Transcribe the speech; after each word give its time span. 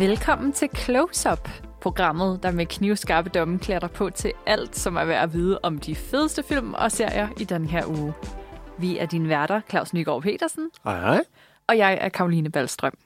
Velkommen 0.00 0.52
til 0.52 0.68
Close 0.76 1.32
Up, 1.32 1.48
programmet, 1.80 2.42
der 2.42 2.50
med 2.50 2.66
knivskarpe 2.66 3.28
domme 3.28 3.58
klæder 3.58 3.88
på 3.88 4.10
til 4.10 4.32
alt, 4.46 4.76
som 4.76 4.96
er 4.96 5.04
værd 5.04 5.22
at 5.22 5.32
vide 5.32 5.60
om 5.62 5.78
de 5.78 5.94
fedeste 5.94 6.42
film 6.42 6.74
og 6.74 6.92
serier 6.92 7.28
i 7.40 7.44
den 7.44 7.66
her 7.66 7.86
uge. 7.86 8.14
Vi 8.78 8.98
er 8.98 9.06
dine 9.06 9.28
værter, 9.28 9.60
Claus 9.70 9.94
Nygaard 9.94 10.22
Petersen. 10.22 10.70
Hej, 10.84 11.00
hej. 11.00 11.24
Og 11.66 11.78
jeg 11.78 11.98
er 12.00 12.08
Karoline 12.08 12.50
Ballstrøm. 12.50 12.98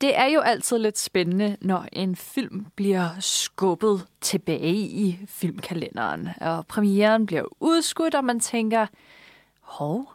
Det 0.00 0.18
er 0.18 0.26
jo 0.26 0.40
altid 0.40 0.78
lidt 0.78 0.98
spændende, 0.98 1.56
når 1.60 1.86
en 1.92 2.16
film 2.16 2.66
bliver 2.76 3.08
skubbet 3.20 4.06
tilbage 4.20 4.74
i 4.76 5.18
filmkalenderen, 5.26 6.28
og 6.40 6.66
premieren 6.66 7.26
bliver 7.26 7.44
udskudt, 7.60 8.14
og 8.14 8.24
man 8.24 8.40
tænker, 8.40 8.86
hov, 9.60 10.12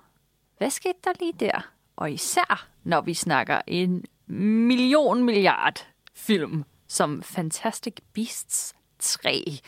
hvad 0.58 0.70
skete 0.70 1.00
der 1.04 1.12
lige 1.20 1.34
der? 1.40 1.70
Og 1.96 2.12
især, 2.12 2.68
når 2.84 3.02
vi 3.02 3.14
snakker 3.14 3.62
en 3.68 4.06
million 4.30 5.24
milliard 5.24 5.86
film 6.16 6.64
som 6.88 7.24
Fantastic 7.24 7.94
Beasts 8.14 8.74
3, 9.00 9.60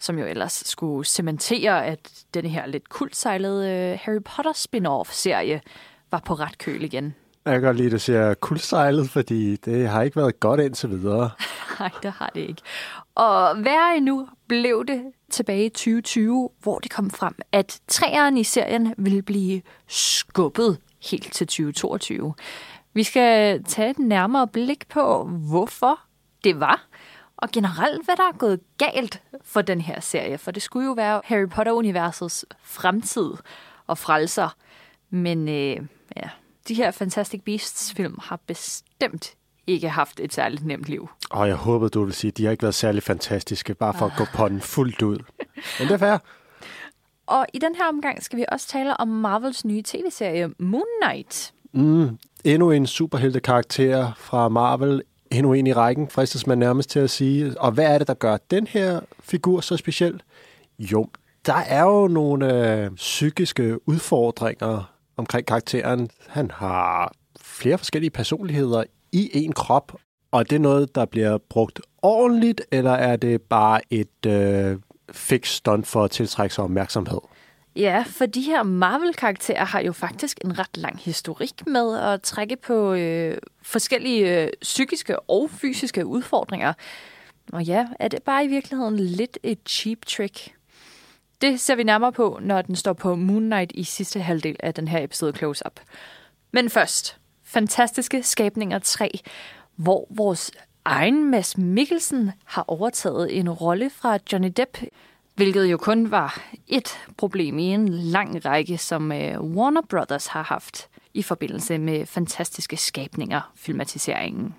som 0.00 0.18
jo 0.18 0.26
ellers 0.26 0.62
skulle 0.66 1.06
cementere, 1.06 1.86
at 1.86 2.24
den 2.34 2.46
her 2.46 2.66
lidt 2.66 2.88
kultsejlede 2.88 3.70
øh, 3.70 3.98
Harry 4.02 4.22
Potter 4.24 4.52
spin-off-serie 4.52 5.60
var 6.10 6.22
på 6.26 6.34
ret 6.34 6.58
køl 6.58 6.84
igen. 6.84 7.14
Jeg 7.44 7.52
kan 7.52 7.62
godt 7.62 7.76
lide, 7.76 7.86
at 7.86 7.92
du 7.92 7.98
siger 7.98 8.34
kuldsejlet, 8.34 9.10
fordi 9.10 9.56
det 9.56 9.88
har 9.88 10.02
ikke 10.02 10.16
været 10.16 10.40
godt 10.40 10.60
indtil 10.60 10.90
videre. 10.90 11.30
Nej, 11.80 11.90
det 12.02 12.12
har 12.12 12.30
det 12.34 12.40
ikke. 12.40 12.62
Og 13.14 13.64
værre 13.64 13.96
endnu 13.96 14.28
blev 14.48 14.84
det 14.88 15.02
tilbage 15.30 15.66
i 15.66 15.68
2020, 15.68 16.50
hvor 16.62 16.78
det 16.78 16.90
kom 16.90 17.10
frem, 17.10 17.34
at 17.52 17.80
træerne 17.88 18.40
i 18.40 18.44
serien 18.44 18.94
ville 18.98 19.22
blive 19.22 19.62
skubbet 19.86 20.78
helt 21.10 21.32
til 21.32 21.46
2022. 21.46 22.34
Vi 22.94 23.02
skal 23.02 23.64
tage 23.64 23.90
et 23.90 23.98
nærmere 23.98 24.48
blik 24.48 24.88
på, 24.88 25.24
hvorfor 25.24 26.00
det 26.44 26.60
var, 26.60 26.86
og 27.36 27.48
generelt, 27.50 28.04
hvad 28.04 28.16
der 28.16 28.22
er 28.22 28.38
gået 28.38 28.60
galt 28.78 29.22
for 29.44 29.62
den 29.62 29.80
her 29.80 30.00
serie. 30.00 30.38
For 30.38 30.50
det 30.50 30.62
skulle 30.62 30.86
jo 30.86 30.92
være 30.92 31.20
Harry 31.24 31.48
Potter-universets 31.48 32.44
fremtid 32.62 33.30
og 33.86 33.98
frelser. 33.98 34.56
Men 35.10 35.48
øh, 35.48 35.76
ja, 36.16 36.28
de 36.68 36.74
her 36.74 36.90
Fantastic 36.90 37.42
Beasts-film 37.44 38.18
har 38.22 38.40
bestemt 38.46 39.34
ikke 39.66 39.88
haft 39.88 40.20
et 40.20 40.34
særligt 40.34 40.66
nemt 40.66 40.88
liv. 40.88 41.08
Og 41.30 41.48
jeg 41.48 41.56
håber, 41.56 41.88
du 41.88 42.04
vil 42.04 42.14
sige, 42.14 42.28
at 42.28 42.36
de 42.36 42.44
har 42.44 42.50
ikke 42.50 42.62
været 42.62 42.74
særlig 42.74 43.02
fantastiske, 43.02 43.74
bare 43.74 43.94
for 43.94 44.06
at 44.06 44.12
gå 44.16 44.24
på 44.34 44.48
den 44.48 44.60
fuldt 44.60 45.02
ud. 45.02 45.18
Men 45.78 45.88
det 45.88 45.90
er 45.90 45.98
fair. 45.98 46.18
Og 47.26 47.46
i 47.54 47.58
den 47.58 47.74
her 47.74 47.88
omgang 47.88 48.22
skal 48.22 48.38
vi 48.38 48.44
også 48.48 48.68
tale 48.68 48.96
om 49.00 49.08
Marvels 49.08 49.64
nye 49.64 49.82
tv-serie 49.82 50.50
Moon 50.58 50.84
Knight. 51.02 51.52
Mm, 51.72 52.18
endnu 52.44 52.70
en 52.70 52.86
superhelte-karakter 52.86 54.12
fra 54.16 54.48
Marvel. 54.48 55.02
Endnu 55.30 55.52
en 55.52 55.66
i 55.66 55.72
rækken, 55.72 56.08
fristes 56.08 56.46
man 56.46 56.58
nærmest 56.58 56.90
til 56.90 56.98
at 56.98 57.10
sige. 57.10 57.60
Og 57.60 57.72
hvad 57.72 57.84
er 57.84 57.98
det, 57.98 58.06
der 58.06 58.14
gør 58.14 58.36
den 58.50 58.66
her 58.66 59.00
figur 59.20 59.60
så 59.60 59.76
speciel? 59.76 60.22
Jo, 60.78 61.08
der 61.46 61.54
er 61.54 61.82
jo 61.82 62.08
nogle 62.08 62.74
øh, 62.76 62.90
psykiske 62.90 63.88
udfordringer 63.88 64.92
omkring 65.16 65.46
karakteren. 65.46 66.10
Han 66.28 66.50
har 66.50 67.12
flere 67.40 67.78
forskellige 67.78 68.10
personligheder 68.10 68.84
i 69.12 69.30
en 69.44 69.52
krop, 69.52 69.92
og 70.30 70.50
det 70.50 70.56
er 70.56 70.60
noget, 70.60 70.94
der 70.94 71.04
bliver 71.04 71.38
brugt 71.38 71.80
ordentligt, 72.02 72.60
eller 72.70 72.92
er 72.92 73.16
det 73.16 73.42
bare 73.42 73.80
et 73.90 74.26
øh, 74.26 74.76
fix 75.12 75.48
stunt 75.48 75.86
for 75.86 76.04
at 76.04 76.10
tiltrække 76.10 76.54
sig 76.54 76.64
opmærksomhed? 76.64 77.18
Ja, 77.76 78.04
for 78.06 78.26
de 78.26 78.40
her 78.40 78.62
Marvel-karakterer 78.62 79.64
har 79.64 79.80
jo 79.80 79.92
faktisk 79.92 80.38
en 80.44 80.58
ret 80.58 80.76
lang 80.76 80.98
historik 80.98 81.66
med 81.66 81.98
at 81.98 82.22
trække 82.22 82.56
på 82.56 82.92
øh, 82.92 83.38
forskellige 83.62 84.42
øh, 84.42 84.48
psykiske 84.62 85.20
og 85.20 85.50
fysiske 85.50 86.06
udfordringer. 86.06 86.72
Og 87.52 87.62
ja, 87.62 87.86
er 87.98 88.08
det 88.08 88.22
bare 88.22 88.44
i 88.44 88.48
virkeligheden 88.48 88.98
lidt 88.98 89.38
et 89.42 89.58
cheap 89.66 89.98
trick? 90.06 90.54
Det 91.40 91.60
ser 91.60 91.74
vi 91.74 91.82
nærmere 91.82 92.12
på, 92.12 92.38
når 92.42 92.62
den 92.62 92.76
står 92.76 92.92
på 92.92 93.14
Moon 93.14 93.42
Knight 93.42 93.72
i 93.74 93.84
sidste 93.84 94.20
halvdel 94.20 94.56
af 94.60 94.74
den 94.74 94.88
her 94.88 95.04
episode 95.04 95.36
Close 95.38 95.66
Up. 95.66 95.80
Men 96.52 96.70
først, 96.70 97.16
Fantastiske 97.44 98.22
Skabninger 98.22 98.78
3, 98.78 99.10
hvor 99.76 100.06
vores 100.10 100.50
egen 100.84 101.30
Mads 101.30 101.58
Mikkelsen 101.58 102.32
har 102.44 102.64
overtaget 102.68 103.38
en 103.38 103.50
rolle 103.50 103.90
fra 103.90 104.18
Johnny 104.32 104.52
Depp 104.56 104.78
hvilket 105.34 105.66
jo 105.66 105.76
kun 105.76 106.10
var 106.10 106.40
et 106.68 106.98
problem 107.16 107.58
i 107.58 107.74
en 107.74 107.88
lang 107.88 108.44
række, 108.44 108.78
som 108.78 109.12
øh, 109.12 109.40
Warner 109.40 109.82
Brothers 109.90 110.26
har 110.26 110.42
haft 110.42 110.88
i 111.14 111.22
forbindelse 111.22 111.78
med 111.78 112.06
fantastiske 112.06 112.76
skabninger 112.76 113.52
filmatiseringen. 113.56 114.54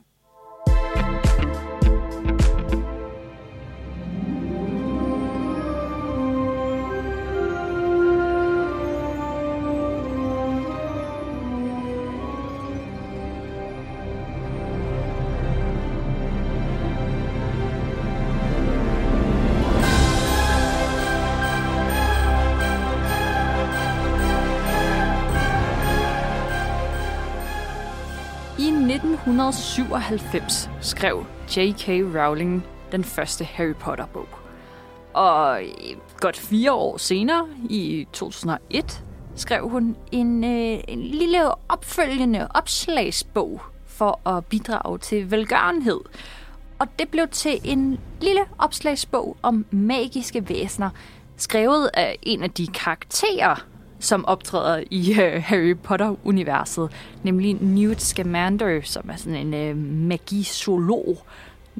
1997 29.44 30.70
skrev 30.81 31.26
J.K. 31.58 31.88
Rowling 31.90 32.64
den 32.92 33.04
første 33.04 33.44
Harry 33.44 33.74
Potter-bog. 33.76 34.28
Og 35.14 35.62
godt 36.20 36.38
fire 36.38 36.74
år 36.74 36.98
senere, 36.98 37.48
i 37.70 38.08
2001, 38.14 39.04
skrev 39.36 39.70
hun 39.70 39.96
en, 40.12 40.44
øh, 40.44 40.80
en 40.88 41.02
lille 41.02 41.52
opfølgende 41.70 42.48
opslagsbog 42.54 43.62
for 43.86 44.30
at 44.30 44.46
bidrage 44.46 44.98
til 44.98 45.31
velgørenhed. 45.31 46.02
Og 46.80 46.88
det 47.00 47.10
blev 47.10 47.28
til 47.28 47.62
en 47.64 48.00
lille 48.22 48.42
opslagsbog 48.58 49.38
om 49.42 49.66
magiske 49.72 50.50
væsener, 50.50 50.90
skrevet 51.38 51.90
af 51.94 52.20
en 52.22 52.44
af 52.44 52.52
de 52.52 52.68
karakterer, 52.68 53.66
som 54.03 54.25
optræder 54.25 54.84
i 54.91 55.14
øh, 55.22 55.44
Harry 55.44 55.75
Potter-universet, 55.84 56.91
nemlig 57.24 57.53
Newt 57.62 58.02
Scamander, 58.02 58.81
som 58.84 59.09
er 59.09 59.16
sådan 59.16 59.47
en 59.47 59.53
øh, 59.53 59.78
magisolog, 59.78 61.25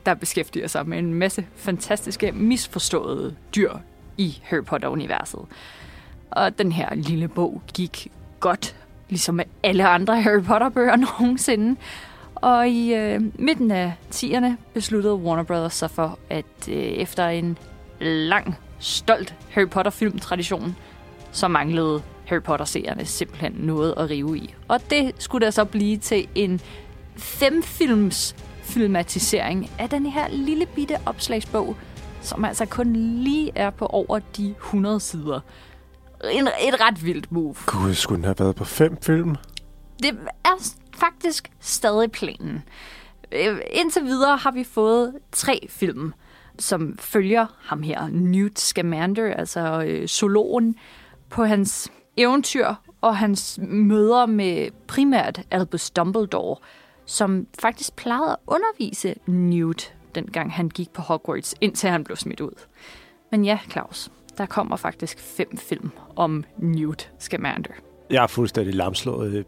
der 0.06 0.13
beskæftiger 0.13 0.67
sig 0.67 0.88
med 0.88 0.97
en 1.00 1.13
masse 1.13 1.45
fantastiske, 1.56 2.31
misforståede 2.31 3.35
dyr 3.56 3.73
i 4.17 4.41
Harry 4.44 4.63
Potter-universet. 4.63 5.39
Og 6.31 6.57
den 6.57 6.72
her 6.72 6.95
lille 6.95 7.28
bog 7.28 7.62
gik 7.73 8.07
godt, 8.39 8.75
ligesom 9.09 9.35
med 9.35 9.45
alle 9.63 9.88
andre 9.88 10.22
Harry 10.22 10.44
Potter-bøger 10.44 10.95
nogensinde. 11.19 11.79
Og 12.35 12.69
i 12.69 12.94
øh, 12.94 13.22
midten 13.35 13.72
af 13.72 13.94
10'erne 14.12 14.51
besluttede 14.73 15.16
Warner 15.16 15.44
Brothers 15.44 15.73
sig 15.73 15.91
for, 15.91 16.19
at 16.29 16.45
øh, 16.69 16.75
efter 16.75 17.28
en 17.28 17.57
lang, 18.00 18.56
stolt 18.79 19.35
Harry 19.50 19.67
Potter-filmtradition, 19.67 20.75
så 21.31 21.47
manglede 21.47 22.01
Harry 22.25 22.41
Potter-seerne 22.41 23.06
simpelthen 23.06 23.51
noget 23.51 23.94
at 23.97 24.09
rive 24.09 24.38
i. 24.38 24.56
Og 24.67 24.79
det 24.89 25.11
skulle 25.19 25.45
der 25.45 25.51
så 25.51 25.66
blive 25.66 25.97
til 25.97 26.28
en 26.35 26.61
femfilms 27.16 28.35
filmatisering 28.63 29.69
af 29.79 29.89
den 29.89 30.06
her 30.06 30.28
lille 30.29 30.66
bitte 30.66 30.95
opslagsbog, 31.06 31.75
som 32.22 32.45
altså 32.45 32.66
kun 32.66 32.94
lige 32.95 33.51
er 33.56 33.69
på 33.69 33.86
over 33.86 34.19
de 34.38 34.50
100 34.50 35.00
sider. 35.00 35.39
En, 36.31 36.48
et 36.48 36.81
ret 36.81 37.06
vildt 37.06 37.31
move. 37.31 37.56
Gud, 37.65 37.94
skulle 37.94 38.18
den 38.18 38.24
have 38.24 38.36
været 38.39 38.56
på 38.56 38.65
fem 38.65 38.98
film? 39.01 39.36
Det 40.03 40.18
er 40.45 40.75
faktisk 40.98 41.51
stadig 41.59 42.12
planen. 42.12 42.63
Øh, 43.31 43.57
Indtil 43.71 44.03
videre 44.03 44.38
har 44.38 44.51
vi 44.51 44.63
fået 44.63 45.13
tre 45.31 45.68
film, 45.69 46.13
som 46.59 46.98
følger 47.00 47.45
ham 47.62 47.83
her, 47.83 48.07
Newt 48.07 48.59
Scamander, 48.59 49.33
altså 49.33 49.83
øh, 49.88 50.07
zoologen, 50.07 50.75
på 51.30 51.44
hans 51.45 51.92
eventyr 52.18 52.74
og 53.01 53.18
hans 53.18 53.60
møder 53.62 54.25
med 54.25 54.69
primært 54.88 55.42
Albus 55.51 55.89
Dumbledore, 55.89 56.56
som 57.06 57.48
faktisk 57.60 57.95
plejede 57.95 58.31
at 58.31 58.38
undervise 58.48 59.15
Newt, 59.25 59.94
dengang 60.15 60.51
han 60.51 60.69
gik 60.69 60.89
på 60.89 61.01
Hogwarts, 61.01 61.56
indtil 61.62 61.89
han 61.89 62.04
blev 62.04 62.18
smidt 62.18 62.42
ud. 62.42 62.65
Men 63.31 63.45
ja, 63.45 63.60
Claus, 63.71 64.12
der 64.38 64.45
kommer 64.45 64.75
faktisk 64.75 65.19
fem 65.19 65.57
film 65.57 65.92
om 66.15 66.44
Newt 66.57 67.12
Scamander. 67.19 67.71
Jeg 68.10 68.24
er 68.24 68.27
fuldstændig 68.27 68.75
lamslået. 68.75 69.45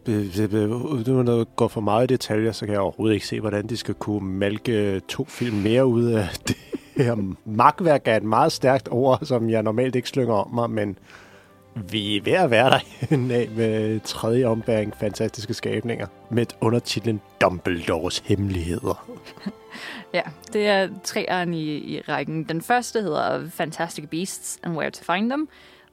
Uden 1.08 1.28
at 1.28 1.56
gå 1.56 1.68
for 1.68 1.80
meget 1.80 2.10
i 2.10 2.14
detaljer, 2.14 2.52
så 2.52 2.66
kan 2.66 2.72
jeg 2.72 2.80
overhovedet 2.80 3.14
ikke 3.14 3.26
se, 3.26 3.40
hvordan 3.40 3.66
de 3.66 3.76
skal 3.76 3.94
kunne 3.94 4.28
malke 4.28 5.00
to 5.00 5.24
film 5.24 5.56
mere 5.56 5.86
ud 5.86 6.04
af 6.04 6.28
det 6.96 7.04
her 7.04 7.34
magtværk 7.44 8.02
er 8.04 8.16
et 8.16 8.22
meget 8.22 8.52
stærkt 8.52 8.88
ord, 8.90 9.18
som 9.22 9.50
jeg 9.50 9.62
normalt 9.62 9.96
ikke 9.96 10.08
slynger 10.08 10.34
om 10.34 10.50
mig, 10.54 10.70
men 10.70 10.98
vi 11.76 12.16
er 12.16 12.22
ved 12.22 12.32
at 12.32 12.50
være 12.50 12.70
der 12.70 12.80
af 13.34 13.48
med 13.56 14.00
tredje 14.00 14.44
ombæring 14.44 14.94
fantastiske 15.00 15.54
skabninger 15.54 16.06
med 16.30 16.46
undertitlen 16.60 17.20
Dumbledores 17.40 18.18
Hemmeligheder. 18.18 19.06
Ja, 20.14 20.22
det 20.52 20.66
er 20.66 20.88
treeren 21.04 21.54
i, 21.54 21.76
i 21.76 22.00
rækken. 22.00 22.44
Den 22.44 22.62
første 22.62 23.00
hedder 23.00 23.48
Fantastic 23.50 24.08
Beasts 24.08 24.58
and 24.62 24.76
Where 24.76 24.90
to 24.90 25.12
Find 25.12 25.30
Them, 25.30 25.48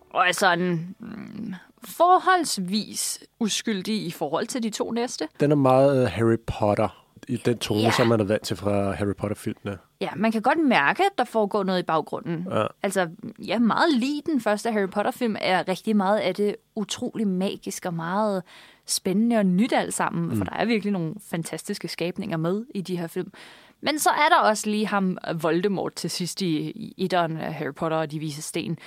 og 0.10 0.28
er 0.28 0.32
sådan 0.32 0.96
mm, 1.00 1.54
forholdsvis 1.84 3.24
uskyldig 3.40 4.06
i 4.06 4.12
forhold 4.12 4.48
til 4.48 4.64
de 4.64 4.70
to 4.70 4.92
næste. 4.92 5.28
Den 5.40 5.52
er 5.52 5.56
meget 5.56 6.02
øh, 6.04 6.12
Harry 6.12 6.38
Potter 6.48 7.03
i 7.28 7.38
den 7.38 7.58
tone, 7.58 7.80
Ja. 7.82 7.92
som 7.92 8.08
man 8.08 8.20
er 8.20 8.24
vant 8.24 8.44
til 8.44 8.58
fra 8.58 8.92
Harry 8.92 9.16
Potter-filmene. 9.18 9.78
Ja, 10.02 10.10
man 10.16 10.32
kan 10.32 10.42
godt 10.42 10.60
mærke, 10.68 11.04
at 11.04 11.12
der 11.18 11.24
foregår 11.24 11.64
noget 11.64 11.80
i 11.80 11.84
baggrunden. 11.84 12.48
Ja. 12.52 12.66
Altså, 12.84 13.10
ja, 13.40 13.60
meget 13.60 13.94
lige 13.94 14.22
den 14.26 14.42
første 14.42 14.72
Harry 14.72 14.90
Potter-film 14.90 15.36
er 15.42 15.68
rigtig 15.68 15.96
meget 15.96 16.20
af 16.20 16.36
det 16.36 16.56
utrolig 16.76 17.28
magisk 17.28 17.86
og 17.86 17.94
meget 17.94 18.44
spændende 18.86 19.38
og 19.38 19.46
nyt 19.46 19.74
alt 19.74 19.94
sammen, 19.94 20.30
mm. 20.30 20.38
for 20.38 20.44
der 20.44 20.54
er 20.54 20.66
virkelig 20.66 20.92
nogle 20.94 21.16
fantastiske 21.30 21.88
skabninger 21.88 22.38
med 22.38 22.66
i 22.76 22.82
de 22.82 22.98
her 22.98 23.08
film. 23.08 23.34
Men 23.82 24.00
så 24.00 24.10
er 24.10 24.30
der 24.30 24.38
også 24.40 24.70
lige 24.70 24.88
ham 24.88 25.18
Voldemort 25.42 25.94
til 25.94 26.10
sidst 26.10 26.42
i, 26.42 26.58
i 26.72 26.94
etteren 26.98 27.38
af 27.38 27.54
Harry 27.54 27.74
Potter 27.74 27.98
og 27.98 28.12
de 28.12 28.20
vise 28.20 28.42
sten, 28.42 28.78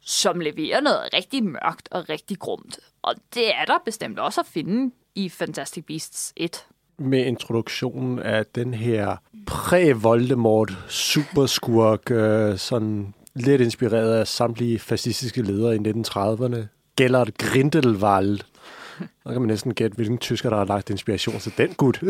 som 0.00 0.40
leverer 0.40 0.80
noget 0.80 1.00
rigtig 1.14 1.44
mørkt 1.44 1.88
og 1.90 2.08
rigtig 2.08 2.38
grumt. 2.38 2.78
Og 3.02 3.14
det 3.34 3.54
er 3.56 3.64
der 3.64 3.78
bestemt 3.84 4.18
også 4.18 4.40
at 4.40 4.46
finde 4.46 4.94
i 5.14 5.28
Fantastic 5.28 5.84
Beasts 5.84 6.32
1. 6.36 6.66
Med 7.00 7.24
introduktionen 7.26 8.18
af 8.18 8.46
den 8.46 8.74
her 8.74 9.16
præ-Voldemort 9.46 10.72
superskurk, 10.88 12.10
øh, 12.10 12.58
sådan 12.58 13.14
lidt 13.34 13.60
inspireret 13.60 14.14
af 14.14 14.26
samtlige 14.26 14.78
fascistiske 14.78 15.42
ledere 15.42 15.76
i 15.76 15.78
1930'erne. 15.78 16.56
Gellert 16.96 17.38
Grindelwald. 17.38 18.38
Så 18.98 19.32
kan 19.32 19.40
man 19.40 19.48
næsten 19.48 19.74
gætte, 19.74 19.94
hvilken 19.94 20.18
tysker, 20.18 20.50
der 20.50 20.56
har 20.56 20.64
lagt 20.64 20.90
inspiration 20.90 21.38
til 21.38 21.52
den 21.58 21.74
gut. 21.74 22.02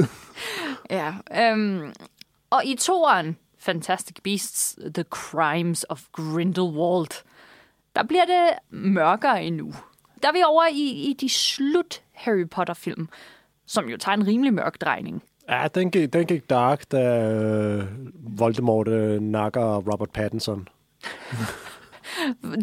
Ja, 0.91 1.15
øhm, 1.37 1.93
og 2.51 2.65
i 2.65 2.77
toeren, 2.77 3.37
Fantastic 3.59 4.17
Beasts, 4.25 4.79
The 4.95 5.05
Crimes 5.11 5.87
of 5.89 6.03
Grindelwald, 6.13 7.25
der 7.97 8.03
bliver 8.03 8.25
det 8.25 8.51
mørkere 8.71 9.45
endnu. 9.45 9.75
Der 10.23 10.29
er 10.29 10.33
vi 10.33 10.43
over 10.47 10.65
i, 10.73 11.11
i 11.11 11.17
de 11.21 11.29
slut 11.29 12.03
Harry 12.13 12.49
Potter-film, 12.49 13.09
som 13.71 13.89
jo 13.89 13.97
tager 13.97 14.17
en 14.17 14.27
rimelig 14.27 14.55
mørk 14.55 14.81
drejning. 14.81 15.23
ja, 15.49 15.67
den 15.75 15.91
gik, 15.91 16.13
den 16.13 16.27
gik 16.27 16.51
dark, 16.51 16.93
da 16.93 17.31
øh, 17.33 17.85
Voldemort 18.39 18.89
øh, 18.89 19.21
nakker 19.21 19.77
Robert 19.77 20.11
Pattinson. 20.11 20.69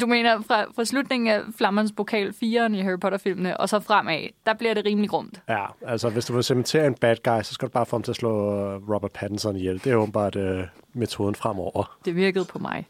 Du 0.01 0.05
mener 0.05 0.41
fra, 0.41 0.63
fra 0.75 0.85
slutningen 0.85 1.27
af 1.33 1.41
Flammens 1.57 1.91
Pokal 1.91 2.29
4'eren 2.29 2.75
i 2.75 2.81
Harry 2.81 2.99
Potter-filmene, 3.01 3.57
og 3.59 3.69
så 3.69 3.79
fremad, 3.79 4.27
der 4.45 4.53
bliver 4.53 4.73
det 4.73 4.85
rimelig 4.85 5.09
grumt. 5.09 5.41
Ja, 5.49 5.65
altså 5.85 6.09
hvis 6.09 6.25
du 6.25 6.33
vil 6.33 6.43
cementere 6.43 6.87
en 6.87 6.93
bad 6.93 7.15
guy, 7.23 7.41
så 7.41 7.53
skal 7.53 7.67
du 7.67 7.71
bare 7.71 7.85
få 7.85 7.95
ham 7.95 8.03
til 8.03 8.11
at 8.11 8.15
slå 8.15 8.53
øh, 8.53 8.89
Robert 8.89 9.11
Pattinson 9.11 9.55
ihjel. 9.55 9.83
Det 9.83 9.91
er 9.91 9.95
åbenbart 9.95 10.35
øh, 10.35 10.63
metoden 10.93 11.35
fremover. 11.35 11.97
Det 12.05 12.15
virkede 12.15 12.45
på 12.45 12.59
mig. 12.59 12.85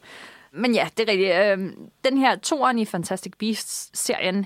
Men 0.51 0.73
ja, 0.73 0.87
det 0.97 1.09
er 1.09 1.11
rigtigt. 1.11 1.33
Øh, 1.35 1.73
den 2.11 2.17
her 2.17 2.35
toeren 2.35 2.79
i 2.79 2.85
Fantastic 2.85 3.33
Beasts-serien 3.39 4.45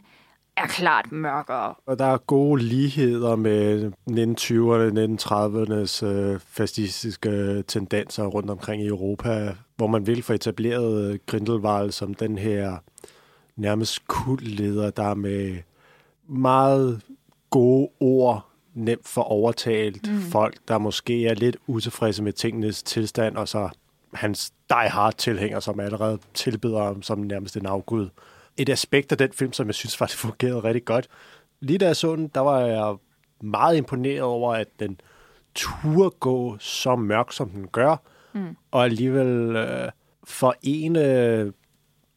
er 0.63 0.67
klart 0.67 1.11
mørkere. 1.11 1.73
Og 1.85 1.99
der 1.99 2.05
er 2.05 2.17
gode 2.17 2.63
ligheder 2.63 3.35
med 3.35 3.91
1920'erne, 4.09 5.21
1930'ernes 5.21 6.05
øh, 6.05 6.39
fascistiske 6.39 7.63
tendenser 7.67 8.25
rundt 8.25 8.49
omkring 8.49 8.83
i 8.83 8.87
Europa, 8.87 9.55
hvor 9.75 9.87
man 9.87 10.07
vil 10.07 10.23
få 10.23 10.33
etableret 10.33 11.11
øh, 11.11 11.19
Grindelwald 11.25 11.91
som 11.91 12.13
den 12.13 12.37
her 12.37 12.77
nærmest 13.55 14.07
kultleder, 14.07 14.89
der 14.89 15.13
med 15.13 15.57
meget 16.27 17.01
gode 17.49 17.89
ord 17.99 18.45
nemt 18.73 19.07
for 19.07 19.21
overtalt 19.21 20.11
mm. 20.11 20.21
folk, 20.21 20.57
der 20.67 20.77
måske 20.77 21.27
er 21.27 21.33
lidt 21.33 21.57
utilfredse 21.67 22.23
med 22.23 22.33
tingenes 22.33 22.83
tilstand, 22.83 23.37
og 23.37 23.47
så 23.47 23.69
hans 24.13 24.51
die 24.69 24.89
hard 24.89 25.13
tilhænger, 25.13 25.59
som 25.59 25.79
allerede 25.79 26.17
tilbeder 26.33 26.83
ham 26.83 27.01
som 27.01 27.19
nærmest 27.19 27.57
en 27.57 27.65
afgud. 27.65 28.09
Et 28.61 28.69
aspekt 28.69 29.11
af 29.11 29.17
den 29.17 29.31
film, 29.33 29.53
som 29.53 29.67
jeg 29.67 29.75
synes 29.75 29.97
faktisk 29.97 30.19
fungerede 30.27 30.63
rigtig 30.63 30.85
godt. 30.85 31.07
Lige 31.59 31.77
da 31.77 31.85
jeg 31.85 31.95
så 31.95 32.15
den, 32.15 32.27
der 32.27 32.41
var 32.41 32.59
jeg 32.59 32.95
meget 33.41 33.77
imponeret 33.77 34.21
over, 34.21 34.53
at 34.53 34.67
den 34.79 34.99
turde 35.55 36.09
gå 36.09 36.57
så 36.59 36.95
mørk, 36.95 37.31
som 37.31 37.49
den 37.49 37.67
gør, 37.67 37.95
mm. 38.33 38.55
og 38.71 38.83
alligevel 38.83 39.55
øh, 39.55 39.89
forene 40.23 41.45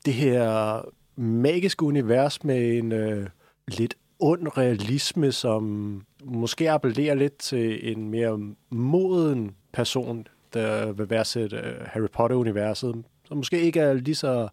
det 0.05 0.15
her 0.15 0.81
magiske 1.17 1.85
univers 1.85 2.45
med 2.45 2.79
en 2.79 2.93
øh, 2.93 3.27
lidt 3.69 3.95
ond 4.19 4.59
realisme, 4.59 5.33
som 5.33 6.03
måske 6.25 6.71
appellerer 6.71 7.15
lidt 7.15 7.39
til 7.39 7.93
en 7.93 8.11
mere 8.11 8.39
moden 8.71 9.55
person, 9.73 10.27
der 10.55 10.93
vil 10.93 11.11
værdsætte 11.11 11.57
øh, 11.57 11.87
Harry 11.87 12.09
Potter-universet, 12.13 13.05
som 13.25 13.37
måske 13.37 13.61
ikke 13.61 13.81
er 13.81 13.93
lige 13.93 14.15
så 14.15 14.49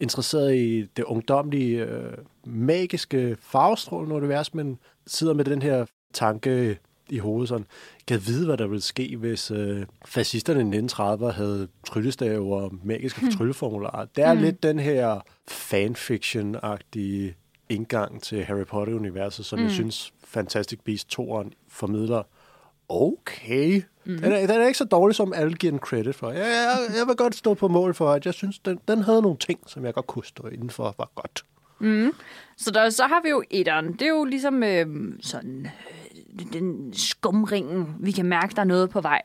interesseret 0.00 0.54
i 0.54 0.86
det 0.96 1.04
ungdomlige, 1.04 1.84
øh, 1.84 2.12
magiske, 2.44 3.36
farvestrålende 3.40 4.16
univers, 4.16 4.54
men 4.54 4.78
sidder 5.06 5.34
med 5.34 5.44
den 5.44 5.62
her 5.62 5.86
tanke 6.12 6.78
i 7.08 7.18
hovedet 7.18 7.48
sådan, 7.48 7.66
kan 8.06 8.20
vide, 8.26 8.46
hvad 8.46 8.56
der 8.56 8.66
ville 8.66 8.82
ske, 8.82 9.16
hvis 9.16 9.50
øh, 9.50 9.86
fascisterne 10.04 10.76
i 10.76 10.80
1930'erne 10.80 11.32
havde 11.32 11.68
tryllestaver 11.86 12.62
og 12.62 12.74
magiske 12.84 13.20
hmm. 13.20 13.32
trylleformularer. 13.32 14.06
Det 14.16 14.24
er 14.24 14.34
hmm. 14.34 14.42
lidt 14.42 14.62
den 14.62 14.78
her 14.78 15.20
fanfiction-agtige 15.50 17.34
indgang 17.68 18.22
til 18.22 18.44
Harry 18.44 18.64
Potter-universet, 18.64 19.44
som 19.44 19.58
hmm. 19.58 19.66
jeg 19.66 19.74
synes 19.74 20.12
Fantastic 20.24 20.78
Beasts 20.84 21.18
2'eren 21.18 21.50
formidler 21.68 22.22
okay. 22.88 23.82
Mm. 24.06 24.18
Den, 24.18 24.32
er, 24.32 24.46
den 24.46 24.60
er 24.60 24.66
ikke 24.66 24.78
så 24.78 24.84
dårlig, 24.84 25.16
som 25.16 25.32
alle 25.32 25.54
giver 25.54 25.70
den 25.70 25.80
credit 25.80 26.14
for. 26.14 26.30
Jeg, 26.30 26.40
jeg, 26.40 26.98
jeg 26.98 27.06
vil 27.06 27.16
godt 27.16 27.34
stå 27.34 27.54
på 27.54 27.68
mål 27.68 27.94
for, 27.94 28.12
at 28.12 28.26
jeg 28.26 28.34
synes, 28.34 28.58
den, 28.58 28.80
den 28.88 29.02
havde 29.02 29.22
nogle 29.22 29.38
ting, 29.38 29.60
som 29.66 29.84
jeg 29.84 29.94
godt 29.94 30.06
kunne 30.06 30.24
stå 30.24 30.48
indenfor, 30.48 30.94
var 30.98 31.10
godt. 31.14 31.44
Mm. 31.78 32.12
Så, 32.56 32.70
der, 32.70 32.90
så 32.90 33.06
har 33.06 33.20
vi 33.22 33.28
jo 33.28 33.42
etteren. 33.50 33.92
Det 33.92 34.02
er 34.02 34.08
jo 34.08 34.24
ligesom 34.24 34.62
øh, 34.62 34.86
sådan 35.20 35.66
øh, 36.38 36.52
den 36.52 36.92
skumringen. 36.94 37.94
Vi 38.00 38.12
kan 38.12 38.26
mærke, 38.26 38.54
der 38.54 38.60
er 38.60 38.66
noget 38.66 38.90
på 38.90 39.00
vej. 39.00 39.22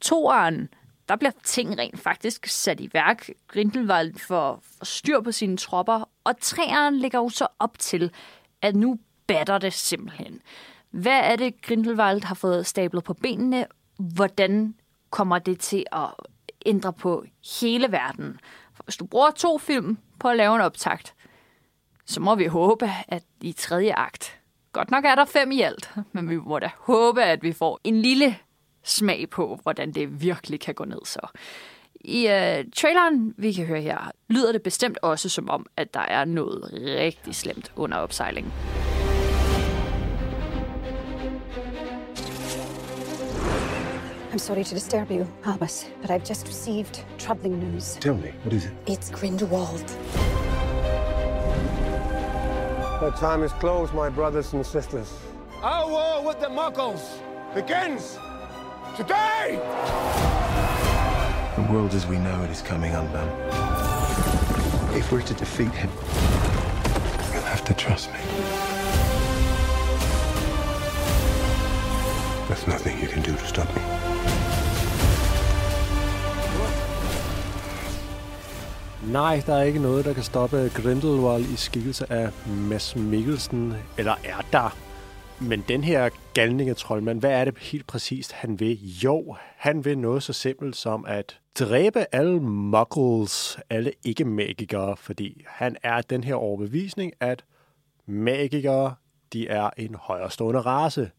Toeren, 0.00 0.68
der 1.08 1.16
bliver 1.16 1.32
ting 1.42 1.78
rent 1.78 2.00
faktisk 2.00 2.46
sat 2.46 2.80
i 2.80 2.90
værk. 2.92 3.30
Grindelwald 3.48 4.14
får, 4.18 4.62
får 4.78 4.84
styr 4.84 5.20
på 5.20 5.32
sine 5.32 5.56
tropper. 5.56 6.08
Og 6.24 6.34
treeren 6.40 6.96
ligger 6.96 7.18
jo 7.18 7.28
så 7.28 7.46
op 7.58 7.78
til, 7.78 8.10
at 8.62 8.76
nu 8.76 8.98
batter 9.26 9.58
det 9.58 9.72
simpelthen. 9.72 10.40
Hvad 10.90 11.20
er 11.20 11.36
det, 11.36 11.62
Grindelwald 11.62 12.22
har 12.22 12.34
fået 12.34 12.66
stablet 12.66 13.04
på 13.04 13.14
benene? 13.14 13.66
Hvordan 13.96 14.74
kommer 15.10 15.38
det 15.38 15.60
til 15.60 15.84
at 15.92 16.10
ændre 16.66 16.92
på 16.92 17.24
hele 17.60 17.92
verden? 17.92 18.40
For 18.74 18.82
hvis 18.82 18.96
du 18.96 19.06
bruger 19.06 19.30
to 19.30 19.58
film 19.58 19.98
på 20.18 20.28
at 20.28 20.36
lave 20.36 20.54
en 20.54 20.60
optakt, 20.60 21.14
så 22.06 22.20
må 22.20 22.34
vi 22.34 22.46
håbe, 22.46 22.90
at 23.08 23.22
i 23.40 23.52
tredje 23.52 23.94
akt, 23.94 24.38
godt 24.72 24.90
nok 24.90 25.04
er 25.04 25.14
der 25.14 25.24
fem 25.24 25.50
i 25.50 25.60
alt, 25.60 25.90
men 26.12 26.30
vi 26.30 26.36
må 26.36 26.58
da 26.58 26.70
håbe, 26.78 27.22
at 27.22 27.42
vi 27.42 27.52
får 27.52 27.80
en 27.84 28.02
lille 28.02 28.36
smag 28.82 29.30
på, 29.30 29.58
hvordan 29.62 29.92
det 29.92 30.22
virkelig 30.22 30.60
kan 30.60 30.74
gå 30.74 30.84
ned 30.84 31.00
så. 31.04 31.26
I 32.00 32.28
øh, 32.28 32.64
traileren, 32.76 33.34
vi 33.36 33.52
kan 33.52 33.66
høre 33.66 33.80
her, 33.80 34.10
lyder 34.28 34.52
det 34.52 34.62
bestemt 34.62 34.98
også 35.02 35.28
som 35.28 35.50
om, 35.50 35.66
at 35.76 35.94
der 35.94 36.00
er 36.00 36.24
noget 36.24 36.70
rigtig 36.72 37.34
slemt 37.34 37.72
under 37.76 37.98
opsejlingen. 37.98 38.52
I'm 44.34 44.40
sorry 44.40 44.64
to 44.64 44.74
disturb 44.74 45.12
you, 45.12 45.32
Albus, 45.44 45.86
but 46.02 46.10
I've 46.10 46.24
just 46.24 46.48
received 46.48 47.04
troubling 47.18 47.60
news. 47.60 47.94
Tell 48.00 48.16
me, 48.16 48.32
what 48.42 48.52
is 48.52 48.64
it? 48.64 48.72
It's 48.84 49.08
Grindelwald. 49.08 49.86
The 52.98 53.12
time 53.16 53.44
is 53.44 53.52
close, 53.52 53.92
my 53.92 54.08
brothers 54.08 54.52
and 54.52 54.66
sisters. 54.66 55.16
Our 55.62 55.88
war 55.88 56.26
with 56.26 56.40
the 56.40 56.48
Muggles 56.48 57.20
begins 57.54 58.18
today! 58.96 59.60
The 61.54 61.72
world 61.72 61.94
as 61.94 62.04
we 62.08 62.18
know 62.18 62.42
it 62.42 62.50
is 62.50 62.60
coming 62.60 62.92
undone. 62.92 63.30
If 64.96 65.12
we're 65.12 65.22
to 65.22 65.34
defeat 65.34 65.70
him, 65.70 65.90
you'll 67.32 67.42
have 67.42 67.64
to 67.66 67.74
trust 67.74 68.12
me. 68.12 68.18
There's 72.48 72.66
nothing 72.66 73.02
you 73.02 73.08
can 73.08 73.22
do 73.22 73.32
to 73.40 73.46
stop 73.46 73.68
me. 73.74 73.82
Nej, 79.12 79.42
der 79.46 79.54
er 79.54 79.62
ikke 79.62 79.78
noget, 79.78 80.04
der 80.04 80.12
kan 80.12 80.22
stoppe 80.22 80.70
Grindelwald 80.74 81.44
i 81.44 81.56
skikkelse 81.56 82.12
af 82.12 82.30
Mads 82.46 82.96
Mikkelsen. 82.96 83.74
Eller 83.98 84.14
er 84.24 84.40
der? 84.52 84.76
Men 85.40 85.64
den 85.68 85.84
her 85.84 86.10
galninge 86.34 86.74
troldmand, 86.74 87.20
hvad 87.20 87.30
er 87.30 87.44
det 87.44 87.58
helt 87.58 87.86
præcist, 87.86 88.32
han 88.32 88.60
vil? 88.60 89.00
Jo, 89.04 89.36
han 89.56 89.84
vil 89.84 89.98
noget 89.98 90.22
så 90.22 90.32
simpelt 90.32 90.76
som 90.76 91.04
at 91.08 91.40
dræbe 91.58 92.06
alle 92.12 92.40
muggles, 92.40 93.58
alle 93.70 93.92
ikke-magikere, 94.04 94.96
fordi 94.96 95.44
han 95.46 95.76
er 95.82 96.00
den 96.00 96.24
her 96.24 96.34
overbevisning, 96.34 97.12
at 97.20 97.44
magikere, 98.06 98.94
de 99.32 99.48
er 99.48 99.70
en 99.76 99.94
højrestående 99.94 100.60
race. 100.60 101.10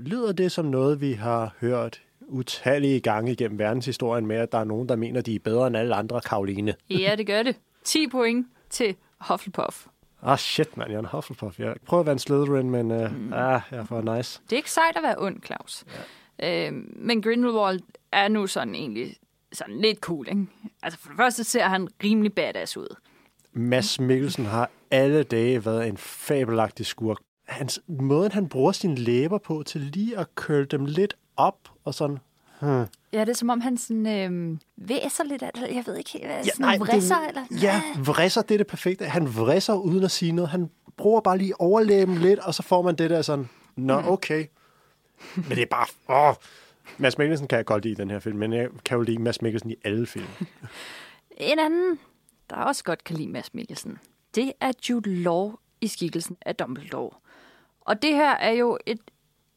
Lyder 0.00 0.32
det 0.32 0.52
som 0.52 0.64
noget, 0.64 1.00
vi 1.00 1.12
har 1.12 1.54
hørt 1.60 2.02
utallige 2.20 3.00
gange 3.00 3.32
igennem 3.32 3.58
verdenshistorien 3.58 4.26
med, 4.26 4.36
at 4.36 4.52
der 4.52 4.58
er 4.58 4.64
nogen, 4.64 4.88
der 4.88 4.96
mener, 4.96 5.20
de 5.20 5.34
er 5.34 5.38
bedre 5.38 5.66
end 5.66 5.76
alle 5.76 5.94
andre, 5.94 6.20
Karoline? 6.20 6.74
Ja, 6.90 7.14
det 7.18 7.26
gør 7.26 7.42
det. 7.42 7.56
10 7.84 8.08
point 8.08 8.46
til 8.70 8.96
Hufflepuff. 9.20 9.86
Ah, 10.22 10.38
shit, 10.38 10.76
mand, 10.76 10.90
jeg 10.90 10.96
er 10.96 11.00
en 11.00 11.08
Hufflepuff. 11.12 11.60
Jeg 11.60 11.74
prøver 11.86 12.00
at 12.00 12.06
være 12.06 12.12
en 12.12 12.18
Slytherin, 12.18 12.70
men 12.70 12.90
uh, 12.90 13.16
mm. 13.16 13.32
ah, 13.32 13.60
jeg 13.70 13.78
er 13.78 13.84
for 13.84 14.16
nice. 14.16 14.40
Det 14.44 14.52
er 14.52 14.56
ikke 14.56 14.70
sejt 14.70 14.96
at 14.96 15.02
være 15.02 15.14
ond, 15.18 15.42
Claus. 15.46 15.84
Ja. 16.38 16.66
Øh, 16.68 16.72
men 16.96 17.22
Grindelwald 17.22 17.80
er 18.12 18.28
nu 18.28 18.46
sådan 18.46 18.74
egentlig 18.74 19.16
sådan 19.52 19.80
lidt 19.80 19.98
cool, 19.98 20.28
ikke? 20.28 20.46
Altså 20.82 20.98
for 20.98 21.08
det 21.08 21.16
første 21.16 21.44
ser 21.44 21.64
han 21.64 21.88
rimelig 22.04 22.32
badass 22.32 22.76
ud. 22.76 22.96
Mads 23.52 24.00
Mikkelsen 24.00 24.44
har 24.44 24.70
alle 24.90 25.22
dage 25.22 25.64
været 25.64 25.88
en 25.88 25.96
fabelagtig 25.96 26.86
skurk. 26.86 27.18
Hans, 27.48 27.80
måden, 27.86 28.32
han 28.32 28.48
bruger 28.48 28.72
sine 28.72 28.94
læber 28.94 29.38
på 29.38 29.62
til 29.66 29.80
lige 29.80 30.18
at 30.18 30.26
curl 30.34 30.66
dem 30.70 30.84
lidt 30.84 31.16
op 31.36 31.58
og 31.84 31.94
sådan... 31.94 32.18
Hmm. 32.60 32.84
Ja, 33.12 33.20
det 33.20 33.28
er 33.28 33.32
som 33.34 33.50
om 33.50 33.60
han 33.60 33.78
sådan, 33.78 34.06
øh, 34.06 34.58
væser 34.76 35.24
lidt 35.24 35.40
det. 35.40 35.50
Jeg 35.74 35.82
ved 35.86 35.96
ikke 35.96 36.10
helt, 36.10 36.26
hvad, 36.26 36.36
Ja, 36.36 36.42
sådan 36.42 36.66
nej, 36.66 36.78
vrisser, 36.78 37.18
det, 37.18 37.28
eller? 37.28 37.44
Ja, 37.62 37.82
vrisser, 38.04 38.42
det 38.42 38.54
er 38.54 38.58
det 38.58 38.66
perfekte. 38.66 39.04
Han 39.04 39.36
vrisser 39.36 39.74
uden 39.74 40.04
at 40.04 40.10
sige 40.10 40.32
noget. 40.32 40.50
Han 40.50 40.70
bruger 40.96 41.20
bare 41.20 41.38
lige 41.38 41.60
overlæben 41.60 42.18
lidt, 42.18 42.38
og 42.38 42.54
så 42.54 42.62
får 42.62 42.82
man 42.82 42.94
det 42.94 43.10
der 43.10 43.22
sådan, 43.22 43.48
nå, 43.76 44.02
okay. 44.06 44.46
Men 45.34 45.50
det 45.50 45.58
er 45.58 45.66
bare... 45.66 45.86
Åh. 46.28 46.34
Mads 46.98 47.18
Mikkelsen 47.18 47.48
kan 47.48 47.56
jeg 47.56 47.64
godt 47.64 47.84
lide 47.84 47.92
i 47.92 47.94
den 47.94 48.10
her 48.10 48.18
film, 48.18 48.38
men 48.38 48.52
jeg 48.52 48.68
kan 48.84 48.96
jo 48.96 49.02
lide 49.02 49.18
Mads 49.18 49.42
Mikkelsen 49.42 49.70
i 49.70 49.74
alle 49.84 50.06
film. 50.06 50.26
En 51.36 51.58
anden, 51.58 51.98
der 52.50 52.56
også 52.56 52.84
godt 52.84 53.04
kan 53.04 53.16
lide 53.16 53.28
Mads 53.28 53.54
Mikkelsen, 53.54 53.98
det 54.34 54.52
er 54.60 54.72
Jude 54.90 55.14
Law 55.14 55.52
i 55.80 55.88
skikkelsen 55.88 56.36
af 56.46 56.56
Dumbledore. 56.56 57.10
Og 57.88 58.02
det 58.02 58.14
her 58.14 58.30
er 58.30 58.50
jo 58.50 58.78
et 58.86 59.00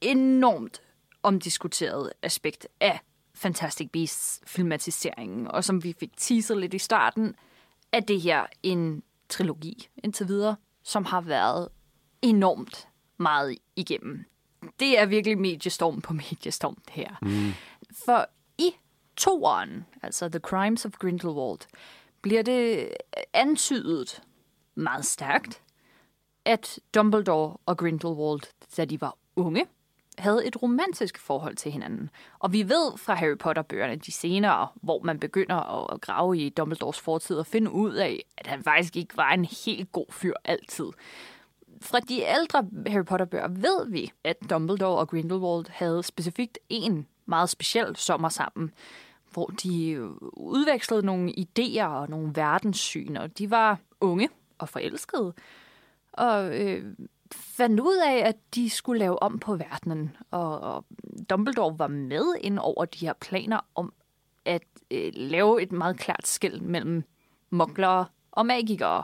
enormt 0.01 0.81
omdiskuteret 1.23 2.13
aspekt 2.21 2.67
af 2.79 2.99
Fantastic 3.33 3.89
Beasts 3.93 4.41
filmatiseringen. 4.45 5.47
Og 5.47 5.63
som 5.63 5.83
vi 5.83 5.95
fik 5.99 6.17
teaset 6.17 6.57
lidt 6.57 6.73
i 6.73 6.77
starten, 6.77 7.35
er 7.91 7.99
det 7.99 8.21
her 8.21 8.45
en 8.63 9.03
trilogi 9.29 9.89
indtil 10.03 10.27
videre, 10.27 10.55
som 10.83 11.05
har 11.05 11.21
været 11.21 11.69
enormt 12.21 12.87
meget 13.17 13.57
igennem. 13.75 14.25
Det 14.79 14.99
er 14.99 15.05
virkelig 15.05 15.37
mediestorm 15.37 16.01
på 16.01 16.13
mediestorm, 16.13 16.77
det 16.85 16.93
her. 16.93 17.15
Mm. 17.21 17.51
For 18.05 18.29
i 18.57 18.71
toeren, 19.17 19.85
altså 20.03 20.29
The 20.29 20.39
Crimes 20.39 20.85
of 20.85 20.91
Grindelwald, 20.91 21.59
bliver 22.21 22.41
det 22.41 22.89
antydet 23.33 24.23
meget 24.75 25.05
stærkt, 25.05 25.61
at 26.45 26.79
Dumbledore 26.95 27.57
og 27.65 27.77
Grindelwald, 27.77 28.41
da 28.77 28.85
de 28.85 29.01
var 29.01 29.17
unge, 29.35 29.65
havde 30.17 30.47
et 30.47 30.61
romantisk 30.61 31.19
forhold 31.19 31.55
til 31.55 31.71
hinanden. 31.71 32.09
Og 32.39 32.53
vi 32.53 32.69
ved 32.69 32.97
fra 32.97 33.13
Harry 33.13 33.37
Potter-bøgerne, 33.37 33.95
de 33.95 34.11
senere, 34.11 34.67
hvor 34.75 35.01
man 35.03 35.19
begynder 35.19 35.91
at 35.93 36.01
grave 36.01 36.37
i 36.37 36.49
Dumbledores 36.49 36.99
fortid 36.99 37.37
og 37.37 37.45
finde 37.45 37.71
ud 37.71 37.93
af, 37.93 38.25
at 38.37 38.47
han 38.47 38.63
faktisk 38.63 38.95
ikke 38.97 39.17
var 39.17 39.31
en 39.31 39.45
helt 39.45 39.91
god 39.91 40.05
fyr 40.09 40.33
altid. 40.43 40.85
Fra 41.81 41.99
de 41.99 42.21
ældre 42.21 42.67
Harry 42.87 43.05
Potter-bøger 43.05 43.47
ved 43.47 43.89
vi, 43.89 44.11
at 44.23 44.37
Dumbledore 44.49 44.99
og 44.99 45.09
Grindelwald 45.09 45.65
havde 45.69 46.03
specifikt 46.03 46.59
en 46.69 47.07
meget 47.25 47.49
speciel 47.49 47.95
sommer 47.95 48.29
sammen, 48.29 48.71
hvor 49.33 49.45
de 49.45 50.09
udvekslede 50.33 51.05
nogle 51.05 51.33
idéer 51.39 51.85
og 51.85 52.09
nogle 52.09 52.31
verdenssyn, 52.35 53.15
og 53.15 53.37
de 53.37 53.51
var 53.51 53.79
unge 54.01 54.29
og 54.57 54.69
forelskede, 54.69 55.33
og 56.13 56.59
øh, 56.59 56.85
fandt 57.33 57.79
ud 57.79 57.97
af, 58.07 58.27
at 58.27 58.35
de 58.55 58.69
skulle 58.69 58.99
lave 58.99 59.23
om 59.23 59.39
på 59.39 59.55
verdenen. 59.55 60.17
Og, 60.31 60.59
og 60.59 60.85
Dumbledore 61.29 61.79
var 61.79 61.87
med 61.87 62.35
ind 62.41 62.59
over 62.59 62.85
de 62.85 63.05
her 63.05 63.13
planer 63.13 63.59
om 63.75 63.93
at 64.45 64.63
øh, 64.91 65.11
lave 65.13 65.61
et 65.61 65.71
meget 65.71 65.99
klart 65.99 66.27
skæld 66.27 66.61
mellem 66.61 67.03
muglere 67.49 68.05
og 68.31 68.45
magikere. 68.45 69.03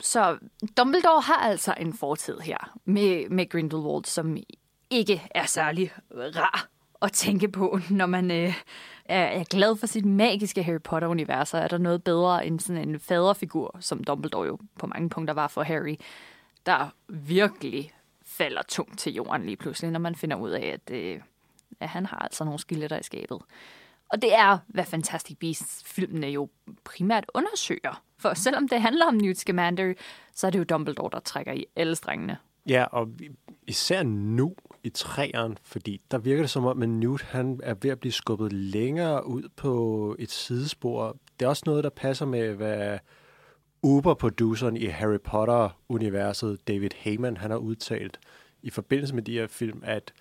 Så 0.00 0.38
Dumbledore 0.76 1.20
har 1.20 1.34
altså 1.34 1.74
en 1.80 1.92
fortid 1.92 2.38
her 2.38 2.78
med, 2.84 3.28
med 3.28 3.48
Grindelwald, 3.48 4.04
som 4.04 4.36
ikke 4.90 5.22
er 5.34 5.46
særlig 5.46 5.92
rar 6.10 6.68
at 7.02 7.12
tænke 7.12 7.48
på, 7.48 7.78
når 7.90 8.06
man 8.06 8.30
øh, 8.30 8.54
er, 9.04 9.24
er 9.24 9.44
glad 9.44 9.76
for 9.76 9.86
sit 9.86 10.04
magiske 10.04 10.62
Harry 10.62 10.80
Potter-univers. 10.84 11.54
Er 11.54 11.68
der 11.68 11.78
noget 11.78 12.04
bedre 12.04 12.46
end 12.46 12.60
sådan 12.60 12.88
en 12.88 13.00
faderfigur, 13.00 13.76
som 13.80 14.04
Dumbledore 14.04 14.46
jo 14.46 14.58
på 14.78 14.86
mange 14.86 15.08
punkter 15.08 15.34
var 15.34 15.48
for 15.48 15.62
Harry, 15.62 15.96
der 16.66 16.88
virkelig 17.08 17.92
falder 18.24 18.62
tungt 18.68 18.98
til 18.98 19.14
jorden 19.14 19.44
lige 19.44 19.56
pludselig, 19.56 19.90
når 19.90 20.00
man 20.00 20.14
finder 20.14 20.36
ud 20.36 20.50
af, 20.50 20.66
at, 20.66 20.94
øh, 20.94 21.20
at 21.80 21.88
han 21.88 22.06
har 22.06 22.18
altså 22.18 22.44
nogle 22.44 22.58
skeletter 22.58 22.98
i 22.98 23.02
skabet. 23.02 23.38
Og 24.08 24.22
det 24.22 24.34
er, 24.34 24.58
hvad 24.66 24.84
Fantastic 24.84 25.38
Beasts-filmene 25.38 26.26
jo 26.26 26.48
primært 26.84 27.24
undersøger. 27.34 28.02
For 28.18 28.34
selvom 28.34 28.68
det 28.68 28.80
handler 28.80 29.06
om 29.06 29.14
Newt 29.14 29.38
Scamander, 29.38 29.94
så 30.34 30.46
er 30.46 30.50
det 30.50 30.58
jo 30.58 30.64
Dumbledore, 30.64 31.10
der 31.12 31.20
trækker 31.20 31.52
i 31.52 31.66
alle 31.76 31.96
strengene. 31.96 32.38
Ja, 32.68 32.84
og 32.84 33.08
især 33.66 34.02
nu 34.02 34.54
i 34.82 34.88
træeren, 34.88 35.58
fordi 35.62 36.00
der 36.10 36.18
virker 36.18 36.42
det 36.42 36.50
som 36.50 36.64
om, 36.64 36.82
at 36.82 36.88
Newt 36.88 37.22
han 37.22 37.60
er 37.62 37.74
ved 37.74 37.90
at 37.90 38.00
blive 38.00 38.12
skubbet 38.12 38.52
længere 38.52 39.26
ud 39.26 39.48
på 39.56 40.16
et 40.18 40.30
sidespor. 40.30 41.16
Det 41.38 41.44
er 41.44 41.48
også 41.48 41.62
noget, 41.66 41.84
der 41.84 41.90
passer 41.90 42.26
med, 42.26 42.54
hvad 42.54 42.98
Uber-produceren 43.84 44.76
i 44.76 44.86
Harry 44.86 45.18
Potter-universet, 45.24 46.68
David 46.68 46.90
Heyman, 46.96 47.36
han 47.36 47.50
har 47.50 47.58
udtalt 47.58 48.20
i 48.62 48.70
forbindelse 48.70 49.14
med 49.14 49.22
de 49.22 49.32
her 49.32 49.46
film, 49.46 49.82
at 49.84 50.12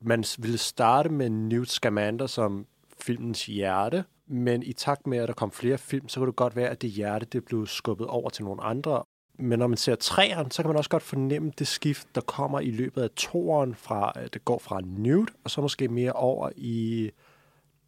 man 0.00 0.24
ville 0.38 0.58
starte 0.58 1.08
med 1.08 1.30
Newt 1.30 1.70
Scamander 1.70 2.26
som 2.26 2.66
filmens 3.00 3.46
hjerte, 3.46 4.04
men 4.26 4.62
i 4.62 4.72
takt 4.72 5.06
med, 5.06 5.18
at 5.18 5.28
der 5.28 5.34
kom 5.34 5.50
flere 5.50 5.78
film, 5.78 6.08
så 6.08 6.20
kunne 6.20 6.26
det 6.26 6.36
godt 6.36 6.56
være, 6.56 6.68
at 6.68 6.82
det 6.82 6.90
hjerte 6.90 7.26
det 7.26 7.44
blev 7.44 7.66
skubbet 7.66 8.06
over 8.06 8.30
til 8.30 8.44
nogle 8.44 8.62
andre. 8.62 9.02
Men 9.38 9.58
når 9.58 9.66
man 9.66 9.78
ser 9.78 9.94
træerne, 9.94 10.52
så 10.52 10.62
kan 10.62 10.68
man 10.68 10.76
også 10.76 10.90
godt 10.90 11.02
fornemme 11.02 11.52
det 11.58 11.66
skift, 11.66 12.14
der 12.14 12.20
kommer 12.20 12.60
i 12.60 12.70
løbet 12.70 13.02
af 13.02 13.10
toeren, 13.10 13.74
fra, 13.74 14.12
at 14.14 14.34
det 14.34 14.44
går 14.44 14.58
fra 14.58 14.80
Newt, 14.84 15.30
og 15.44 15.50
så 15.50 15.60
måske 15.60 15.88
mere 15.88 16.12
over 16.12 16.50
i 16.56 17.10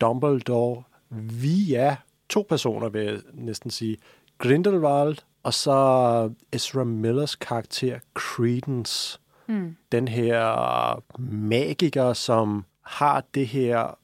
Dumbledore 0.00 0.82
via 1.10 1.96
to 2.28 2.46
personer, 2.48 2.88
vil 2.88 3.04
jeg 3.04 3.20
næsten 3.32 3.70
sige. 3.70 3.96
Grindelwald, 4.38 5.16
og 5.42 5.54
så 5.54 6.30
Ezra 6.52 6.84
Millers 6.84 7.36
karakter 7.36 7.98
Credence. 8.14 9.20
Mm. 9.46 9.76
Den 9.92 10.08
her 10.08 11.02
magiker, 11.20 12.12
som 12.12 12.64
har 12.84 13.24
det 13.34 13.46
her... 13.46 13.98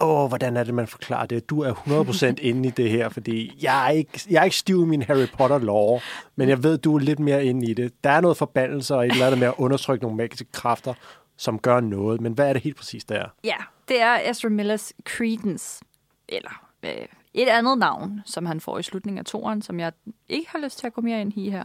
Åh, 0.00 0.28
hvordan 0.28 0.56
er 0.56 0.64
det, 0.64 0.74
man 0.74 0.86
forklarer 0.86 1.26
det? 1.26 1.50
Du 1.50 1.60
er 1.60 1.72
100% 1.72 2.34
inde 2.48 2.68
i 2.68 2.70
det 2.70 2.90
her, 2.90 3.08
fordi 3.08 3.58
jeg 3.62 3.86
er 3.86 3.90
ikke, 3.90 4.20
jeg 4.30 4.40
er 4.40 4.44
ikke 4.44 4.56
stiv 4.56 4.82
i 4.82 4.86
min 4.86 5.02
Harry 5.02 5.26
Potter-lore, 5.26 6.00
men 6.36 6.48
jeg 6.48 6.62
ved, 6.62 6.78
du 6.78 6.94
er 6.94 6.98
lidt 6.98 7.18
mere 7.18 7.44
inde 7.44 7.70
i 7.70 7.74
det. 7.74 8.04
Der 8.04 8.10
er 8.10 8.20
noget 8.20 8.36
forbandelse 8.36 8.94
og 8.94 9.06
et 9.06 9.12
eller 9.12 9.26
andet 9.26 9.38
med 9.40 9.48
at 9.48 9.54
undertrykke 9.58 10.04
nogle 10.04 10.16
magiske 10.16 10.44
kræfter, 10.52 10.94
som 11.36 11.58
gør 11.58 11.80
noget. 11.80 12.20
Men 12.20 12.32
hvad 12.32 12.48
er 12.48 12.52
det 12.52 12.62
helt 12.62 12.76
præcis, 12.76 13.04
der? 13.04 13.26
Ja, 13.44 13.56
det 13.88 14.00
er 14.00 14.30
Ezra 14.30 14.48
Millers 14.48 14.92
Credence, 15.04 15.84
eller 16.28 16.66
øh, 16.82 17.06
et 17.36 17.48
andet 17.48 17.78
navn, 17.78 18.20
som 18.24 18.46
han 18.46 18.60
får 18.60 18.78
i 18.78 18.82
slutningen 18.82 19.18
af 19.18 19.24
toren, 19.24 19.62
som 19.62 19.80
jeg 19.80 19.92
ikke 20.28 20.50
har 20.50 20.58
lyst 20.58 20.78
til 20.78 20.86
at 20.86 20.92
gå 20.92 21.00
mere 21.00 21.20
ind 21.20 21.32
i 21.36 21.50
her. 21.50 21.64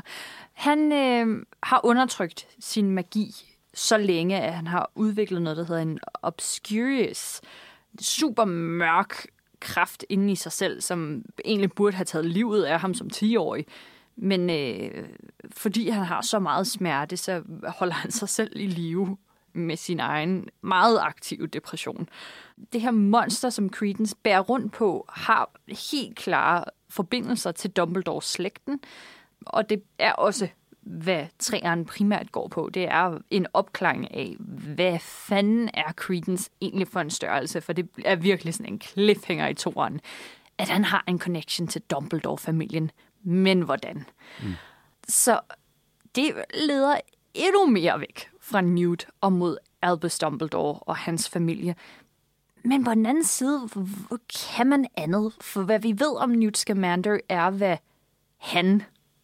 Han 0.53 0.91
øh, 0.91 1.45
har 1.63 1.81
undertrykt 1.83 2.47
sin 2.59 2.89
magi 2.89 3.35
så 3.73 3.97
længe, 3.97 4.41
at 4.41 4.53
han 4.53 4.67
har 4.67 4.91
udviklet 4.95 5.41
noget, 5.41 5.57
der 5.57 5.65
hedder 5.65 5.81
en 5.81 5.99
obscurious, 6.21 7.41
super 8.01 8.45
mørk 8.45 9.25
kraft 9.59 10.05
inde 10.09 10.31
i 10.31 10.35
sig 10.35 10.51
selv, 10.51 10.81
som 10.81 11.25
egentlig 11.45 11.71
burde 11.71 11.95
have 11.95 12.05
taget 12.05 12.25
livet 12.25 12.63
af 12.63 12.79
ham 12.79 12.93
som 12.93 13.09
10-årig. 13.13 13.65
Men 14.15 14.49
øh, 14.49 15.07
fordi 15.51 15.89
han 15.89 16.05
har 16.05 16.21
så 16.21 16.39
meget 16.39 16.67
smerte, 16.67 17.17
så 17.17 17.43
holder 17.67 17.93
han 17.93 18.11
sig 18.11 18.29
selv 18.29 18.51
i 18.55 18.67
live 18.67 19.17
med 19.53 19.77
sin 19.77 19.99
egen 19.99 20.49
meget 20.61 20.99
aktive 21.01 21.47
depression. 21.47 22.09
Det 22.73 22.81
her 22.81 22.91
monster, 22.91 23.49
som 23.49 23.69
Credence 23.69 24.15
bærer 24.23 24.39
rundt 24.39 24.73
på, 24.73 25.05
har 25.09 25.51
helt 25.91 26.17
klare 26.17 26.63
forbindelser 26.89 27.51
til 27.51 27.71
Dumbledores 27.71 28.25
slægten, 28.25 28.79
og 29.45 29.69
det 29.69 29.83
er 29.99 30.13
også 30.13 30.47
hvad 30.81 31.25
træerne 31.39 31.85
primært 31.85 32.31
går 32.31 32.47
på. 32.47 32.69
Det 32.73 32.83
er 32.83 33.17
en 33.29 33.47
opklaring 33.53 34.13
af, 34.13 34.35
hvad 34.75 34.99
fanden 34.99 35.69
er 35.73 35.91
Credence 35.91 36.49
egentlig 36.61 36.87
for 36.87 36.99
en 36.99 37.09
størrelse, 37.09 37.61
for 37.61 37.73
det 37.73 37.89
er 38.05 38.15
virkelig 38.15 38.53
sådan 38.53 38.73
en 38.73 38.81
cliffhanger 38.81 39.47
i 39.47 39.53
toren, 39.53 40.01
at 40.57 40.69
han 40.69 40.83
har 40.83 41.03
en 41.07 41.19
connection 41.19 41.67
til 41.67 41.81
Dumbledore-familien. 41.81 42.91
Men 43.23 43.61
hvordan? 43.61 44.05
Mm. 44.43 44.53
Så 45.07 45.39
det 46.15 46.33
leder 46.67 46.95
endnu 47.33 47.65
mere 47.65 47.99
væk 47.99 48.29
fra 48.41 48.61
Newt 48.61 49.07
og 49.21 49.33
mod 49.33 49.57
Albus 49.81 50.19
Dumbledore 50.19 50.79
og 50.79 50.95
hans 50.95 51.29
familie. 51.29 51.75
Men 52.63 52.83
på 52.83 52.91
den 52.91 53.05
anden 53.05 53.23
side, 53.23 53.67
hvor 54.07 54.19
kan 54.47 54.67
man 54.67 54.87
andet? 54.97 55.33
For 55.41 55.61
hvad 55.61 55.79
vi 55.79 55.99
ved 55.99 56.17
om 56.17 56.29
Newt 56.29 56.57
Scamander 56.57 57.17
er, 57.29 57.49
hvad 57.49 57.77
han 58.37 58.83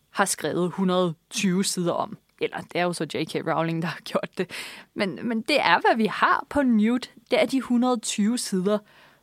har 0.10 0.25
skrevet 0.25 0.65
120 0.65 1.63
sider 1.63 1.94
om. 1.94 2.17
Eller 2.41 2.58
det 2.58 2.75
er 2.75 2.84
jo 2.84 2.94
så 2.94 3.03
J.K. 3.03 3.36
Rowling, 3.36 3.82
der 3.82 3.88
har 3.88 4.00
gjort 4.00 4.29
det. 4.38 4.51
Men, 4.94 5.20
men 5.24 5.41
det 5.41 5.60
er, 5.60 5.79
hvad 5.79 5.98
vi 5.98 6.06
har 6.06 6.46
på 6.50 6.62
Newt. 6.62 7.13
Det 7.32 7.41
er 7.41 7.46
de 7.46 7.58
120 7.58 8.38
sider, 8.38 8.77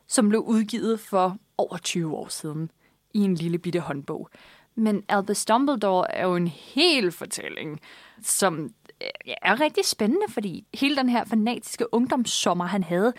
som 0.07 0.29
blev 0.29 0.41
udgivet 0.41 0.99
for 0.99 1.37
over 1.57 1.77
20 1.77 2.15
år 2.15 2.27
siden 2.27 2.71
i 3.13 3.19
en 3.19 3.35
lille 3.35 3.57
bitte 3.57 3.79
håndbog. 3.79 4.29
Men 4.75 5.03
Albus 5.09 5.45
Dumbledore 5.45 6.11
er 6.11 6.27
jo 6.27 6.35
en 6.35 6.47
hel 6.47 7.11
fortælling, 7.11 7.79
som 8.21 8.69
øh, 9.01 9.33
er 9.41 9.61
rigtig 9.61 9.85
spændende, 9.85 10.25
fordi 10.29 10.67
hele 10.73 10.95
den 10.95 11.09
her 11.09 11.25
fanatiske 11.25 11.93
ungdomssommer, 11.93 12.65
han 12.65 12.83
havde, 12.83 13.13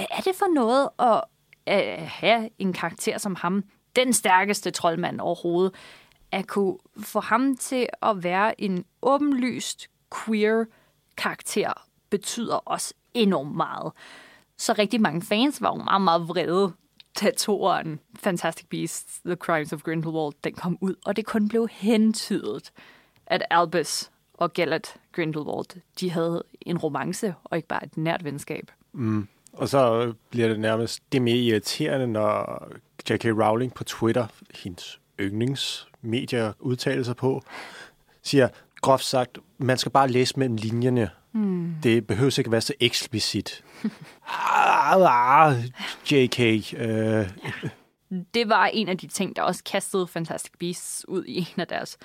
hvad 0.00 0.18
er 0.18 0.20
det 0.20 0.34
for 0.34 0.54
noget 0.54 0.88
at 0.98 1.22
øh, 1.68 2.08
have 2.08 2.48
en 2.58 2.72
karakter 2.72 3.18
som 3.18 3.34
ham, 3.34 3.64
den 3.96 4.12
stærkeste 4.12 4.70
troldmand 4.70 5.20
overhovedet, 5.20 5.74
at 6.32 6.46
kunne 6.46 6.78
få 6.98 7.20
ham 7.20 7.56
til 7.56 7.88
at 8.02 8.24
være 8.24 8.60
en 8.60 8.84
åbenlyst 9.02 9.90
queer 10.24 10.64
karakter, 11.16 11.72
betyder 12.10 12.56
også 12.56 12.94
enormt 13.14 13.56
meget. 13.56 13.92
Så 14.56 14.72
rigtig 14.72 15.00
mange 15.00 15.22
fans 15.22 15.62
var 15.62 15.76
jo 15.76 15.82
meget, 15.82 16.02
meget 16.02 16.28
vrede, 16.28 16.72
da 17.20 17.30
toeren 17.30 18.00
Fantastic 18.16 18.66
Beasts, 18.66 19.20
The 19.26 19.34
Crimes 19.34 19.72
of 19.72 19.82
Grindelwald, 19.82 20.34
den 20.44 20.54
kom 20.54 20.78
ud, 20.80 20.94
og 21.04 21.16
det 21.16 21.26
kun 21.26 21.48
blev 21.48 21.68
hentydet, 21.72 22.72
at 23.26 23.42
Albus 23.50 24.10
og 24.34 24.52
Gellert 24.52 24.96
Grindelwald, 25.12 25.80
de 26.00 26.10
havde 26.10 26.42
en 26.60 26.78
romance, 26.78 27.34
og 27.44 27.56
ikke 27.56 27.68
bare 27.68 27.84
et 27.84 27.96
nært 27.96 28.24
venskab. 28.24 28.70
Mm. 28.92 29.28
Og 29.52 29.68
så 29.68 30.12
bliver 30.30 30.48
det 30.48 30.60
nærmest 30.60 31.02
det 31.12 31.22
mere 31.22 31.36
irriterende, 31.36 32.06
når 32.06 32.66
J.K. 33.10 33.24
Rowling 33.24 33.74
på 33.74 33.84
Twitter, 33.84 34.26
hendes 34.54 35.00
yndlingsmedier 35.20 36.52
udtaler 36.58 37.02
sig 37.02 37.16
på, 37.16 37.42
siger 38.22 38.48
groft 38.80 39.04
sagt, 39.04 39.38
man 39.58 39.78
skal 39.78 39.92
bare 39.92 40.08
læse 40.08 40.38
mellem 40.38 40.56
linjerne. 40.56 41.10
Mm. 41.32 41.74
Det 41.82 42.06
behøver 42.06 42.38
ikke 42.38 42.52
være 42.52 42.60
så 42.60 42.74
eksplicit. 42.80 43.64
ah, 44.26 45.46
ah, 45.46 45.64
J.K. 46.12 46.40
Øh. 46.74 47.28
Det 48.34 48.48
var 48.48 48.66
en 48.66 48.88
af 48.88 48.98
de 48.98 49.06
ting, 49.06 49.36
der 49.36 49.42
også 49.42 49.64
kastede 49.64 50.06
Fantastic 50.06 50.52
Beasts 50.58 51.08
ud 51.08 51.24
i 51.24 51.38
en 51.38 51.60
af 51.60 51.66
deres 51.66 51.98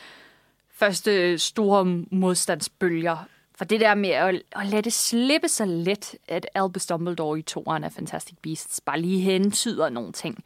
første 0.76 1.38
store 1.38 1.86
modstandsbølger. 2.12 3.28
For 3.58 3.66
det 3.66 3.80
der 3.80 3.96
med 3.96 4.10
at, 4.10 4.42
at 4.52 4.68
lade 4.68 4.82
det 4.82 4.94
slippe 4.94 5.48
så 5.48 5.66
let, 5.66 6.16
at 6.28 6.48
Albus 6.56 6.86
Dumbledore 6.86 7.40
i 7.40 7.42
toeren 7.42 7.84
af 7.84 7.92
Fantastic 7.92 8.38
Beasts 8.42 8.82
bare 8.82 9.02
lige 9.02 9.22
hentyder 9.22 9.90
nogle 9.90 10.12
ting, 10.12 10.44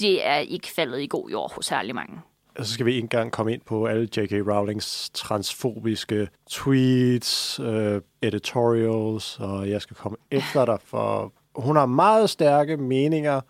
det 0.00 0.26
er 0.26 0.36
ikke 0.36 0.68
faldet 0.68 1.00
i 1.00 1.06
god 1.06 1.30
jord 1.30 1.54
hos 1.54 1.66
særlig 1.66 1.94
mange. 1.94 2.20
Og 2.58 2.66
så 2.66 2.72
skal 2.72 2.86
vi 2.86 2.90
ikke 2.90 3.04
engang 3.04 3.32
komme 3.32 3.52
ind 3.52 3.60
på 3.60 3.86
alle 3.86 4.08
J.K. 4.16 4.32
Rowlings 4.32 5.10
transfobiske 5.14 6.28
tweets, 6.50 7.60
uh, 7.60 7.96
editorials, 8.22 9.40
og 9.40 9.70
jeg 9.70 9.82
skal 9.82 9.96
komme 9.96 10.18
efter 10.30 10.64
dig, 10.64 10.78
for 10.84 11.32
hun 11.54 11.76
har 11.76 11.86
meget 11.86 12.30
stærke 12.30 12.76
meninger, 12.76 13.40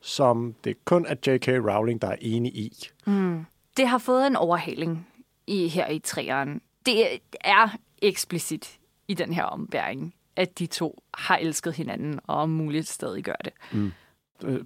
som 0.00 0.54
det 0.64 0.84
kun 0.84 1.06
er 1.06 1.14
J.K. 1.26 1.48
Rowling, 1.48 2.02
der 2.02 2.08
er 2.08 2.16
enig 2.20 2.56
i. 2.56 2.88
Mm. 3.06 3.46
Det 3.76 3.88
har 3.88 3.98
fået 3.98 4.26
en 4.26 4.36
overhaling 4.36 5.08
i, 5.46 5.68
her 5.68 5.88
i 5.88 5.98
træeren. 5.98 6.60
Det 6.86 7.20
er 7.40 7.68
eksplicit 8.02 8.78
i 9.08 9.14
den 9.14 9.32
her 9.32 9.44
ombæring, 9.44 10.14
at 10.36 10.58
de 10.58 10.66
to 10.66 11.02
har 11.14 11.36
elsket 11.36 11.74
hinanden, 11.74 12.20
og 12.26 12.36
om 12.36 12.50
muligt 12.50 12.88
stadig 12.88 13.24
gør 13.24 13.36
det. 13.44 13.52
Mm. 13.72 13.92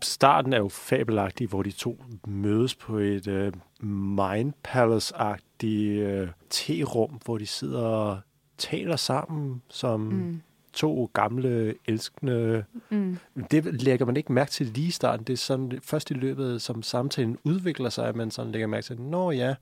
Starten 0.03 0.53
er 0.53 0.59
jo 0.59 0.69
fabelagtig, 0.69 1.49
hvor 1.49 1.63
de 1.63 1.71
to 1.71 2.05
mødes 2.27 2.75
på 2.75 2.99
et 2.99 3.27
uh, 3.27 3.87
Mind 3.87 4.53
Palace-agtigt 4.63 6.23
uh, 6.23 6.29
terum, 6.51 7.21
hvor 7.25 7.39
de 7.39 7.47
sidder 7.47 7.85
og 7.85 8.21
taler 8.59 8.97
sammen 8.97 9.63
som 9.69 10.01
mm. 10.01 10.43
To 10.73 11.11
gamle, 11.13 11.75
elskende. 11.87 12.65
Mm. 12.91 13.19
Det 13.51 13.83
lægger 13.83 14.07
man 14.07 14.17
ikke 14.17 14.33
mærke 14.33 14.51
til 14.51 14.67
lige 14.67 14.89
i 14.89 14.91
starten. 14.91 15.27
Det 15.27 15.33
er 15.33 15.37
sådan 15.37 15.81
først 15.83 16.11
i 16.11 16.15
løbet, 16.15 16.63
som 16.63 16.83
samtalen 16.83 17.39
udvikler 17.45 17.91
sig, 17.91 18.09
at 18.09 18.17
man 18.17 18.31
sådan 18.31 18.53
lægger 18.53 18.67
mærke 18.67 18.85
til, 18.85 19.01
nå 19.01 19.31
ja, 19.31 19.55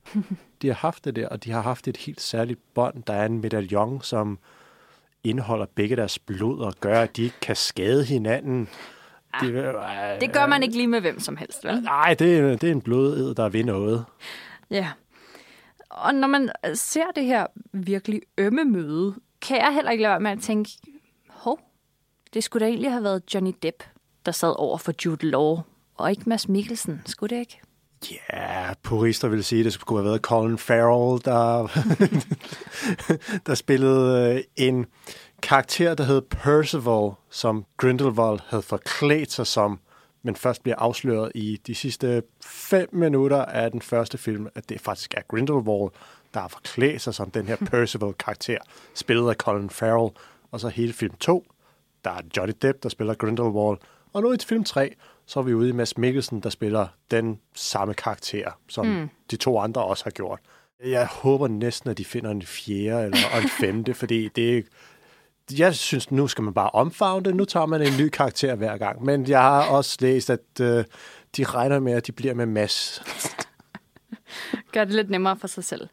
de 0.63 0.67
har 0.67 0.75
haft 0.75 1.05
det 1.05 1.17
der, 1.17 1.29
og 1.29 1.45
de 1.45 1.51
har 1.51 1.63
haft 1.63 1.89
et 1.89 1.97
helt 1.97 2.21
særligt 2.21 2.61
bånd. 2.75 3.03
Der 3.03 3.13
er 3.13 3.27
en 3.27 3.41
medaljon, 3.41 4.03
som 4.03 4.39
indeholder 5.25 5.67
begge 5.75 5.97
deres 5.97 6.19
blod 6.19 6.61
og 6.61 6.75
gør, 6.81 7.01
at 7.01 7.17
de 7.17 7.23
ikke 7.23 7.41
kan 7.41 7.57
skade 7.57 8.05
hinanden. 8.05 8.69
Det, 9.41 9.51
øh, 9.51 9.75
det 10.21 10.33
gør 10.33 10.47
man 10.47 10.63
ikke 10.63 10.77
lige 10.77 10.87
med 10.87 11.01
hvem 11.01 11.21
som 11.21 11.37
helst, 11.37 11.65
vel? 11.65 11.81
Nej, 11.83 12.15
det, 12.15 12.61
det 12.61 12.69
er 12.69 12.73
en 12.73 12.81
bloded, 12.81 13.35
der 13.35 13.49
vil 13.49 13.67
noget. 13.67 14.05
Ja. 14.71 14.89
Og 15.91 16.15
når 16.15 16.29
man 16.29 16.51
ser 16.75 17.11
det 17.17 17.25
her 17.25 17.47
virkelig 17.73 18.21
ømme 18.39 18.65
møde, 18.65 19.15
kan 19.43 19.57
jeg 19.57 19.75
heller 19.75 19.91
ikke 19.91 20.03
lade 20.03 20.11
være 20.11 20.21
med 20.21 20.31
at 20.31 20.41
tænke, 20.41 20.71
det 22.35 22.45
skulle 22.45 22.65
da 22.65 22.69
egentlig 22.71 22.91
have 22.91 23.05
været 23.05 23.35
Johnny 23.35 23.55
Depp, 23.63 23.83
der 24.27 24.33
sad 24.33 24.55
over 24.59 24.79
for 24.79 24.93
Jude 25.05 25.31
Law, 25.31 25.61
og 25.95 26.11
ikke 26.11 26.23
Mads 26.27 26.49
Mikkelsen, 26.49 27.03
skulle 27.07 27.37
det 27.37 27.41
ikke? 27.41 27.61
Ja, 28.11 28.37
yeah, 28.37 28.75
purister 28.83 29.29
vil 29.29 29.45
sige, 29.45 29.59
at 29.59 29.65
det 29.65 29.73
skulle 29.73 30.03
have 30.03 30.09
været 30.09 30.21
Colin 30.21 30.59
Farrell, 30.59 31.25
der, 31.25 31.69
der 33.47 33.55
spillede 33.55 34.35
øh, 34.35 34.45
en 34.57 34.87
karakter, 35.43 35.95
der 35.95 36.05
hed 36.05 36.23
Percival, 36.23 37.13
som 37.31 37.65
Grindelwald 37.77 38.41
havde 38.47 38.63
forklædt 38.63 39.33
sig 39.33 39.47
som, 39.47 39.81
men 40.23 40.37
først 40.37 40.63
bliver 40.63 40.77
afsløret 40.77 41.33
i 41.35 41.61
de 41.67 41.75
sidste 41.75 42.23
fem 42.45 42.89
minutter 42.93 43.45
af 43.45 43.71
den 43.71 43.83
første 43.83 44.19
film, 44.19 44.47
at 44.55 44.69
det 44.69 44.81
faktisk 44.81 45.15
er 45.17 45.23
Grindelwald, 45.29 45.91
der 46.35 46.41
har 46.41 46.49
forklædt 46.49 47.03
sig 47.03 47.15
som 47.15 47.31
den 47.31 47.47
her 47.47 47.57
Percival-karakter, 47.71 48.59
spillet 48.95 49.29
af 49.29 49.35
Colin 49.35 49.71
Farrell. 49.71 50.13
Og 50.51 50.61
så 50.61 50.69
hele 50.69 50.93
film 50.93 51.15
2, 51.21 51.45
der 52.05 52.11
er 52.11 52.21
Johnny 52.37 52.55
Depp, 52.63 52.83
der 52.83 52.89
spiller 52.89 53.15
Grindelwald. 53.15 53.79
Og 54.13 54.23
nu 54.23 54.33
i 54.33 54.37
film 54.47 54.65
3, 54.65 54.95
så 55.27 55.39
er 55.39 55.43
vi 55.43 55.55
ude 55.55 55.69
i 55.69 55.73
Mads 55.73 55.99
Mikkelsen, 55.99 56.41
der 56.41 56.51
spiller 56.51 56.89
den 57.11 57.41
samme 57.55 57.95
karakter, 57.95 58.51
som 58.69 58.87
mm. 58.87 59.09
de 59.31 59.37
to 59.37 59.59
andre 59.59 59.85
også 59.85 60.05
har 60.05 60.11
gjort. 60.11 60.39
Jeg 60.85 61.07
håber 61.07 61.49
næsten, 61.49 61.91
at 61.91 61.99
de 61.99 62.05
finder 62.05 62.31
en 62.31 62.43
fjerde 62.43 63.05
eller 63.05 63.19
en 63.43 63.49
femte, 63.61 63.95
fordi 63.95 64.29
det 64.29 64.67
jeg 65.59 65.75
synes, 65.75 66.11
nu 66.11 66.29
skal 66.29 66.45
man 66.45 66.55
bare 66.55 66.71
omfavne 66.71 67.25
det. 67.25 67.37
Nu 67.37 67.45
tager 67.45 67.67
man 67.67 67.83
en 67.83 67.93
ny 67.99 68.09
karakter 68.09 68.55
hver 68.55 68.77
gang. 68.77 69.05
Men 69.05 69.29
jeg 69.29 69.41
har 69.41 69.71
også 69.71 69.97
læst, 70.01 70.31
at 70.31 70.61
øh, 70.61 70.85
de 71.37 71.45
regner 71.45 71.79
med, 71.79 71.93
at 71.93 72.07
de 72.07 72.13
bliver 72.13 72.35
med 72.35 72.47
mass. 72.47 73.03
Gør 74.73 74.85
det 74.85 74.95
lidt 74.95 75.11
nemmere 75.11 75.37
for 75.37 75.47
sig 75.47 75.65
selv. 75.65 75.89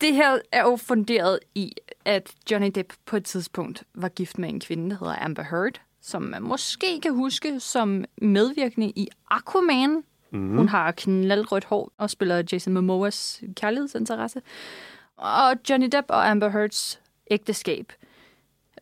Det 0.00 0.14
her 0.14 0.38
er 0.52 0.62
jo 0.62 0.76
funderet 0.76 1.38
i, 1.54 1.72
at 2.04 2.34
Johnny 2.50 2.70
Depp 2.74 2.92
på 3.06 3.16
et 3.16 3.24
tidspunkt 3.24 3.82
var 3.94 4.08
gift 4.08 4.38
med 4.38 4.48
en 4.48 4.60
kvinde, 4.60 4.90
der 4.90 4.96
hedder 4.98 5.24
Amber 5.24 5.42
Heard, 5.42 5.80
som 6.00 6.22
man 6.22 6.42
måske 6.42 7.00
kan 7.00 7.14
huske 7.14 7.60
som 7.60 8.04
medvirkende 8.22 8.92
i 8.96 9.08
Aquaman. 9.30 10.02
Mm. 10.30 10.56
Hun 10.56 10.68
har 10.68 10.92
knaldrødt 10.92 11.64
hår 11.64 11.92
og 11.98 12.10
spiller 12.10 12.42
Jason 12.52 12.72
Momoas 12.72 13.42
kærlighedsinteresse. 13.56 14.42
Og 15.16 15.56
Johnny 15.70 15.88
Depp 15.92 16.06
og 16.08 16.30
Amber 16.30 16.48
Heards 16.48 17.00
ægteskab– 17.30 17.92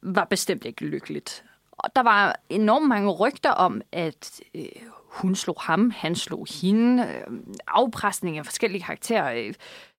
var 0.03 0.25
bestemt 0.25 0.65
ikke 0.65 0.85
lykkeligt. 0.85 1.45
Og 1.73 1.91
der 1.97 2.03
var 2.03 2.37
enormt 2.49 2.89
mange 2.89 3.11
rygter 3.11 3.51
om, 3.51 3.83
at 3.93 4.41
øh, 4.55 4.65
hun 5.13 5.35
slog 5.35 5.57
ham, 5.61 5.91
han 5.91 6.15
slog 6.15 6.47
hende, 6.61 7.07
øh, 7.07 7.39
afpresning 7.67 8.39
af 8.39 8.47
forskellige 8.47 8.83
karakterer. 8.83 9.35
Øh, 9.35 9.55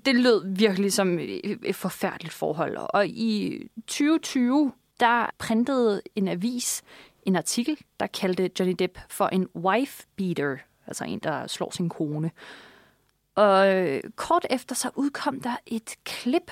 det 0.06 0.16
lød 0.16 0.56
virkelig 0.56 0.94
som 0.94 1.20
et, 1.20 1.76
forfærdeligt 1.76 2.34
forhold. 2.34 2.78
Og 2.78 3.08
i 3.08 3.60
2020, 3.88 4.72
der 5.00 5.30
printede 5.38 6.02
en 6.16 6.28
avis 6.28 6.84
en 7.24 7.36
artikel, 7.36 7.78
der 8.00 8.08
kaldte 8.08 8.50
Johnny 8.60 8.76
Depp 8.80 8.98
for 9.10 9.28
en 9.28 9.48
wife 9.56 10.06
beater, 10.16 10.58
altså 10.88 11.04
en, 11.04 11.20
der 11.20 11.48
slår 11.48 11.72
sin 11.72 11.90
kone. 11.90 12.32
Og 13.36 13.76
øh, 13.76 14.02
kort 14.16 14.46
efter 14.50 14.76
så 14.76 14.90
udkom 14.96 15.42
der 15.42 15.56
et 15.66 15.96
klip 16.04 16.52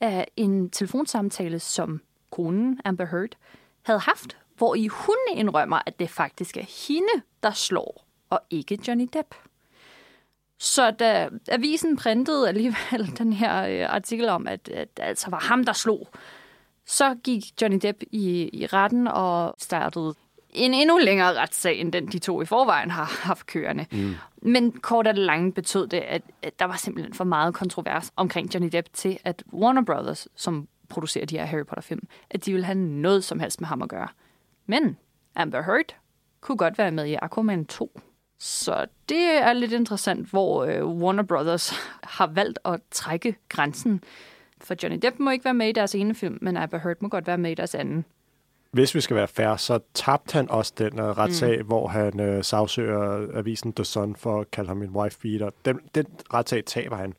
af 0.00 0.28
en 0.36 0.70
telefonsamtale, 0.70 1.58
som 1.58 2.00
konen 2.30 2.80
Amber 2.84 3.06
Heard, 3.06 3.30
havde 3.82 4.00
haft, 4.00 4.36
hvor 4.56 4.74
i 4.74 4.86
hun 4.86 5.16
indrømmer, 5.32 5.78
at 5.86 5.98
det 5.98 6.10
faktisk 6.10 6.56
er 6.56 6.88
hende, 6.88 7.22
der 7.42 7.50
slår, 7.50 8.06
og 8.30 8.40
ikke 8.50 8.78
Johnny 8.88 9.08
Depp. 9.12 9.34
Så 10.58 10.90
da 10.90 11.28
avisen 11.48 11.96
printede 11.96 12.48
alligevel 12.48 13.12
den 13.18 13.32
her 13.32 13.66
øh, 13.66 13.94
artikel 13.94 14.28
om, 14.28 14.48
at, 14.48 14.68
at 14.68 14.96
det 14.96 15.02
altså 15.02 15.30
var 15.30 15.40
ham, 15.40 15.64
der 15.64 15.72
slog, 15.72 16.08
så 16.86 17.16
gik 17.24 17.62
Johnny 17.62 17.78
Depp 17.82 18.02
i, 18.12 18.50
i 18.52 18.66
retten 18.66 19.08
og 19.08 19.54
startede 19.58 20.14
en 20.54 20.74
endnu 20.74 20.98
længere 20.98 21.34
retssag, 21.34 21.80
end 21.80 21.92
den 21.92 22.06
de 22.06 22.18
to 22.18 22.42
i 22.42 22.44
forvejen 22.44 22.90
har 22.90 23.04
haft 23.22 23.46
kørende. 23.46 23.86
Mm. 23.92 24.14
Men 24.42 24.72
kort 24.72 25.06
og 25.06 25.14
lange 25.14 25.52
betød 25.52 25.86
det, 25.86 26.00
at, 26.00 26.22
at 26.42 26.58
der 26.58 26.64
var 26.64 26.76
simpelthen 26.76 27.14
for 27.14 27.24
meget 27.24 27.54
kontrovers 27.54 28.12
omkring 28.16 28.54
Johnny 28.54 28.68
Depp 28.72 28.88
til, 28.92 29.18
at 29.24 29.42
Warner 29.52 29.82
Brothers, 29.82 30.28
som 30.36 30.68
producere 30.88 31.24
de 31.24 31.38
her 31.38 31.44
Harry 31.44 31.64
Potter-film, 31.64 32.08
at 32.30 32.46
de 32.46 32.52
ville 32.52 32.64
have 32.64 32.78
noget 32.78 33.24
som 33.24 33.40
helst 33.40 33.60
med 33.60 33.68
ham 33.68 33.82
at 33.82 33.88
gøre. 33.88 34.08
Men 34.66 34.96
Amber 35.34 35.62
Heard 35.62 35.94
kunne 36.40 36.58
godt 36.58 36.78
være 36.78 36.90
med 36.90 37.06
i 37.06 37.14
Aquaman 37.14 37.66
2. 37.66 38.00
Så 38.38 38.86
det 39.08 39.30
er 39.30 39.52
lidt 39.52 39.72
interessant, 39.72 40.30
hvor 40.30 40.64
øh, 40.64 40.86
Warner 40.86 41.22
Brothers 41.22 41.72
har 42.18 42.26
valgt 42.26 42.58
at 42.64 42.80
trække 42.90 43.36
grænsen. 43.48 44.04
For 44.60 44.74
Johnny 44.82 44.98
Depp 45.02 45.18
må 45.18 45.30
ikke 45.30 45.44
være 45.44 45.54
med 45.54 45.68
i 45.68 45.72
deres 45.72 45.94
ene 45.94 46.14
film, 46.14 46.38
men 46.40 46.56
Amber 46.56 46.78
Heard 46.78 46.96
må 47.00 47.08
godt 47.08 47.26
være 47.26 47.38
med 47.38 47.50
i 47.50 47.54
deres 47.54 47.74
anden. 47.74 48.04
Hvis 48.70 48.94
vi 48.94 49.00
skal 49.00 49.16
være 49.16 49.28
fair, 49.28 49.56
så 49.56 49.78
tabte 49.94 50.32
han 50.32 50.50
også 50.50 50.72
den 50.78 51.00
uh, 51.00 51.04
retssag, 51.04 51.60
mm. 51.60 51.66
hvor 51.66 51.88
han 51.88 52.20
uh, 52.20 52.44
sagsøger 52.44 53.28
avisen 53.38 53.72
The 53.72 53.84
Sun 53.84 54.16
for 54.16 54.40
at 54.40 54.50
kalde 54.50 54.68
ham 54.68 54.82
en 54.82 54.90
wife 54.90 55.18
beater. 55.20 55.50
Den, 55.64 55.80
den 55.94 56.06
retssag 56.34 56.64
taber 56.64 56.96
han. 56.96 57.14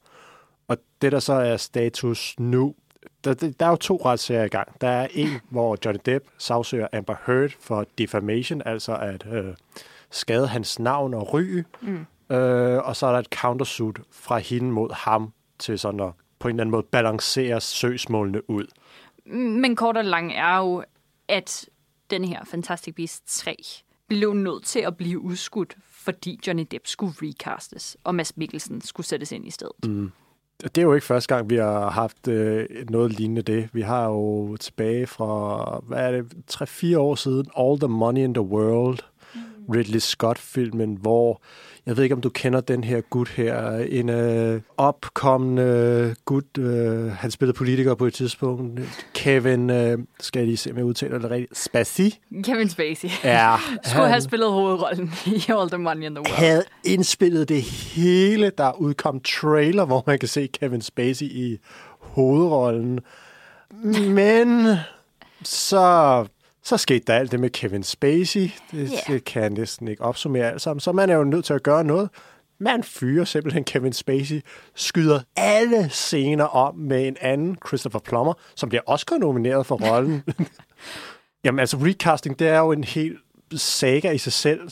Og 0.67 0.77
det, 1.01 1.11
der 1.11 1.19
så 1.19 1.33
er 1.33 1.57
status 1.57 2.35
nu, 2.39 2.75
der, 3.23 3.33
der 3.59 3.65
er 3.65 3.69
jo 3.69 3.75
to 3.75 3.95
retssager 4.05 4.43
i 4.43 4.47
gang. 4.47 4.81
Der 4.81 4.87
er 4.87 5.07
en, 5.11 5.29
hvor 5.49 5.77
Johnny 5.85 5.99
Depp 6.05 6.25
sagsøger 6.37 6.87
Amber 6.93 7.15
Heard 7.25 7.49
for 7.59 7.85
defamation, 7.97 8.61
altså 8.65 8.95
at 8.95 9.25
øh, 9.31 9.53
skade 10.11 10.47
hans 10.47 10.79
navn 10.79 11.13
og 11.13 11.33
ry. 11.33 11.63
Mm. 11.81 12.05
Øh, 12.35 12.87
og 12.87 12.95
så 12.95 13.07
er 13.07 13.11
der 13.11 13.19
et 13.19 13.27
countersuit 13.35 13.99
fra 14.11 14.37
hende 14.37 14.71
mod 14.71 14.89
ham 14.93 15.33
til 15.59 15.79
sådan 15.79 15.99
at 15.99 16.11
på 16.39 16.47
en 16.47 16.55
eller 16.55 16.63
anden 16.63 16.71
måde 16.71 16.83
balancere 16.91 17.61
søgsmålene 17.61 18.49
ud. 18.49 18.65
Men 19.61 19.75
kort 19.75 19.97
og 19.97 20.05
lang 20.05 20.33
er 20.33 20.57
jo, 20.57 20.83
at 21.27 21.69
den 22.09 22.25
her 22.25 22.45
Fantastic 22.45 22.95
Beasts 22.95 23.39
3 23.39 23.55
blev 24.07 24.33
nødt 24.33 24.65
til 24.65 24.79
at 24.79 24.97
blive 24.97 25.19
udskudt, 25.19 25.77
fordi 25.91 26.39
Johnny 26.47 26.67
Depp 26.71 26.87
skulle 26.87 27.13
recastes, 27.21 27.97
og 28.03 28.15
Mads 28.15 28.37
Mikkelsen 28.37 28.81
skulle 28.81 29.07
sættes 29.07 29.31
ind 29.31 29.47
i 29.47 29.51
stedet. 29.51 29.85
Mm. 29.85 30.11
Det 30.63 30.77
er 30.77 30.81
jo 30.81 30.93
ikke 30.93 31.05
første 31.05 31.35
gang, 31.35 31.49
vi 31.49 31.55
har 31.55 31.89
haft 31.89 32.27
øh, 32.27 32.65
noget 32.89 33.13
lignende 33.13 33.41
det. 33.41 33.69
Vi 33.73 33.81
har 33.81 34.05
jo 34.05 34.55
tilbage 34.57 35.07
fra, 35.07 35.79
hvad 35.87 35.97
er 35.97 36.11
det, 36.11 36.33
3-4 36.51 36.97
år 36.97 37.15
siden, 37.15 37.45
All 37.57 37.79
the 37.79 37.87
Money 37.87 38.21
in 38.21 38.33
the 38.33 38.43
World, 38.43 38.99
Ridley 39.73 39.99
Scott-filmen, 39.99 40.97
hvor 41.01 41.41
jeg 41.85 41.97
ved 41.97 42.03
ikke, 42.03 42.15
om 42.15 42.21
du 42.21 42.29
kender 42.29 42.61
den 42.61 42.83
her 42.83 43.01
gut 43.01 43.29
her. 43.29 43.69
En 43.89 44.09
øh, 44.09 44.61
opkommende 44.77 46.15
gut. 46.25 46.57
Øh, 46.57 47.11
han 47.11 47.31
spillede 47.31 47.57
politiker 47.57 47.95
på 47.95 48.05
et 48.05 48.13
tidspunkt. 48.13 48.81
Kevin, 49.13 49.69
øh, 49.69 49.97
skal 50.19 50.39
jeg 50.39 50.47
lige 50.47 50.57
se, 50.57 50.71
om 50.71 50.77
jeg 50.77 50.85
udtaler 50.85 51.19
det 51.19 51.31
rigtigt. 51.31 51.57
Spacey. 51.57 52.11
Kevin 52.43 52.69
Spacey. 52.69 53.09
Ja. 53.23 53.55
Skulle 53.83 54.07
have 54.07 54.21
spillet 54.21 54.51
hovedrollen 54.51 55.13
i 55.47 55.51
All 55.51 55.69
the 55.69 55.77
Money 55.77 56.05
in 56.05 56.15
the 56.15 56.21
World. 56.21 56.35
Havde 56.35 56.63
indspillet 56.83 57.49
det 57.49 57.61
hele. 57.61 58.51
Der 58.57 58.81
udkom 58.81 59.19
trailer, 59.19 59.85
hvor 59.85 60.03
man 60.07 60.19
kan 60.19 60.29
se 60.29 60.47
Kevin 60.47 60.81
Spacey 60.81 61.25
i 61.25 61.57
hovedrollen. 61.99 62.99
Men 64.09 64.75
så 65.43 66.25
så 66.65 66.77
skete 66.77 67.03
der 67.07 67.13
alt 67.13 67.31
det 67.31 67.39
med 67.39 67.49
Kevin 67.49 67.83
Spacey. 67.83 68.39
Det, 68.41 68.51
yeah. 68.71 68.89
det 69.07 69.23
kan 69.25 69.41
jeg 69.41 69.49
næsten 69.49 69.87
ikke 69.87 70.01
opsummere 70.01 70.51
alt 70.51 70.61
sammen. 70.61 70.79
Så 70.79 70.91
man 70.91 71.09
er 71.09 71.15
jo 71.15 71.23
nødt 71.23 71.45
til 71.45 71.53
at 71.53 71.63
gøre 71.63 71.83
noget. 71.83 72.09
Man 72.59 72.83
fyrer 72.83 73.25
simpelthen 73.25 73.63
Kevin 73.63 73.93
Spacey, 73.93 74.41
skyder 74.75 75.19
alle 75.35 75.89
scener 75.89 76.43
om 76.43 76.75
med 76.75 77.07
en 77.07 77.17
anden, 77.21 77.57
Christopher 77.67 77.99
Plummer, 77.99 78.33
som 78.55 78.69
bliver 78.69 78.81
Oscar-nomineret 78.85 79.65
for 79.65 79.91
rollen. 79.91 80.23
Jamen 81.45 81.59
altså, 81.59 81.77
recasting, 81.77 82.39
det 82.39 82.47
er 82.47 82.59
jo 82.59 82.71
en 82.71 82.83
helt 82.83 83.19
saga 83.55 84.11
i 84.11 84.17
sig 84.17 84.33
selv. 84.33 84.69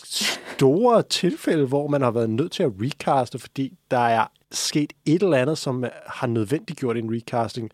Store 0.55 1.03
tilfælde, 1.03 1.65
hvor 1.65 1.87
man 1.87 2.01
har 2.01 2.11
været 2.11 2.29
nødt 2.29 2.51
til 2.51 2.63
at 2.63 2.71
recaste, 2.81 3.39
fordi 3.39 3.73
der 3.91 4.07
er 4.07 4.25
sket 4.51 4.93
et 5.05 5.23
eller 5.23 5.37
andet, 5.37 5.57
som 5.57 5.85
har 6.07 6.27
nødvendiggjort 6.27 6.97
en 6.97 7.15
recasting. 7.15 7.71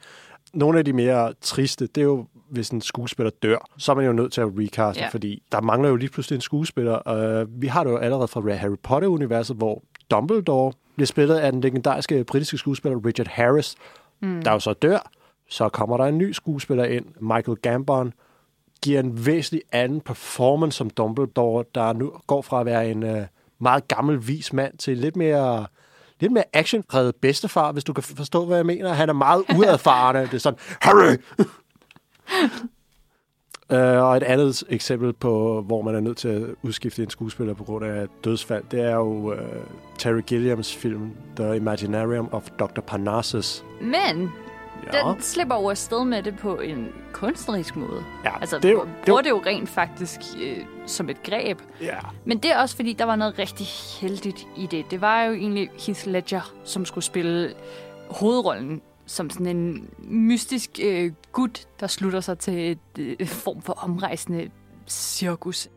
Nogle 0.54 0.80
af 0.80 0.86
de 0.86 0.94
mere 0.94 1.34
triste, 1.42 1.88
det 1.88 2.02
er 2.02 2.06
jo 2.06 2.26
hvis 2.50 2.70
en 2.70 2.82
skuespiller 2.82 3.32
dør, 3.44 3.70
så 3.78 3.92
er 3.92 3.96
man 3.96 4.06
jo 4.06 4.12
nødt 4.12 4.34
til 4.34 4.42
at 4.42 4.48
recaste, 4.58 5.02
ja. 5.02 5.08
fordi 5.08 5.44
der 5.52 5.62
mangler 5.62 5.90
jo 5.90 5.96
lige 5.96 6.10
pludselig 6.10 6.36
en 6.36 6.42
skuespiller. 6.42 7.42
Uh, 7.42 7.62
vi 7.62 7.68
har 7.68 7.84
det 7.84 7.92
jo 7.92 7.98
allerede 7.98 8.28
fra 8.28 8.56
Harry 8.56 8.78
Potter-universet, 8.84 9.56
hvor 9.56 9.84
Dumbledore 10.12 10.74
bliver 10.96 11.08
spillet 11.08 11.36
af 11.36 11.52
den 11.52 11.62
legendariske 11.62 12.24
britiske 12.24 12.58
skuespiller 12.58 13.06
Richard 13.06 13.28
Harris, 13.28 13.76
mm. 14.22 14.42
der 14.42 14.52
jo 14.52 14.60
så 14.60 14.74
dør. 14.74 15.12
Så 15.50 15.70
kommer 15.70 15.98
der 15.98 16.06
en 16.06 16.18
ny 16.18 16.32
skuespiller 16.32 16.84
ind, 16.84 17.06
Michael 17.20 17.58
Gambon, 17.58 18.14
giver 18.84 19.00
en 19.00 19.26
væsentlig 19.26 19.62
anden 19.72 20.02
performance 20.02 20.78
som 20.78 20.90
Dumbledore, 20.90 21.64
der 21.76 21.94
nu 21.94 22.14
går 22.28 22.42
fra 22.42 22.60
at 22.60 22.66
være 22.66 22.92
en 22.92 23.04
uh, 23.04 23.22
meget 23.60 23.88
gammel, 23.88 24.28
vis 24.28 24.54
mand 24.54 24.78
til 24.78 24.98
lidt 24.98 25.16
mere 25.16 25.66
lidt 26.20 26.32
mere 26.32 26.44
action 26.54 26.84
bedstefar, 27.22 27.72
hvis 27.72 27.84
du 27.84 27.94
kan 27.94 28.04
forstå, 28.04 28.46
hvad 28.46 28.58
jeg 28.58 28.66
mener. 28.66 28.94
Han 28.94 29.10
er 29.10 29.14
meget 29.14 29.44
uerfarende. 29.56 30.22
Det 30.22 30.34
er 30.34 30.38
sådan, 30.38 30.60
Harry! 30.82 31.16
Uh, 33.70 34.04
og 34.08 34.18
et 34.18 34.24
andet 34.24 34.64
eksempel 34.70 35.14
på, 35.14 35.62
hvor 35.62 35.82
man 35.82 35.96
er 35.96 36.00
nødt 36.00 36.18
til 36.18 36.28
at 36.28 36.44
udskifte 36.62 37.04
en 37.04 37.10
skuespiller 37.10 37.54
på 37.54 37.64
grund 37.64 37.86
af 37.86 38.08
dødsfald, 38.24 38.64
det 38.72 38.82
er 38.82 38.96
jo 38.96 39.32
uh, 39.32 39.38
Terry 39.98 40.22
Gilliams 40.22 40.76
film 40.76 41.12
The 41.36 41.56
Imaginarium 41.56 42.30
of 42.32 42.50
Dr. 42.60 42.82
Parnassus. 42.82 43.64
Men 43.82 44.32
ja. 44.94 45.12
den 45.12 45.22
slipper 45.22 45.56
over 45.56 45.72
afsted 45.72 46.06
med 46.06 46.24
det 46.24 46.38
på 46.38 46.60
en 46.60 46.94
kunstnerisk 47.14 47.76
måde. 47.76 48.04
Ja, 48.26 48.40
altså, 48.40 48.60
det, 48.60 48.76
bruger 49.06 49.18
det, 49.18 49.26
det 49.26 49.30
jo 49.30 49.42
rent 49.46 49.70
faktisk 49.70 50.20
øh, 50.42 50.58
som 50.86 51.10
et 51.10 51.24
greb. 51.24 51.60
Ja. 51.82 51.98
Men 52.26 52.38
det 52.38 52.52
er 52.52 52.58
også, 52.58 52.76
fordi 52.76 52.94
der 52.94 53.06
var 53.06 53.16
noget 53.16 53.40
rigtig 53.40 53.66
heldigt 54.02 54.48
i 54.58 54.66
det. 54.66 54.92
Det 54.92 55.02
var 55.02 55.24
jo 55.24 55.34
egentlig 55.34 55.70
Heath 55.86 56.08
Ledger, 56.08 56.54
som 56.64 56.86
skulle 56.86 57.06
spille 57.06 57.54
hovedrollen 58.10 58.82
som 59.10 59.30
sådan 59.30 59.58
en 59.58 59.90
mystisk 60.00 60.80
øh, 60.84 61.12
gut, 61.32 61.68
der 61.80 61.88
slutter 61.88 62.20
sig 62.20 62.40
til 62.40 62.72
et 62.72 62.80
øh, 63.00 63.28
form 63.28 63.62
for 63.62 63.74
omrejsende 63.74 64.50
cirkus. 64.88 65.70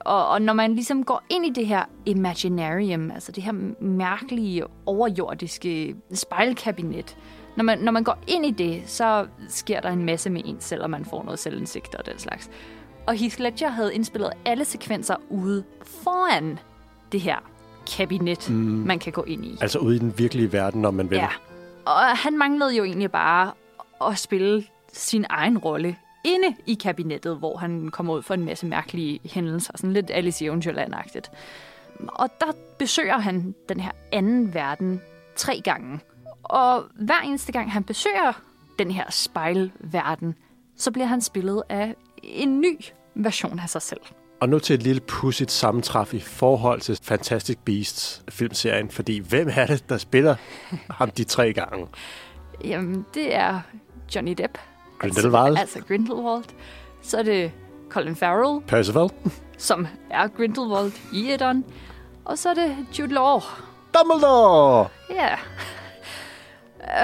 Og, 0.00 0.28
og 0.28 0.42
når 0.42 0.52
man 0.52 0.74
ligesom 0.74 1.04
går 1.04 1.22
ind 1.30 1.46
i 1.46 1.50
det 1.50 1.66
her 1.66 1.84
imaginarium, 2.06 3.10
altså 3.10 3.32
det 3.32 3.42
her 3.42 3.52
mærkelige, 3.80 4.64
overjordiske 4.86 5.96
spejlkabinet, 6.12 7.16
når 7.56 7.64
man, 7.64 7.78
når 7.78 7.92
man 7.92 8.04
går 8.04 8.18
ind 8.26 8.46
i 8.46 8.50
det, 8.50 8.82
så 8.86 9.26
sker 9.48 9.80
der 9.80 9.88
en 9.88 10.04
masse 10.04 10.30
med 10.30 10.42
en 10.44 10.56
selv, 10.60 10.82
og 10.82 10.90
man 10.90 11.04
får 11.04 11.24
noget 11.24 11.38
selvindsigt 11.38 11.94
og 11.94 12.06
den 12.06 12.18
slags. 12.18 12.50
Og 13.06 13.14
Heath 13.14 13.40
Ledger 13.40 13.68
havde 13.68 13.94
indspillet 13.94 14.30
alle 14.44 14.64
sekvenser 14.64 15.16
ude 15.28 15.64
foran 16.04 16.58
det 17.12 17.20
her 17.20 17.36
kabinet, 17.96 18.50
mm. 18.50 18.56
man 18.56 18.98
kan 18.98 19.12
gå 19.12 19.22
ind 19.22 19.44
i. 19.44 19.58
Altså 19.60 19.78
ude 19.78 19.96
i 19.96 19.98
den 19.98 20.18
virkelige 20.18 20.52
verden, 20.52 20.82
når 20.82 20.90
man 20.90 21.10
vil. 21.10 21.16
Ja. 21.16 21.28
Og 21.84 22.16
han 22.16 22.38
manglede 22.38 22.76
jo 22.76 22.84
egentlig 22.84 23.10
bare 23.10 23.52
at 24.10 24.18
spille 24.18 24.64
sin 24.92 25.26
egen 25.30 25.58
rolle 25.58 25.96
inde 26.24 26.56
i 26.66 26.74
kabinettet, 26.74 27.36
hvor 27.36 27.56
han 27.56 27.88
kommer 27.88 28.14
ud 28.14 28.22
for 28.22 28.34
en 28.34 28.44
masse 28.44 28.66
mærkelige 28.66 29.20
hændelser, 29.24 29.72
sådan 29.76 29.92
lidt 29.92 30.10
Alice 30.10 30.44
i 30.44 30.48
Eventyrland-agtigt. 30.48 31.30
Og 32.08 32.28
der 32.40 32.52
besøger 32.78 33.18
han 33.18 33.54
den 33.68 33.80
her 33.80 33.90
anden 34.12 34.54
verden 34.54 35.00
tre 35.36 35.60
gange. 35.64 36.00
Og 36.44 36.84
hver 36.94 37.20
eneste 37.24 37.52
gang 37.52 37.72
han 37.72 37.84
besøger 37.84 38.32
den 38.78 38.90
her 38.90 39.04
spejlverden, 39.10 40.34
så 40.76 40.90
bliver 40.90 41.06
han 41.06 41.20
spillet 41.20 41.62
af 41.68 41.94
en 42.22 42.60
ny 42.60 42.80
version 43.14 43.58
af 43.58 43.68
sig 43.68 43.82
selv. 43.82 44.00
Og 44.40 44.48
nu 44.48 44.58
til 44.58 44.74
et 44.74 44.82
lille 44.82 45.00
pudsigt 45.00 45.50
sammentræf 45.50 46.14
i 46.14 46.20
forhold 46.20 46.80
til 46.80 46.98
Fantastic 47.02 47.58
Beasts 47.64 48.22
filmserien, 48.28 48.90
fordi 48.90 49.18
hvem 49.18 49.48
er 49.52 49.66
det, 49.66 49.88
der 49.88 49.98
spiller 49.98 50.36
ham 50.90 51.10
de 51.10 51.24
tre 51.24 51.52
gange? 51.52 51.86
Jamen, 52.64 53.06
det 53.14 53.34
er 53.34 53.60
Johnny 54.14 54.34
Depp. 54.38 54.58
Grindelwald. 54.98 55.56
Altså, 55.56 55.78
altså 55.78 55.88
Grindelwald. 55.88 56.44
Så 57.02 57.18
er 57.18 57.22
det 57.22 57.52
Colin 57.90 58.16
Farrell. 58.16 58.66
Percival. 58.66 59.10
Som 59.58 59.86
er 60.10 60.28
Grindelwald 60.28 60.92
i 61.12 61.32
etteren. 61.32 61.64
Og 62.24 62.38
så 62.38 62.48
er 62.50 62.54
det 62.54 62.76
Jude 62.98 63.14
Law. 63.14 63.40
Dumbledore! 63.94 64.88
Ja. 65.10 65.14
Yeah. 65.14 65.38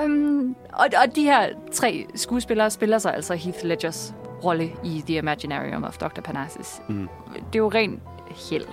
Um, 0.04 0.56
og, 0.72 0.86
og 1.04 1.16
de 1.16 1.22
her 1.22 1.48
tre 1.72 2.06
skuespillere 2.14 2.70
spiller 2.70 2.98
sig 2.98 3.14
altså 3.14 3.34
Heath 3.34 3.64
Ledgers 3.64 4.14
rolle 4.44 4.72
i 4.84 5.02
The 5.06 5.16
Imaginarium 5.16 5.84
of 5.84 5.96
Dr. 5.96 6.20
Parnassus. 6.20 6.80
Mm. 6.88 7.08
Det 7.34 7.54
er 7.54 7.58
jo 7.58 7.68
rent 7.68 8.02
held, 8.50 8.66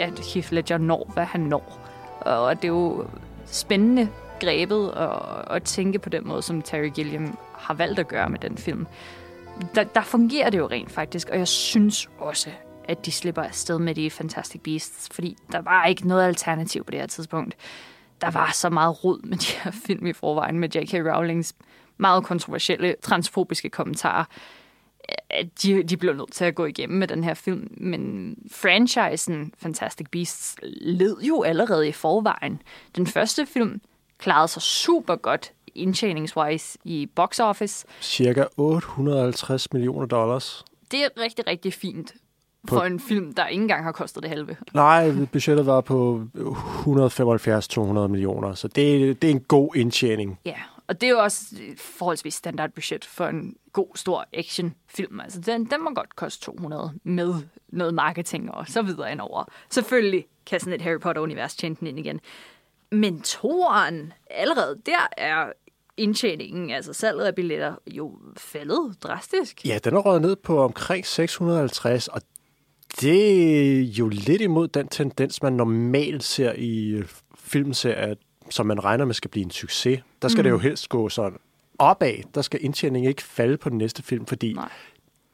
at 0.00 0.20
Heath 0.34 0.52
Ledger 0.52 0.78
når, 0.78 1.10
hvad 1.14 1.24
han 1.24 1.40
når. 1.40 1.80
Og 2.20 2.56
det 2.56 2.64
er 2.64 2.72
jo 2.72 3.06
spændende 3.46 4.08
grebet 4.40 4.92
at, 4.96 5.56
at 5.56 5.62
tænke 5.62 5.98
på 5.98 6.08
den 6.08 6.28
måde, 6.28 6.42
som 6.42 6.62
Terry 6.62 6.88
Gilliam 6.88 7.38
har 7.52 7.74
valgt 7.74 7.98
at 7.98 8.08
gøre 8.08 8.28
med 8.28 8.38
den 8.38 8.58
film. 8.58 8.86
Der, 9.74 9.84
der 9.84 10.02
fungerer 10.02 10.50
det 10.50 10.58
jo 10.58 10.66
rent 10.66 10.90
faktisk, 10.90 11.28
og 11.28 11.38
jeg 11.38 11.48
synes 11.48 12.08
også, 12.18 12.50
at 12.88 13.06
de 13.06 13.12
slipper 13.12 13.42
afsted 13.42 13.78
med 13.78 13.94
de 13.94 14.10
Fantastic 14.10 14.60
Beasts, 14.60 15.08
fordi 15.12 15.36
der 15.52 15.62
var 15.62 15.84
ikke 15.84 16.08
noget 16.08 16.26
alternativ 16.26 16.84
på 16.84 16.90
det 16.90 17.00
her 17.00 17.06
tidspunkt. 17.06 17.56
Der 18.24 18.30
var 18.30 18.50
så 18.52 18.70
meget 18.70 19.04
rod 19.04 19.20
med 19.22 19.38
de 19.38 19.46
her 19.64 19.70
film 19.86 20.06
i 20.06 20.12
forvejen, 20.12 20.58
med 20.58 20.68
J.K. 20.68 20.94
Rowlings 20.94 21.54
meget 21.96 22.24
kontroversielle 22.24 22.96
transfobiske 23.02 23.70
kommentarer 23.70 24.24
at 25.30 25.62
de, 25.62 25.82
de 25.82 25.96
blev 25.96 26.14
nødt 26.14 26.32
til 26.32 26.44
at 26.44 26.54
gå 26.54 26.64
igennem 26.64 26.98
med 26.98 27.08
den 27.08 27.24
her 27.24 27.34
film. 27.34 27.68
Men 27.76 28.34
franchisen 28.50 29.52
Fantastic 29.58 30.06
Beasts 30.10 30.56
led 30.80 31.16
jo 31.20 31.42
allerede 31.42 31.88
i 31.88 31.92
forvejen. 31.92 32.62
Den 32.96 33.06
første 33.06 33.46
film 33.46 33.80
klarede 34.18 34.48
sig 34.48 34.62
super 34.62 35.16
godt 35.16 35.52
indtjeningswise 35.74 36.78
i 36.84 37.06
box 37.14 37.40
office. 37.40 37.86
Cirka 38.00 38.44
850 38.56 39.72
millioner 39.72 40.06
dollars. 40.06 40.64
Det 40.90 41.04
er 41.04 41.08
rigtig, 41.20 41.46
rigtig 41.46 41.72
fint 41.72 42.14
for 42.68 42.80
en 42.80 43.00
film, 43.00 43.34
der 43.34 43.46
ikke 43.46 43.62
engang 43.62 43.84
har 43.84 43.92
kostet 43.92 44.22
det 44.22 44.30
halve. 44.30 44.56
Nej, 44.74 45.12
budgettet 45.32 45.66
var 45.66 45.80
på 45.80 46.22
175-200 46.36 48.08
millioner, 48.08 48.54
så 48.54 48.68
det, 48.68 49.22
det 49.22 49.30
er 49.30 49.34
en 49.34 49.40
god 49.40 49.76
indtjening. 49.76 50.38
Ja, 50.46 50.56
og 50.86 51.00
det 51.00 51.06
er 51.06 51.10
jo 51.10 51.18
også 51.18 51.44
et 51.60 51.80
forholdsvis 51.80 52.34
standardbudget 52.34 53.04
for 53.04 53.26
en 53.26 53.56
god, 53.72 53.88
stor 53.94 54.26
actionfilm. 54.32 55.20
Altså, 55.20 55.40
den, 55.40 55.64
den 55.64 55.84
må 55.84 55.90
godt 55.94 56.16
koste 56.16 56.44
200 56.44 56.92
med 57.04 57.34
noget 57.68 57.94
marketing 57.94 58.54
og 58.54 58.68
så 58.68 58.82
videre 58.82 59.12
indover. 59.12 59.44
Selvfølgelig 59.70 60.26
kan 60.46 60.60
sådan 60.60 60.72
et 60.72 60.82
Harry 60.82 61.00
Potter-univers 61.00 61.56
tjene 61.56 61.76
den 61.80 61.86
ind 61.86 61.98
igen. 61.98 62.20
Men 62.92 63.20
toeren, 63.20 64.12
allerede 64.30 64.80
der 64.86 65.08
er 65.16 65.52
indtjeningen, 65.96 66.70
altså 66.70 66.92
salget 66.92 67.24
af 67.24 67.34
billetter, 67.34 67.74
jo 67.86 68.18
faldet 68.36 68.96
drastisk. 69.02 69.66
Ja, 69.66 69.78
den 69.84 69.94
er 69.94 69.98
røget 69.98 70.22
ned 70.22 70.36
på 70.36 70.64
omkring 70.64 71.06
650, 71.06 72.08
og 72.08 72.22
det 73.00 73.80
er 73.80 73.80
jo 73.82 74.08
lidt 74.08 74.42
imod 74.42 74.68
den 74.68 74.88
tendens, 74.88 75.42
man 75.42 75.52
normalt 75.52 76.24
ser 76.24 76.52
i 76.52 76.88
øh, 76.88 77.08
filmserier, 77.38 78.14
som 78.50 78.66
man 78.66 78.84
regner 78.84 79.04
med 79.04 79.14
skal 79.14 79.30
blive 79.30 79.44
en 79.44 79.50
succes. 79.50 80.00
Der 80.22 80.28
skal 80.28 80.40
mm. 80.40 80.44
det 80.44 80.50
jo 80.50 80.58
helst 80.58 80.88
gå 80.88 81.08
sådan 81.08 81.38
opad. 81.78 82.14
Der 82.34 82.42
skal 82.42 82.64
indtjeningen 82.64 83.08
ikke 83.08 83.22
falde 83.22 83.56
på 83.56 83.68
den 83.68 83.78
næste 83.78 84.02
film, 84.02 84.26
fordi 84.26 84.52
Nej. 84.52 84.68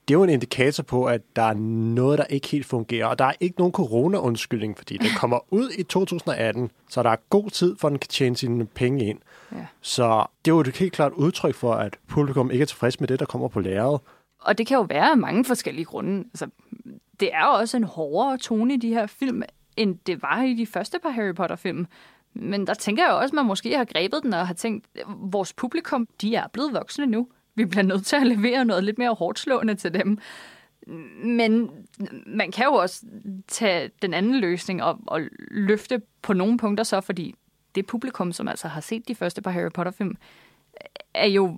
det 0.09 0.14
er 0.14 0.18
jo 0.18 0.25
en 0.25 0.31
indikator 0.31 0.83
på, 0.83 1.05
at 1.05 1.20
der 1.37 1.42
er 1.42 1.55
noget, 1.94 2.18
der 2.18 2.25
ikke 2.25 2.49
helt 2.49 2.66
fungerer. 2.66 3.07
Og 3.07 3.18
der 3.18 3.25
er 3.25 3.33
ikke 3.40 3.59
nogen 3.59 3.73
corona-undskyldning, 3.73 4.79
fordi 4.79 4.96
den 4.96 5.11
kommer 5.16 5.38
ud 5.51 5.70
i 5.79 5.83
2018, 5.83 6.70
så 6.88 7.03
der 7.03 7.11
er 7.11 7.16
god 7.31 7.51
tid 7.51 7.77
for, 7.79 7.88
at 7.88 7.90
den 7.90 7.99
kan 7.99 8.09
tjene 8.09 8.37
sine 8.37 8.66
penge 8.66 9.05
ind. 9.05 9.18
Ja. 9.53 9.66
Så 9.81 10.27
det 10.44 10.51
er 10.51 10.55
jo 10.55 10.61
et 10.61 10.77
helt 10.77 10.92
klart 10.92 11.12
udtryk 11.12 11.55
for, 11.55 11.73
at 11.73 11.96
publikum 12.09 12.51
ikke 12.51 12.62
er 12.62 12.66
tilfreds 12.66 13.01
med 13.01 13.09
det, 13.09 13.20
der 13.20 13.27
kommer 13.27 13.49
på 13.49 13.61
lærredet. 13.61 14.01
Og 14.40 14.59
det 14.59 14.66
kan 14.66 14.77
jo 14.77 14.87
være 14.88 15.16
mange 15.16 15.44
forskellige 15.44 15.85
grunde. 15.85 16.18
Altså, 16.18 16.46
det 17.20 17.35
er 17.35 17.44
også 17.44 17.76
en 17.76 17.85
hårdere 17.85 18.38
tone 18.38 18.74
i 18.74 18.76
de 18.76 18.88
her 18.88 19.06
film, 19.06 19.42
end 19.76 19.98
det 20.06 20.22
var 20.22 20.42
i 20.42 20.54
de 20.54 20.66
første 20.66 20.98
par 21.02 21.11
Harry 21.11 21.35
Potter-film. 21.35 21.87
Men 22.35 22.66
der 22.66 22.74
tænker 22.74 23.04
jeg 23.04 23.12
også, 23.12 23.33
at 23.33 23.37
man 23.37 23.46
måske 23.46 23.76
har 23.76 23.85
grebet 23.85 24.22
den 24.22 24.35
og 24.35 24.46
har 24.46 24.54
tænkt, 24.54 24.87
at 24.94 25.04
vores 25.06 25.52
publikum, 25.52 26.09
de 26.20 26.35
er 26.35 26.46
blevet 26.52 26.72
voksne 26.72 27.06
nu. 27.06 27.28
Vi 27.54 27.64
bliver 27.64 27.83
nødt 27.83 28.06
til 28.06 28.16
at 28.16 28.26
levere 28.26 28.64
noget 28.64 28.85
lidt 28.85 28.98
mere 28.98 29.14
hårdt 29.14 29.38
slående 29.38 29.74
til 29.74 29.94
dem. 29.94 30.18
Men 31.24 31.70
man 32.26 32.52
kan 32.52 32.64
jo 32.64 32.72
også 32.72 33.06
tage 33.48 33.90
den 34.02 34.14
anden 34.14 34.40
løsning 34.40 34.83
og, 34.83 34.98
og 35.06 35.20
løfte 35.50 36.02
på 36.22 36.33
nogle 36.33 36.59
punkter 36.59 36.85
så, 36.85 37.00
fordi 37.00 37.35
det 37.74 37.87
publikum, 37.87 38.33
som 38.33 38.48
altså 38.48 38.68
har 38.68 38.80
set 38.80 39.09
de 39.09 39.14
første 39.14 39.42
par 39.42 39.50
Harry 39.50 39.70
Potter-film, 39.74 40.16
er 41.14 41.26
jo 41.26 41.56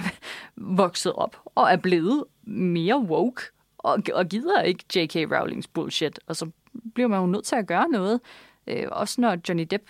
vokset 0.56 1.12
op 1.12 1.36
og 1.44 1.72
er 1.72 1.76
blevet 1.76 2.24
mere 2.44 2.98
woke 2.98 3.42
og, 3.82 4.02
og 4.14 4.26
gider 4.26 4.62
ikke 4.62 4.84
J.K. 4.96 5.14
Rowlings 5.14 5.68
bullshit. 5.68 6.20
Og 6.26 6.36
så 6.36 6.50
bliver 6.94 7.08
man 7.08 7.20
jo 7.20 7.26
nødt 7.26 7.44
til 7.44 7.56
at 7.56 7.66
gøre 7.66 7.88
noget. 7.88 8.20
Øh, 8.66 8.86
også 8.92 9.20
når 9.20 9.36
Johnny 9.48 9.66
Depp 9.70 9.82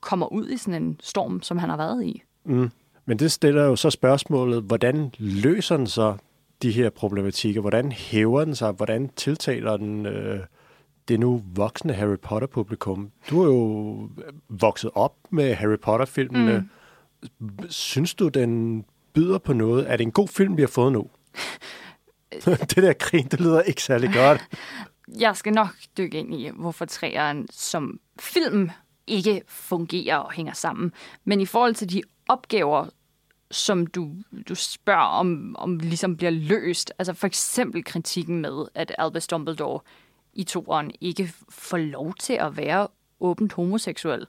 kommer 0.00 0.32
ud 0.32 0.48
i 0.48 0.56
sådan 0.56 0.82
en 0.82 1.00
storm, 1.02 1.42
som 1.42 1.58
han 1.58 1.70
har 1.70 1.76
været 1.76 2.04
i. 2.04 2.22
Mm. 2.44 2.70
Men 3.04 3.18
det 3.18 3.32
stiller 3.32 3.64
jo 3.64 3.76
så 3.76 3.90
spørgsmålet, 3.90 4.62
hvordan 4.62 5.12
løser 5.18 5.76
den 5.76 5.86
så 5.86 6.16
de 6.62 6.70
her 6.70 6.90
problematikker? 6.90 7.60
Hvordan 7.60 7.92
hæver 7.92 8.44
den 8.44 8.54
sig? 8.54 8.72
Hvordan 8.72 9.08
tiltaler 9.16 9.76
den 9.76 10.06
øh, 10.06 10.40
det 11.08 11.20
nu 11.20 11.42
voksne 11.54 11.92
Harry 11.92 12.18
Potter-publikum? 12.22 13.10
Du 13.30 13.42
er 13.42 13.46
jo 13.46 14.08
vokset 14.48 14.90
op 14.94 15.14
med 15.30 15.54
Harry 15.54 15.78
Potter-filmene. 15.82 16.68
Mm. 17.38 17.50
Synes 17.68 18.14
du, 18.14 18.28
den 18.28 18.84
byder 19.12 19.38
på 19.38 19.52
noget? 19.52 19.92
Er 19.92 19.96
det 19.96 20.04
en 20.04 20.10
god 20.10 20.28
film, 20.28 20.56
vi 20.56 20.62
har 20.62 20.68
fået 20.68 20.92
nu? 20.92 21.06
det 22.70 22.76
der 22.76 22.92
grin, 22.92 23.26
det 23.26 23.40
lyder 23.40 23.62
ikke 23.62 23.82
særlig 23.82 24.10
godt. 24.14 24.44
Jeg 25.20 25.36
skal 25.36 25.52
nok 25.52 25.74
dykke 25.98 26.18
ind 26.18 26.34
i, 26.34 26.50
hvorfor 26.54 26.84
træeren 26.84 27.48
som 27.52 28.00
film 28.18 28.70
ikke 29.06 29.42
fungerer 29.46 30.16
og 30.16 30.32
hænger 30.32 30.52
sammen. 30.52 30.92
Men 31.24 31.40
i 31.40 31.46
forhold 31.46 31.74
til 31.74 31.90
de 31.90 32.02
opgaver, 32.28 32.86
som 33.50 33.86
du, 33.86 34.14
du 34.48 34.54
spørger 34.54 35.00
om, 35.00 35.56
om 35.58 35.78
ligesom 35.78 36.16
bliver 36.16 36.30
løst, 36.30 36.92
altså 36.98 37.12
for 37.12 37.26
eksempel 37.26 37.84
kritikken 37.84 38.40
med, 38.40 38.66
at 38.74 38.94
Albus 38.98 39.26
Dumbledore 39.26 39.80
i 40.32 40.44
toeren 40.44 40.90
ikke 41.00 41.32
får 41.50 41.76
lov 41.76 42.14
til 42.14 42.32
at 42.32 42.56
være 42.56 42.88
åbent 43.20 43.52
homoseksuel. 43.52 44.26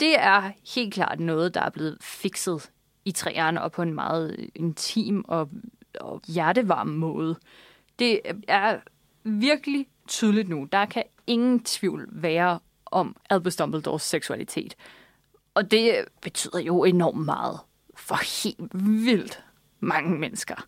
Det 0.00 0.18
er 0.18 0.50
helt 0.74 0.94
klart 0.94 1.20
noget, 1.20 1.54
der 1.54 1.60
er 1.60 1.70
blevet 1.70 1.98
fikset 2.00 2.70
i 3.04 3.12
træerne 3.12 3.62
og 3.62 3.72
på 3.72 3.82
en 3.82 3.94
meget 3.94 4.50
intim 4.54 5.24
og, 5.28 5.48
og 6.00 6.22
hjertevarm 6.26 6.88
måde. 6.88 7.38
Det 7.98 8.20
er 8.48 8.78
virkelig 9.24 9.86
tydeligt 10.08 10.48
nu. 10.48 10.68
Der 10.72 10.86
kan 10.86 11.02
ingen 11.26 11.60
tvivl 11.60 12.08
være 12.12 12.58
om 12.86 13.16
Albus 13.30 13.56
Dumbledores 13.56 14.02
seksualitet. 14.02 14.76
Og 15.54 15.70
det 15.70 16.04
betyder 16.22 16.58
jo 16.58 16.84
enormt 16.84 17.24
meget 17.24 17.60
for 17.94 18.44
helt 18.44 18.70
vildt 19.04 19.44
mange 19.80 20.18
mennesker, 20.18 20.66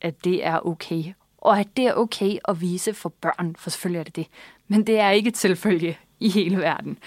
at 0.00 0.24
det 0.24 0.44
er 0.44 0.66
okay. 0.66 1.04
Og 1.38 1.60
at 1.60 1.76
det 1.76 1.86
er 1.86 1.94
okay 1.94 2.36
at 2.44 2.60
vise 2.60 2.94
for 2.94 3.08
børn, 3.08 3.56
for 3.56 3.70
selvfølgelig 3.70 4.00
er 4.00 4.04
det 4.04 4.16
det. 4.16 4.26
Men 4.68 4.86
det 4.86 4.98
er 4.98 5.10
ikke 5.10 5.28
et 5.28 5.36
selvfølge 5.36 5.98
i 6.20 6.28
hele 6.28 6.56
verden. 6.56 6.98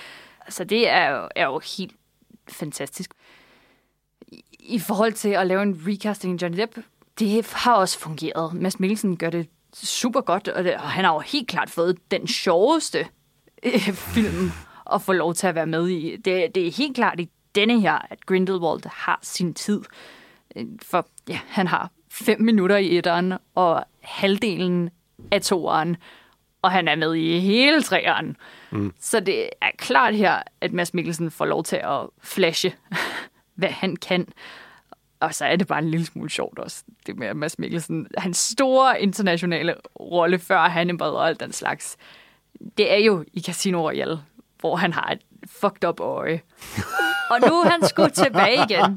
Altså 0.42 0.64
det 0.64 0.90
er 0.90 1.10
jo, 1.10 1.30
er 1.36 1.46
jo 1.46 1.62
helt 1.78 1.96
fantastisk. 2.48 3.14
I, 4.28 4.44
I 4.60 4.80
forhold 4.80 5.14
til 5.14 5.30
at 5.30 5.48
lave 5.48 5.62
en 5.62 5.82
recasting 5.88 6.34
af 6.34 6.42
Johnny 6.42 6.58
Depp, 6.58 6.78
det 7.20 7.52
har 7.54 7.74
også 7.74 8.00
fungeret. 8.00 8.54
Mads 8.54 8.80
Mikkelsen 8.80 9.18
gør 9.18 9.30
det 9.30 9.48
super 9.74 10.22
godt, 10.22 10.48
og, 10.48 10.64
det, 10.64 10.74
og 10.74 10.82
han 10.82 11.06
har 11.06 11.14
jo 11.14 11.20
helt 11.20 11.48
klart 11.48 11.70
fået 11.70 12.12
den 12.12 12.28
sjoveste 12.28 13.08
øh, 13.64 13.94
film 13.94 14.52
at 14.94 15.02
få 15.02 15.14
lov 15.14 15.34
til 15.34 15.48
at 15.48 15.56
være 15.56 15.66
med 15.66 15.88
i. 15.88 16.16
Det, 16.16 16.56
det 16.56 16.68
er 16.68 16.72
helt 16.72 16.96
klart 16.96 17.20
i 17.20 17.30
denne 17.56 17.82
her, 17.82 18.08
at 18.10 18.26
Grindelwald 18.26 18.82
har 18.86 19.20
sin 19.22 19.54
tid. 19.54 19.82
Øh, 20.56 20.66
for 20.84 21.08
ja, 21.30 21.40
han 21.48 21.68
har 21.68 21.90
fem 22.12 22.42
minutter 22.42 22.78
i 22.78 22.98
etteren, 22.98 23.34
og 23.56 23.84
halvdelen 24.02 24.90
af 25.32 25.42
toeren, 25.42 25.98
og 26.62 26.72
han 26.72 26.88
er 26.88 26.96
med 26.96 27.14
i 27.14 27.40
hele 27.40 27.84
treeren. 27.84 28.38
Mm. 28.72 28.94
Så 29.00 29.20
det 29.20 29.50
er 29.62 29.72
klart 29.78 30.16
her, 30.16 30.42
at 30.62 30.74
Mads 30.74 30.94
Mikkelsen 30.94 31.32
får 31.32 31.46
lov 31.46 31.64
til 31.64 31.76
at 31.76 32.08
flashe, 32.22 32.76
hvad 33.56 33.70
han 33.70 33.96
kan. 33.96 34.28
Og 35.20 35.36
så 35.36 35.46
er 35.46 35.56
det 35.56 35.68
bare 35.68 35.80
en 35.80 35.90
lille 35.90 36.06
smule 36.06 36.30
sjovt 36.30 36.60
også, 36.60 36.84
det 37.08 37.18
med 37.18 37.34
Mads 37.34 37.60
Mikkelsen. 37.60 38.08
Hans 38.18 38.38
store 38.38 39.02
internationale 39.02 39.76
rolle 40.00 40.40
før 40.40 40.60
Hannibal 40.60 41.08
og 41.08 41.28
alt 41.28 41.40
den 41.40 41.52
slags. 41.52 41.98
Det 42.78 42.94
er 42.94 42.98
jo 42.98 43.26
i 43.34 43.42
Casino 43.42 43.82
Royale, 43.82 44.20
hvor 44.60 44.76
han 44.76 44.94
har 44.94 45.12
et 45.12 45.22
fucked 45.48 45.90
up 45.90 46.00
øje. 46.00 46.42
Og 47.32 47.40
nu 47.40 47.54
er 47.62 47.70
han 47.70 47.88
sgu 47.88 48.08
tilbage 48.08 48.66
igen. 48.70 48.92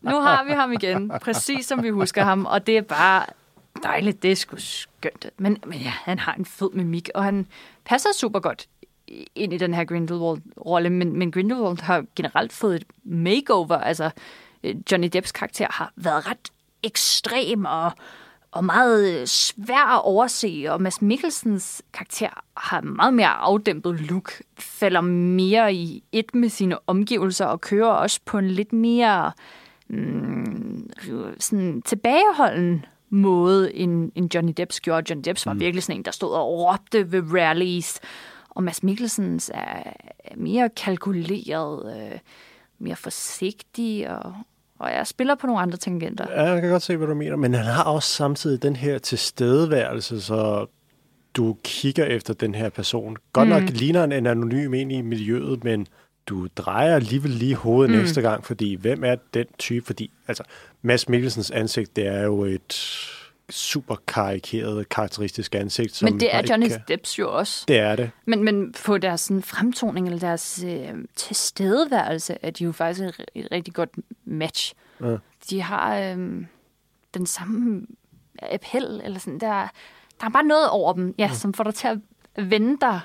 Nu 0.00 0.20
har 0.20 0.44
vi 0.44 0.52
ham 0.52 0.72
igen, 0.72 1.12
præcis 1.22 1.66
som 1.66 1.82
vi 1.82 1.88
husker 1.90 2.22
ham, 2.24 2.46
og 2.46 2.66
det 2.66 2.76
er 2.76 2.82
bare 2.82 3.26
dejligt, 3.82 4.22
det 4.22 4.32
er 4.32 4.36
sgu 4.36 4.56
skønt. 4.58 5.26
Men, 5.38 5.58
men 5.66 5.78
ja, 5.78 5.92
han 6.04 6.18
har 6.18 6.34
en 6.34 6.44
fed 6.44 6.70
mimik, 6.72 7.10
og 7.14 7.24
han 7.24 7.46
passer 7.84 8.08
super 8.16 8.40
godt 8.40 8.68
ind 9.34 9.52
i 9.52 9.58
den 9.58 9.74
her 9.74 9.84
Grindelwald-rolle, 9.84 10.90
men, 10.90 11.18
men 11.18 11.32
Grindelwald 11.32 11.80
har 11.80 12.04
generelt 12.16 12.52
fået 12.52 12.76
et 12.76 12.84
makeover, 13.04 13.76
altså 13.76 14.10
Johnny 14.64 15.08
Depps 15.12 15.32
karakter 15.32 15.66
har 15.70 15.92
været 15.96 16.30
ret 16.30 16.52
ekstrem 16.82 17.64
og, 17.64 17.92
og 18.52 18.64
meget 18.64 19.28
svær 19.28 19.96
at 19.96 20.02
overse, 20.04 20.66
og 20.68 20.82
Mads 20.82 21.02
Mikkelsens 21.02 21.82
karakter 21.92 22.44
har 22.56 22.80
meget 22.80 23.14
mere 23.14 23.28
afdæmpet 23.28 24.00
look, 24.00 24.32
falder 24.58 25.00
mere 25.00 25.74
i 25.74 26.02
et 26.12 26.34
med 26.34 26.48
sine 26.48 26.78
omgivelser 26.86 27.46
og 27.46 27.60
kører 27.60 27.90
også 27.90 28.20
på 28.24 28.38
en 28.38 28.50
lidt 28.50 28.72
mere 28.72 29.32
mm, 29.88 30.90
sådan 31.38 31.82
tilbageholden 31.82 32.84
måde, 33.10 33.74
end, 33.74 34.12
end 34.14 34.34
Johnny 34.34 34.52
Depps 34.56 34.80
gjorde. 34.80 35.10
Johnny 35.10 35.24
Depps 35.24 35.46
var 35.46 35.52
mm. 35.52 35.60
virkelig 35.60 35.82
sådan 35.82 35.98
en, 35.98 36.04
der 36.04 36.10
stod 36.10 36.30
og 36.30 36.48
råbte 36.48 37.12
ved 37.12 37.22
rallies, 37.32 38.00
og 38.48 38.62
Mads 38.62 38.82
Mikkelsens 38.82 39.50
er, 39.54 39.82
er 40.24 40.36
mere 40.36 40.68
kalkuleret, 40.68 41.96
øh, 41.96 42.18
mere 42.78 42.96
forsigtig 42.96 44.10
og, 44.10 44.34
og 44.82 44.90
jeg 44.92 45.06
spiller 45.06 45.34
på 45.34 45.46
nogle 45.46 45.62
andre 45.62 45.76
tangenter. 45.76 46.26
Ja, 46.30 46.42
jeg 46.42 46.60
kan 46.60 46.70
godt 46.70 46.82
se, 46.82 46.96
hvad 46.96 47.06
du 47.06 47.14
mener. 47.14 47.36
Men 47.36 47.54
han 47.54 47.64
har 47.64 47.84
også 47.84 48.08
samtidig 48.08 48.62
den 48.62 48.76
her 48.76 48.98
tilstedeværelse, 48.98 50.20
så 50.20 50.66
du 51.34 51.56
kigger 51.64 52.04
efter 52.04 52.34
den 52.34 52.54
her 52.54 52.68
person. 52.68 53.16
Godt 53.32 53.48
mm. 53.48 53.54
nok 53.54 53.62
ligner 53.62 54.04
en 54.04 54.26
anonym 54.26 54.74
ind 54.74 54.92
i 54.92 55.00
miljøet, 55.00 55.64
men 55.64 55.86
du 56.26 56.48
drejer 56.56 56.96
alligevel 56.96 57.30
lige 57.30 57.54
hovedet 57.54 57.90
mm. 57.94 58.00
næste 58.00 58.20
gang, 58.20 58.44
fordi 58.44 58.74
hvem 58.74 59.04
er 59.04 59.16
den 59.34 59.46
type? 59.58 59.86
Fordi, 59.86 60.10
altså, 60.28 60.42
Mads 60.82 61.08
Mikkelsens 61.08 61.50
ansigt, 61.50 61.96
det 61.96 62.06
er 62.06 62.22
jo 62.22 62.44
et 62.44 62.72
super 63.50 63.96
karikeret, 64.06 64.88
karakteristisk 64.88 65.54
ansigt. 65.54 65.94
Som 65.94 66.06
men 66.06 66.20
det 66.20 66.34
er 66.34 66.42
Johnny 66.50 66.68
kan... 66.68 66.80
Depps 66.88 67.18
jo 67.18 67.38
også. 67.38 67.64
Det 67.68 67.78
er 67.78 67.96
det. 67.96 68.10
Men, 68.24 68.44
men 68.44 68.74
på 68.84 68.98
deres 68.98 69.20
sådan, 69.20 69.42
fremtoning 69.42 70.06
eller 70.06 70.20
deres 70.20 70.64
øh, 70.66 70.94
tilstedeværelse 71.16 72.36
er 72.42 72.50
de 72.50 72.64
jo 72.64 72.72
faktisk 72.72 73.20
et 73.34 73.48
rigtig 73.52 73.74
godt 73.74 73.90
match. 74.24 74.74
Ja. 75.00 75.16
De 75.50 75.62
har 75.62 75.98
øhm, 75.98 76.46
den 77.14 77.26
samme 77.26 77.86
appel, 78.42 79.00
eller 79.04 79.18
sådan, 79.18 79.40
der, 79.40 79.68
der 80.20 80.26
er 80.26 80.30
bare 80.30 80.44
noget 80.44 80.70
over 80.70 80.92
dem, 80.92 81.14
ja, 81.18 81.30
som 81.32 81.54
får 81.54 81.64
dig 81.64 81.74
til 81.74 81.88
at 81.88 81.98
vende 82.50 82.76
dig 82.80 83.00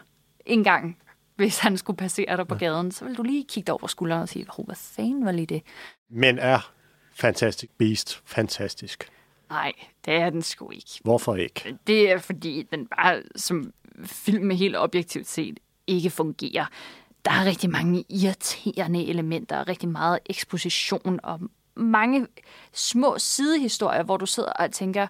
en 0.46 0.64
gang, 0.64 0.98
hvis 1.36 1.60
han 1.60 1.78
skulle 1.78 1.98
passere 1.98 2.38
dig 2.38 2.48
på 2.48 2.56
gaden. 2.56 2.92
Så 2.92 3.06
vil 3.06 3.18
du 3.18 3.24
lige 3.24 3.46
kigge 3.50 3.68
dig 3.68 3.74
over 3.74 3.88
skulderen 3.88 4.22
og 4.22 4.30
sige, 4.30 4.46
"Hov, 4.50 4.66
hvad 4.66 4.76
fanden 4.76 5.26
var 5.26 5.32
lige 5.32 5.46
det? 5.46 5.62
Men 6.10 6.40
er 6.40 6.72
Fantastic 7.14 7.70
Beast 7.78 8.22
fantastisk? 8.26 9.10
Nej, 9.50 9.74
det 10.06 10.14
er 10.14 10.30
den 10.30 10.42
sgu 10.42 10.72
ikke. 10.72 11.00
Hvorfor 11.04 11.36
ikke? 11.36 11.78
Det 11.88 12.12
er 12.12 12.18
fordi, 12.18 12.68
den 12.72 12.88
bare 12.88 13.22
som 13.36 13.74
film 14.06 14.50
helt 14.50 14.76
objektivt 14.76 15.28
set 15.28 15.60
ikke 15.88 16.10
fungerer. 16.10 16.66
Der 17.26 17.32
er 17.32 17.46
rigtig 17.46 17.70
mange 17.70 18.06
irriterende 18.10 19.08
elementer, 19.08 19.68
rigtig 19.68 19.90
meget 19.90 20.20
eksposition 20.26 21.20
og 21.24 21.40
mange 21.76 22.28
små 22.74 23.16
sidehistorier, 23.18 24.04
hvor 24.04 24.18
du 24.18 24.26
sidder 24.26 24.52
og 24.52 24.72
tænker, 24.72 25.08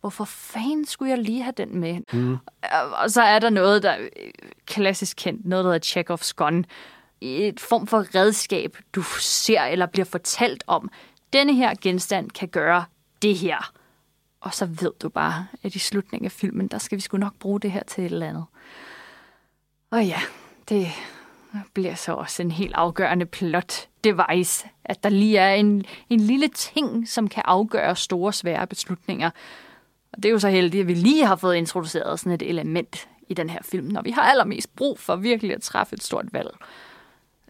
hvorfor 0.00 0.24
fanden 0.24 0.84
skulle 0.86 1.10
jeg 1.10 1.18
lige 1.18 1.42
have 1.42 1.54
den 1.56 1.78
med? 1.78 2.00
Mm. 2.12 2.36
Og 3.02 3.10
så 3.10 3.22
er 3.22 3.38
der 3.38 3.50
noget, 3.50 3.82
der 3.82 3.90
er 3.90 4.08
klassisk 4.66 5.16
kendt, 5.16 5.46
noget, 5.46 5.64
der 5.64 5.70
hedder 5.70 5.84
Chekhovs 5.84 6.32
gun. 6.32 6.64
Et 7.20 7.60
form 7.60 7.86
for 7.86 8.14
redskab, 8.14 8.76
du 8.92 9.02
ser 9.20 9.62
eller 9.62 9.86
bliver 9.86 10.04
fortalt 10.04 10.64
om. 10.66 10.90
Denne 11.32 11.54
her 11.54 11.74
genstand 11.80 12.30
kan 12.30 12.48
gøre 12.48 12.84
det 13.22 13.36
her. 13.36 13.72
Og 14.40 14.54
så 14.54 14.66
ved 14.66 14.92
du 15.02 15.08
bare, 15.08 15.46
at 15.62 15.74
i 15.74 15.78
slutningen 15.78 16.24
af 16.24 16.32
filmen, 16.32 16.68
der 16.68 16.78
skal 16.78 16.96
vi 16.96 17.00
sgu 17.00 17.16
nok 17.16 17.34
bruge 17.34 17.60
det 17.60 17.72
her 17.72 17.82
til 17.82 18.04
et 18.04 18.12
eller 18.12 18.28
andet. 18.28 18.44
Og 19.90 20.06
ja, 20.06 20.20
det 20.68 20.88
bliver 21.74 21.94
så 21.94 22.12
også 22.12 22.42
en 22.42 22.50
helt 22.50 22.74
afgørende 22.74 23.26
plot 23.26 23.88
device, 24.04 24.68
at 24.84 25.02
der 25.02 25.08
lige 25.08 25.38
er 25.38 25.54
en, 25.54 25.84
en 26.08 26.20
lille 26.20 26.48
ting, 26.48 27.08
som 27.08 27.28
kan 27.28 27.42
afgøre 27.46 27.96
store, 27.96 28.32
svære 28.32 28.66
beslutninger. 28.66 29.30
Og 30.12 30.22
det 30.22 30.24
er 30.24 30.32
jo 30.32 30.38
så 30.38 30.48
heldigt, 30.48 30.80
at 30.80 30.86
vi 30.86 30.94
lige 30.94 31.26
har 31.26 31.36
fået 31.36 31.56
introduceret 31.56 32.20
sådan 32.20 32.32
et 32.32 32.42
element 32.42 33.08
i 33.28 33.34
den 33.34 33.50
her 33.50 33.62
film, 33.62 33.86
når 33.86 34.02
vi 34.02 34.10
har 34.10 34.22
allermest 34.22 34.76
brug 34.76 34.98
for 34.98 35.16
virkelig 35.16 35.54
at 35.54 35.62
træffe 35.62 35.94
et 35.94 36.02
stort 36.02 36.32
valg. 36.32 36.50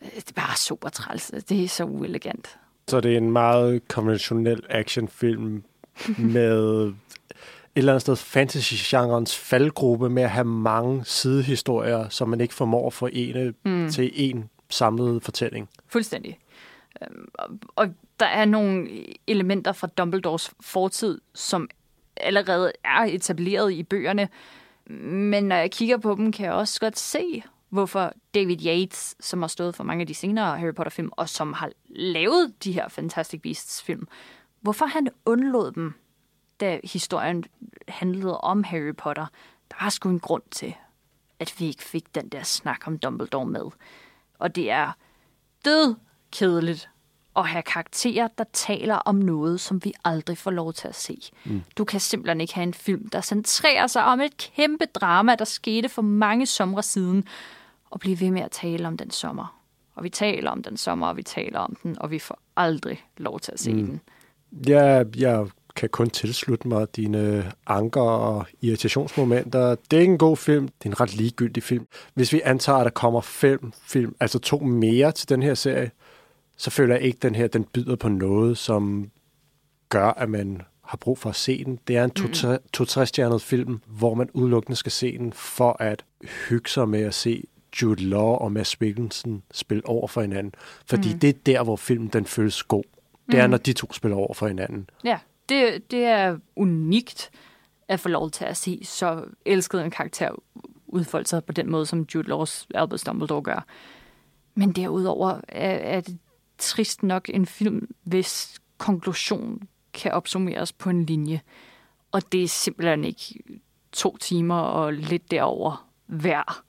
Det 0.00 0.28
er 0.28 0.32
bare 0.34 0.56
super 0.56 0.88
træls. 0.88 1.32
Det 1.48 1.64
er 1.64 1.68
så 1.68 1.84
uelegant. 1.84 2.58
Så 2.90 3.00
det 3.00 3.12
er 3.12 3.16
en 3.16 3.30
meget 3.30 3.88
konventionel 3.88 4.62
actionfilm 4.70 5.62
med 6.18 6.82
et 6.86 6.94
eller 7.76 7.92
andet 7.92 8.00
sted 8.02 8.16
fantasy-genrens 8.16 9.36
faldgruppe 9.36 10.10
med 10.10 10.22
at 10.22 10.30
have 10.30 10.44
mange 10.44 11.04
sidehistorier, 11.04 12.08
som 12.08 12.28
man 12.28 12.40
ikke 12.40 12.54
formår 12.54 12.86
at 12.86 12.92
forene 12.92 13.54
mm. 13.64 13.90
til 13.90 14.10
en 14.14 14.50
samlet 14.70 15.22
fortælling. 15.22 15.68
Fuldstændig. 15.88 16.38
Øhm, 17.02 17.28
og- 17.34 17.48
Og 17.76 17.88
der 18.20 18.26
er 18.26 18.44
nogle 18.44 18.88
elementer 19.26 19.72
fra 19.72 19.86
Dumbledores 19.86 20.50
fortid, 20.60 21.20
som 21.34 21.68
allerede 22.16 22.72
er 22.84 23.04
etableret 23.04 23.72
i 23.72 23.82
bøgerne. 23.82 24.28
Men 25.00 25.44
når 25.44 25.56
jeg 25.56 25.70
kigger 25.70 25.96
på 25.98 26.14
dem, 26.14 26.32
kan 26.32 26.46
jeg 26.46 26.54
også 26.54 26.80
godt 26.80 26.98
se, 26.98 27.42
hvorfor 27.68 28.12
David 28.34 28.66
Yates, 28.66 29.16
som 29.20 29.42
har 29.42 29.48
stået 29.48 29.74
for 29.74 29.84
mange 29.84 30.00
af 30.00 30.06
de 30.06 30.14
senere 30.14 30.58
Harry 30.58 30.74
Potter-film, 30.74 31.10
og 31.12 31.28
som 31.28 31.52
har 31.52 31.70
lavet 31.88 32.64
de 32.64 32.72
her 32.72 32.88
Fantastic 32.88 33.42
Beasts-film, 33.42 34.08
hvorfor 34.60 34.86
han 34.86 35.08
undlod 35.24 35.72
dem, 35.72 35.94
da 36.60 36.80
historien 36.84 37.44
handlede 37.88 38.40
om 38.40 38.64
Harry 38.64 38.94
Potter. 38.96 39.26
Der 39.70 39.76
var 39.80 39.88
sgu 39.88 40.08
en 40.08 40.20
grund 40.20 40.42
til, 40.50 40.74
at 41.38 41.54
vi 41.58 41.66
ikke 41.66 41.82
fik 41.82 42.14
den 42.14 42.28
der 42.28 42.42
snak 42.42 42.86
om 42.86 42.98
Dumbledore 42.98 43.46
med. 43.46 43.64
Og 44.38 44.56
det 44.56 44.70
er 44.70 44.92
død 45.64 45.94
kedeligt 46.32 46.90
at 47.36 47.46
have 47.46 47.62
karakterer, 47.62 48.28
der 48.38 48.44
taler 48.52 48.94
om 48.94 49.14
noget, 49.14 49.60
som 49.60 49.84
vi 49.84 49.92
aldrig 50.04 50.38
får 50.38 50.50
lov 50.50 50.72
til 50.72 50.88
at 50.88 50.94
se. 50.94 51.18
Mm. 51.44 51.62
Du 51.78 51.84
kan 51.84 52.00
simpelthen 52.00 52.40
ikke 52.40 52.54
have 52.54 52.62
en 52.62 52.74
film, 52.74 53.08
der 53.08 53.20
centrerer 53.20 53.86
sig 53.86 54.04
om 54.04 54.20
et 54.20 54.36
kæmpe 54.36 54.84
drama, 54.84 55.34
der 55.34 55.44
skete 55.44 55.88
for 55.88 56.02
mange 56.02 56.46
somre 56.46 56.82
siden, 56.82 57.24
og 57.90 58.00
blive 58.00 58.20
ved 58.20 58.30
med 58.30 58.42
at 58.42 58.50
tale 58.50 58.86
om 58.88 58.96
den 58.96 59.10
sommer. 59.10 59.60
Og 59.94 60.04
vi 60.04 60.08
taler 60.08 60.50
om 60.50 60.62
den 60.62 60.76
sommer, 60.76 61.06
og 61.06 61.16
vi 61.16 61.22
taler 61.22 61.58
om 61.58 61.76
den, 61.82 61.98
og 61.98 62.10
vi 62.10 62.18
får 62.18 62.38
aldrig 62.56 63.04
lov 63.16 63.40
til 63.40 63.52
at 63.52 63.60
se 63.60 63.72
mm. 63.72 63.86
den. 63.86 64.00
Jeg, 64.68 65.06
jeg 65.16 65.46
kan 65.76 65.88
kun 65.88 66.10
tilslutte 66.10 66.68
mig 66.68 66.96
dine 66.96 67.52
anker 67.66 68.00
og 68.00 68.46
irritationsmomenter. 68.62 69.74
Det 69.90 69.96
er 69.96 70.00
ikke 70.00 70.12
en 70.12 70.18
god 70.18 70.36
film. 70.36 70.68
Det 70.68 70.86
er 70.86 70.90
en 70.90 71.00
ret 71.00 71.14
ligegyldig 71.14 71.62
film. 71.62 71.86
Hvis 72.14 72.32
vi 72.32 72.40
antager, 72.44 72.78
at 72.78 72.84
der 72.84 72.90
kommer 72.90 73.20
fem 73.20 73.72
film, 73.86 74.16
altså 74.20 74.38
to 74.38 74.58
mere 74.58 75.12
til 75.12 75.28
den 75.28 75.42
her 75.42 75.54
serie, 75.54 75.90
så 76.56 76.70
føler 76.70 76.94
jeg 76.94 77.04
ikke, 77.04 77.16
at 77.16 77.22
den 77.22 77.34
her 77.34 77.46
den 77.46 77.64
byder 77.64 77.96
på 77.96 78.08
noget, 78.08 78.58
som 78.58 79.10
gør, 79.88 80.08
at 80.08 80.28
man 80.28 80.62
har 80.84 80.96
brug 80.96 81.18
for 81.18 81.30
at 81.30 81.36
se 81.36 81.64
den. 81.64 81.78
Det 81.88 81.96
er 81.96 82.04
en 82.04 82.10
to- 82.10 82.58
to-tre 82.72 83.06
stjernet 83.06 83.42
film, 83.42 83.80
hvor 83.86 84.14
man 84.14 84.30
udelukkende 84.32 84.76
skal 84.76 84.92
se 84.92 85.18
den 85.18 85.32
for 85.32 85.76
at 85.82 86.04
hygge 86.48 86.70
sig 86.70 86.88
med 86.88 87.00
at 87.00 87.14
se 87.14 87.44
Jude 87.82 88.02
Law 88.02 88.22
og 88.22 88.52
Mads 88.52 88.80
Mikkelsen 88.80 89.42
spille 89.52 89.86
over 89.86 90.08
for 90.08 90.20
hinanden. 90.20 90.54
Fordi 90.86 91.12
mm. 91.12 91.18
det 91.18 91.28
er 91.28 91.38
der, 91.46 91.62
hvor 91.62 91.76
filmen 91.76 92.08
den 92.08 92.24
føles 92.24 92.62
god. 92.62 92.84
Det 93.30 93.40
er, 93.40 93.46
når 93.46 93.56
de 93.56 93.72
to 93.72 93.92
spiller 93.92 94.16
over 94.16 94.34
for 94.34 94.48
hinanden. 94.48 94.90
Ja, 95.04 95.18
det, 95.48 95.90
det 95.90 96.04
er 96.04 96.38
unikt 96.56 97.30
at 97.88 98.00
få 98.00 98.08
lov 98.08 98.30
til 98.30 98.44
at 98.44 98.56
se 98.56 98.80
så 98.84 99.24
elsket 99.44 99.84
en 99.84 99.90
karakter 99.90 100.30
udfolde 100.86 101.28
sig 101.28 101.44
på 101.44 101.52
den 101.52 101.70
måde, 101.70 101.86
som 101.86 102.06
Jude 102.14 102.28
Laws 102.28 102.66
Albus 102.74 103.02
Dumbledore 103.02 103.42
gør. 103.42 103.66
Men 104.54 104.72
derudover 104.72 105.40
er, 105.48 105.96
er 105.96 106.00
det 106.00 106.18
trist 106.58 107.02
nok 107.02 107.30
en 107.34 107.46
film, 107.46 107.88
hvis 108.02 108.60
konklusion 108.78 109.62
kan 109.92 110.12
opsummeres 110.12 110.72
på 110.72 110.90
en 110.90 111.04
linje. 111.04 111.40
Og 112.12 112.32
det 112.32 112.42
er 112.42 112.48
simpelthen 112.48 113.04
ikke 113.04 113.42
to 113.92 114.16
timer 114.16 114.58
og 114.58 114.92
lidt 114.92 115.30
derover 115.30 115.88
værd 116.06 116.62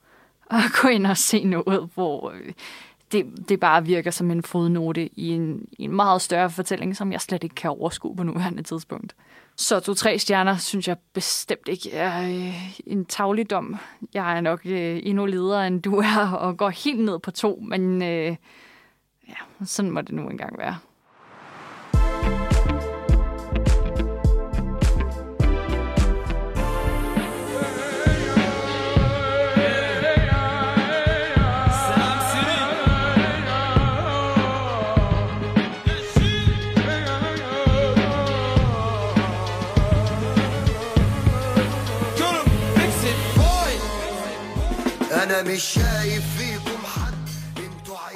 at 0.52 0.62
gå 0.82 0.88
ind 0.88 1.08
og 1.08 1.18
se 1.18 1.44
noget, 1.44 1.90
hvor 1.94 2.32
øh, 2.32 2.54
det, 3.12 3.50
det 3.50 3.60
bare 3.60 3.86
virker 3.86 4.12
som 4.12 4.32
en 4.32 4.44
fodnote 4.44 5.20
i 5.20 5.30
en, 5.30 5.68
i 5.72 5.84
en 5.84 5.96
meget 5.96 6.22
større 6.22 6.50
fortælling, 6.50 6.96
som 6.96 7.12
jeg 7.12 7.22
slet 7.22 7.44
ikke 7.44 7.56
kan 7.56 7.70
overskue 7.70 8.16
på 8.16 8.24
nuværende 8.24 8.64
tidspunkt. 8.64 9.16
Så 9.56 9.80
to-tre 9.80 10.20
stjerner 10.20 10.58
synes 10.58 10.88
jeg 10.88 10.98
bestemt 11.14 11.68
ikke 11.68 11.92
er 11.92 12.22
øh, 12.22 12.70
en 12.88 13.06
tagligdom. 13.06 13.78
Jeg 14.14 14.38
er 14.38 14.42
nok 14.42 14.62
øh, 14.66 15.00
endnu 15.04 15.26
ledere, 15.26 15.68
end 15.68 15.82
du 15.82 15.96
er, 15.96 16.32
og 16.32 16.58
går 16.58 16.70
helt 16.70 17.00
ned 17.00 17.20
på 17.20 17.32
to, 17.32 17.64
men 17.68 18.04
øh, 18.04 18.36
ja, 19.29 19.65
sådan 19.65 19.91
må 19.91 20.01
det 20.01 20.15
nu 20.15 20.29
engang 20.29 20.59
være. 20.59 20.79
انا 45.23 45.43
مش 45.43 45.63
شايف 45.63 46.37
فيكم 46.39 46.63
حد 46.63 46.66
انتوا 46.66 46.66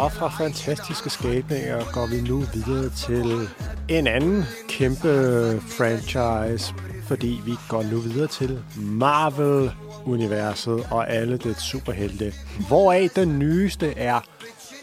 og 0.01 0.11
fra 0.11 0.29
fantastiske 0.29 1.09
skabninger 1.09 1.83
går 1.93 2.05
vi 2.05 2.21
nu 2.21 2.43
videre 2.53 2.89
til 2.89 3.49
en 3.87 4.07
anden 4.07 4.43
kæmpe 4.69 5.61
franchise, 5.61 6.73
fordi 7.07 7.41
vi 7.45 7.53
går 7.69 7.83
nu 7.83 7.99
videre 7.99 8.27
til 8.27 8.59
Marvel-universet 8.75 10.87
og 10.91 11.09
alle 11.09 11.37
dets 11.37 11.63
superhelte. 11.63 12.33
Hvoraf 12.67 13.09
den 13.15 13.39
nyeste 13.39 13.97
er 13.97 14.19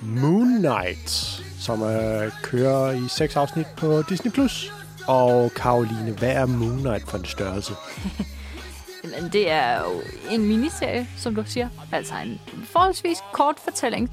Moon 0.03 0.59
Knight, 0.59 1.11
som 1.61 1.83
øh, 1.83 2.33
kører 2.43 2.93
i 2.93 3.09
seks 3.09 3.37
afsnit 3.37 3.67
på 3.77 4.03
Disney+. 4.03 4.33
Plus. 4.33 4.73
Og 5.07 5.51
Karoline, 5.57 6.13
hvad 6.19 6.33
er 6.33 6.47
Moon 6.47 6.79
Knight 6.79 7.11
for 7.11 7.19
en 7.19 7.25
størrelse? 7.25 7.73
Jamen, 9.05 9.33
det 9.33 9.51
er 9.51 9.79
jo 9.85 10.03
en 10.31 10.49
miniserie, 10.49 11.09
som 11.17 11.35
du 11.35 11.45
siger. 11.47 11.69
Altså 11.93 12.15
en 12.25 12.41
forholdsvis 12.65 13.19
kort 13.33 13.57
fortælling, 13.65 14.11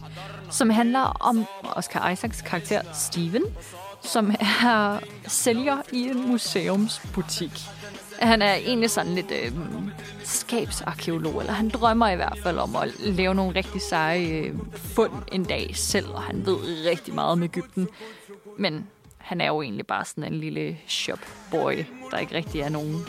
som 0.51 0.69
handler 0.69 0.99
om 0.99 1.45
Oscar 1.63 2.09
Isaacs 2.09 2.41
karakter 2.41 2.81
Steven, 2.93 3.43
som 4.01 4.31
er 4.39 4.99
sælger 5.27 5.77
i 5.91 6.03
en 6.03 6.27
museumsbutik. 6.27 7.51
Han 8.19 8.41
er 8.41 8.53
egentlig 8.53 8.89
sådan 8.89 9.15
lidt 9.15 9.31
øh, 9.31 9.51
skabsarkeolog, 10.23 11.39
eller 11.39 11.53
han 11.53 11.69
drømmer 11.69 12.09
i 12.09 12.15
hvert 12.15 12.39
fald 12.43 12.57
om 12.57 12.75
at 12.75 12.99
lave 12.99 13.35
nogle 13.35 13.55
rigtig 13.55 13.81
seje 13.81 14.27
øh, 14.27 14.53
fund 14.75 15.11
en 15.31 15.43
dag 15.43 15.71
selv, 15.75 16.09
og 16.09 16.21
han 16.21 16.45
ved 16.45 16.89
rigtig 16.89 17.13
meget 17.13 17.31
om 17.31 17.43
Ægypten. 17.43 17.87
Men 18.57 18.87
han 19.17 19.41
er 19.41 19.47
jo 19.47 19.61
egentlig 19.61 19.87
bare 19.87 20.05
sådan 20.05 20.33
en 20.33 20.39
lille 20.39 20.77
shopboy, 20.87 21.85
der 22.11 22.17
ikke 22.17 22.35
rigtig 22.35 22.61
er 22.61 22.69
nogen 22.69 23.05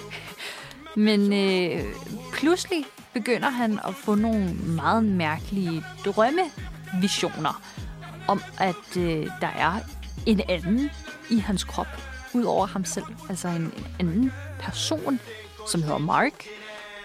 men 0.97 1.33
øh, 1.33 1.85
pludselig 2.33 2.85
begynder 3.13 3.51
han 3.51 3.79
at 3.89 3.95
få 3.95 4.15
nogle 4.15 4.55
meget 4.55 5.05
mærkelige 5.05 5.85
drømmevisioner 6.05 7.63
om, 8.29 8.43
at 8.59 8.97
øh, 8.97 9.27
der 9.41 9.49
er 9.49 9.73
en 10.27 10.41
anden 10.49 10.91
i 11.31 11.39
hans 11.39 11.65
krop, 11.65 11.87
ud 12.35 12.45
over 12.45 12.67
ham 12.67 12.85
selv. 12.85 13.05
Altså 13.29 13.49
en, 13.49 13.63
en 13.63 13.73
anden 13.99 14.33
person, 14.61 15.21
som 15.69 15.83
hedder 15.83 15.99
Mark, 15.99 16.47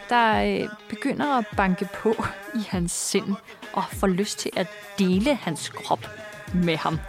der 0.10 0.44
øh, 0.44 0.70
begynder 0.90 1.38
at 1.38 1.46
banke 1.58 1.88
på 1.94 2.16
i 2.56 2.60
hans 2.70 2.92
sind 2.92 3.36
og 3.74 3.84
får 3.92 4.08
lyst 4.08 4.40
til 4.40 4.52
at 4.56 4.68
dele 5.00 5.36
hans 5.36 5.70
krop 5.70 6.08
med 6.54 6.78
ham. 6.78 7.00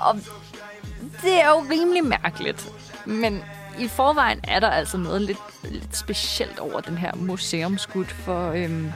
Og 0.00 0.14
det 1.22 1.40
er 1.40 1.48
jo 1.48 1.64
rimelig 1.70 2.04
mærkeligt, 2.04 2.68
men 3.06 3.42
i 3.78 3.88
forvejen 3.88 4.40
er 4.44 4.60
der 4.60 4.70
altså 4.70 4.96
noget 4.96 5.22
lidt, 5.22 5.38
lidt 5.64 5.96
specielt 5.96 6.58
over 6.58 6.80
den 6.80 6.98
her 6.98 7.14
museumsgud, 7.14 8.04
for 8.04 8.50
øhm, 8.50 8.92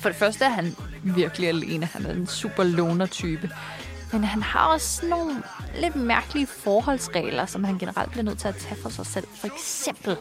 for 0.00 0.08
det 0.08 0.18
første 0.18 0.44
er 0.44 0.48
han 0.48 0.76
virkelig 1.02 1.48
alene. 1.48 1.86
Han 1.86 2.06
er 2.06 2.12
en 2.12 2.26
super 2.26 2.64
loner-type. 2.64 3.50
Men 4.12 4.24
han 4.24 4.42
har 4.42 4.66
også 4.66 5.06
nogle 5.06 5.42
lidt 5.80 5.96
mærkelige 5.96 6.46
forholdsregler, 6.46 7.46
som 7.46 7.64
han 7.64 7.78
generelt 7.78 8.10
bliver 8.10 8.24
nødt 8.24 8.38
til 8.38 8.48
at 8.48 8.56
tage 8.56 8.80
for 8.82 8.88
sig 8.88 9.06
selv. 9.06 9.26
For 9.34 9.46
eksempel 9.46 10.16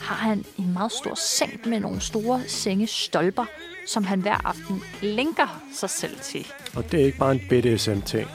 har 0.00 0.14
han 0.14 0.44
en 0.58 0.72
meget 0.72 0.92
stor 0.92 1.14
seng 1.14 1.68
med 1.68 1.80
nogle 1.80 2.00
store 2.00 2.42
sengestolper, 2.48 3.44
som 3.88 4.04
han 4.04 4.20
hver 4.20 4.46
aften 4.46 4.82
lænker 5.02 5.62
sig 5.74 5.90
selv 5.90 6.20
til. 6.20 6.46
Og 6.76 6.92
det 6.92 7.00
er 7.00 7.04
ikke 7.04 7.18
bare 7.18 7.32
en 7.32 7.40
BDSM-ting. 7.48 8.28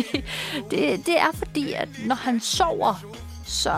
det, 0.70 1.06
det 1.06 1.18
er 1.18 1.32
fordi, 1.34 1.72
at 1.72 1.88
når 2.06 2.14
han 2.14 2.40
sover, 2.40 3.04
så 3.44 3.70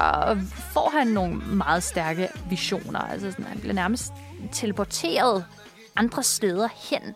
får 0.73 0.91
han 0.91 1.07
nogle 1.07 1.37
meget 1.37 1.83
stærke 1.83 2.29
visioner. 2.51 2.99
Altså 2.99 3.31
sådan, 3.31 3.45
han 3.45 3.59
bliver 3.59 3.75
nærmest 3.75 4.13
teleporteret 4.53 5.45
andre 5.97 6.23
steder 6.23 6.69
hen. 6.91 7.15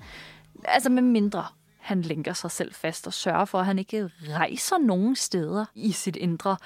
Altså 0.64 0.90
med 0.90 1.02
mindre 1.02 1.44
han 1.88 2.02
linker 2.02 2.32
sig 2.32 2.50
selv 2.50 2.74
fast 2.74 3.06
og 3.06 3.12
sørger 3.12 3.44
for, 3.44 3.58
at 3.58 3.66
han 3.66 3.78
ikke 3.78 4.10
rejser 4.28 4.78
nogen 4.78 5.16
steder 5.16 5.64
i 5.74 5.92
sit 5.92 6.16
indre. 6.16 6.56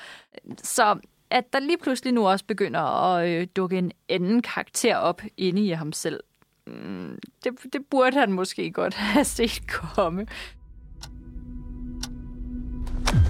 Så 0.62 0.98
at 1.30 1.52
der 1.52 1.58
lige 1.58 1.78
pludselig 1.78 2.12
nu 2.12 2.28
også 2.28 2.44
begynder 2.44 2.80
at 2.80 3.28
øh, 3.28 3.46
dukke 3.56 3.78
en 3.78 3.92
anden 4.08 4.42
karakter 4.42 4.96
op 4.96 5.22
inde 5.36 5.66
i 5.66 5.70
ham 5.70 5.92
selv, 5.92 6.20
mm, 6.66 7.18
det, 7.44 7.52
det 7.72 7.86
burde 7.90 8.18
han 8.18 8.32
måske 8.32 8.70
godt 8.70 8.94
have 9.14 9.24
set 9.24 9.62
komme. 9.68 10.26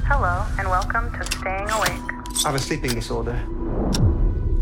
Hello, 0.05 0.44
and 0.59 0.68
welcome 0.68 1.12
to 1.12 1.24
Staying 1.24 1.70
Awake. 1.70 2.44
I 2.44 2.48
have 2.48 2.57
a 2.57 2.59
sleeping 2.59 2.92
disorder. 2.92 3.40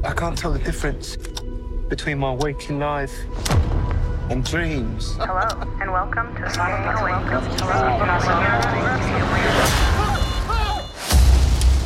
I 0.04 0.12
can't 0.12 0.36
tell 0.36 0.52
the 0.52 0.58
difference 0.58 1.16
between 1.88 2.18
my 2.18 2.34
waking 2.34 2.78
life 2.78 3.14
and 4.28 4.44
dreams. 4.44 5.16
Hello, 5.16 5.48
and 5.80 5.90
welcome 5.90 6.34
to 6.36 6.50
Staying 6.50 6.84
Awake. 6.84 7.14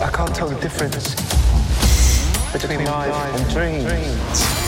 I 0.01 0.11
can't 0.13 0.35
tell 0.35 0.49
the 0.49 0.61
difference 0.61 1.15
between 2.53 2.83
my 2.85 3.07
life 3.07 3.41
and 3.41 3.51
dreams. 3.53 4.64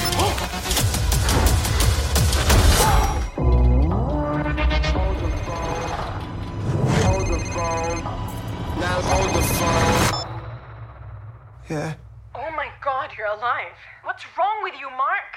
Yeah. 11.71 11.93
Oh 12.35 12.51
my 12.63 12.69
god, 12.81 13.09
you're 13.17 13.33
alive. 13.39 13.75
What's 14.05 14.25
wrong 14.37 14.59
with 14.63 14.75
you, 14.81 14.89
Mark? 15.05 15.31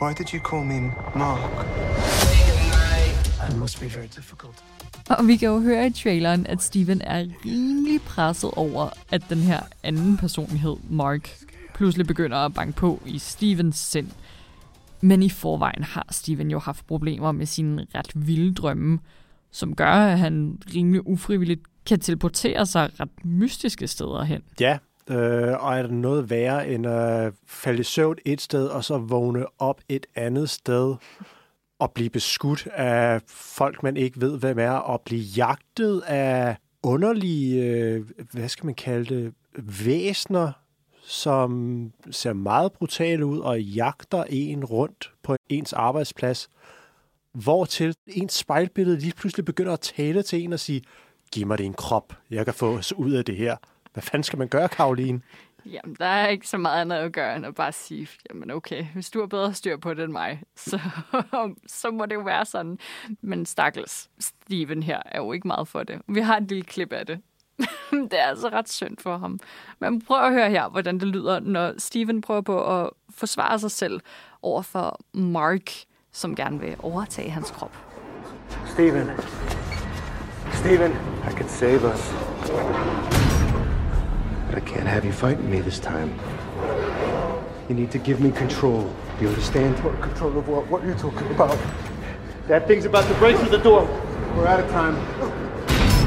Why 0.00 0.12
did 0.14 0.32
you 0.32 0.40
call 0.40 0.64
me 0.64 0.80
Mark? 1.16 1.66
That 3.40 3.56
must 3.56 3.80
be 3.80 3.88
very 3.88 4.06
difficult. 4.16 4.64
Og 5.10 5.26
vi 5.26 5.36
kan 5.36 5.48
jo 5.48 5.60
høre 5.60 5.86
i 5.86 5.90
traileren, 5.90 6.46
at 6.46 6.62
Steven 6.62 7.00
er 7.00 7.26
rimelig 7.44 8.02
presset 8.02 8.50
over, 8.50 8.88
at 9.10 9.22
den 9.28 9.38
her 9.38 9.60
anden 9.82 10.16
personlighed, 10.16 10.76
Mark, 10.90 11.30
pludselig 11.74 12.06
begynder 12.06 12.36
at 12.36 12.54
banke 12.54 12.72
på 12.72 13.02
i 13.06 13.18
Stevens 13.18 13.76
sind. 13.76 14.10
Men 15.00 15.22
i 15.22 15.30
forvejen 15.30 15.84
har 15.84 16.06
Steven 16.10 16.50
jo 16.50 16.58
haft 16.58 16.86
problemer 16.86 17.32
med 17.32 17.46
sine 17.46 17.86
ret 17.94 18.12
vilde 18.14 18.54
drømme, 18.54 18.98
som 19.50 19.76
gør, 19.76 19.92
at 19.92 20.18
han 20.18 20.62
rimelig 20.74 21.06
ufrivilligt 21.06 21.60
kan 21.86 22.00
teleportere 22.00 22.66
sig 22.66 22.90
ret 23.00 23.24
mystiske 23.24 23.86
steder 23.86 24.24
hen. 24.24 24.42
Ja, 24.60 24.78
øh, 25.10 25.64
og 25.64 25.78
er 25.78 25.82
det 25.82 25.90
noget 25.90 26.30
værre 26.30 26.68
end 26.68 26.86
at 26.86 27.32
falde 27.46 27.80
i 27.80 27.84
søvn 27.84 28.16
et 28.24 28.40
sted, 28.40 28.66
og 28.66 28.84
så 28.84 28.98
vågne 28.98 29.46
op 29.58 29.80
et 29.88 30.06
andet 30.14 30.50
sted, 30.50 30.94
og 31.78 31.92
blive 31.92 32.10
beskudt 32.10 32.66
af 32.66 33.20
folk, 33.26 33.82
man 33.82 33.96
ikke 33.96 34.20
ved, 34.20 34.38
hvem 34.38 34.58
er, 34.58 34.70
og 34.70 35.00
blive 35.00 35.22
jagtet 35.22 36.00
af 36.00 36.56
underlige, 36.82 37.64
øh, 37.64 38.04
hvad 38.32 38.48
skal 38.48 38.66
man 38.66 38.74
kalde 38.74 39.14
det, 39.14 39.34
væsner, 39.84 40.52
som 41.04 41.92
ser 42.10 42.32
meget 42.32 42.72
brutale 42.72 43.26
ud 43.26 43.38
og 43.38 43.62
jagter 43.62 44.24
en 44.28 44.64
rundt 44.64 45.12
på 45.22 45.36
ens 45.48 45.72
arbejdsplads, 45.72 46.48
hvortil 47.32 47.94
ens 48.06 48.32
spejlbillede 48.32 48.98
lige 48.98 49.14
pludselig 49.14 49.44
begynder 49.44 49.72
at 49.72 49.80
tale 49.80 50.22
til 50.22 50.42
en 50.42 50.52
og 50.52 50.60
sige, 50.60 50.82
giv 51.32 51.46
mig 51.46 51.58
din 51.58 51.74
krop, 51.74 52.12
jeg 52.30 52.44
kan 52.44 52.54
få 52.54 52.76
os 52.76 52.92
ud 52.92 53.12
af 53.12 53.24
det 53.24 53.36
her. 53.36 53.56
Hvad 53.92 54.02
fanden 54.02 54.22
skal 54.22 54.38
man 54.38 54.48
gøre, 54.48 54.68
Karoline? 54.68 55.20
Jamen, 55.66 55.96
der 55.98 56.06
er 56.06 56.28
ikke 56.28 56.48
så 56.48 56.58
meget 56.58 56.80
andet 56.80 56.96
at 56.96 57.12
gøre, 57.12 57.36
end 57.36 57.46
at 57.46 57.54
bare 57.54 57.72
sige, 57.72 58.08
jamen 58.30 58.50
okay, 58.50 58.86
hvis 58.94 59.10
du 59.10 59.20
har 59.20 59.26
bedre 59.26 59.54
styr 59.54 59.76
på 59.76 59.94
det 59.94 60.04
end 60.04 60.12
mig, 60.12 60.42
så, 60.56 60.80
så 61.66 61.90
må 61.90 62.06
det 62.06 62.14
jo 62.14 62.20
være 62.20 62.44
sådan. 62.44 62.78
Men 63.20 63.46
stakkels 63.46 64.10
Steven 64.18 64.82
her 64.82 65.02
er 65.04 65.18
jo 65.18 65.32
ikke 65.32 65.46
meget 65.46 65.68
for 65.68 65.82
det. 65.82 66.00
Vi 66.08 66.20
har 66.20 66.36
et 66.36 66.48
lille 66.48 66.64
klip 66.64 66.92
af 66.92 67.06
det. 67.06 67.20
det 68.10 68.20
er 68.20 68.24
altså 68.24 68.48
ret 68.48 68.68
synd 68.68 68.96
for 68.98 69.16
ham. 69.18 69.40
Men 69.78 70.02
prøv 70.02 70.24
at 70.24 70.32
høre 70.32 70.50
her, 70.50 70.68
hvordan 70.68 71.00
det 71.00 71.08
lyder, 71.08 71.40
når 71.40 71.74
Steven 71.78 72.20
prøver 72.20 72.40
på 72.40 72.82
at 72.82 72.90
forsvare 73.10 73.58
sig 73.58 73.70
selv 73.70 74.00
over 74.42 74.62
for 74.62 75.00
Mark, 75.12 75.70
som 76.12 76.36
gerne 76.36 76.60
vil 76.60 76.76
overtage 76.78 77.30
hans 77.30 77.50
krop. 77.50 77.76
Stephen. 78.66 79.10
Stephen. 80.52 80.92
I 81.28 81.32
could 81.32 81.48
save 81.48 81.92
us. 81.94 83.21
But 84.52 84.62
I 84.64 84.66
can't 84.66 84.86
have 84.86 85.02
you 85.06 85.12
fighting 85.12 85.50
me 85.50 85.60
this 85.60 85.78
time. 85.78 86.12
You 87.70 87.74
need 87.74 87.90
to 87.90 87.98
give 87.98 88.20
me 88.20 88.30
control. 88.32 88.82
Do 89.16 89.22
you 89.24 89.28
understand? 89.30 89.82
What 89.82 89.98
control 90.02 90.36
of 90.36 90.46
what? 90.46 90.66
What 90.66 90.84
are 90.84 90.88
you 90.88 90.94
talking 90.94 91.26
about? 91.30 91.58
That 92.48 92.66
thing's 92.68 92.84
about 92.84 93.08
to 93.08 93.14
break 93.14 93.38
through 93.38 93.48
the 93.48 93.56
door. 93.56 93.84
We're 94.36 94.46
out 94.46 94.60
of 94.60 94.68
time. 94.70 94.96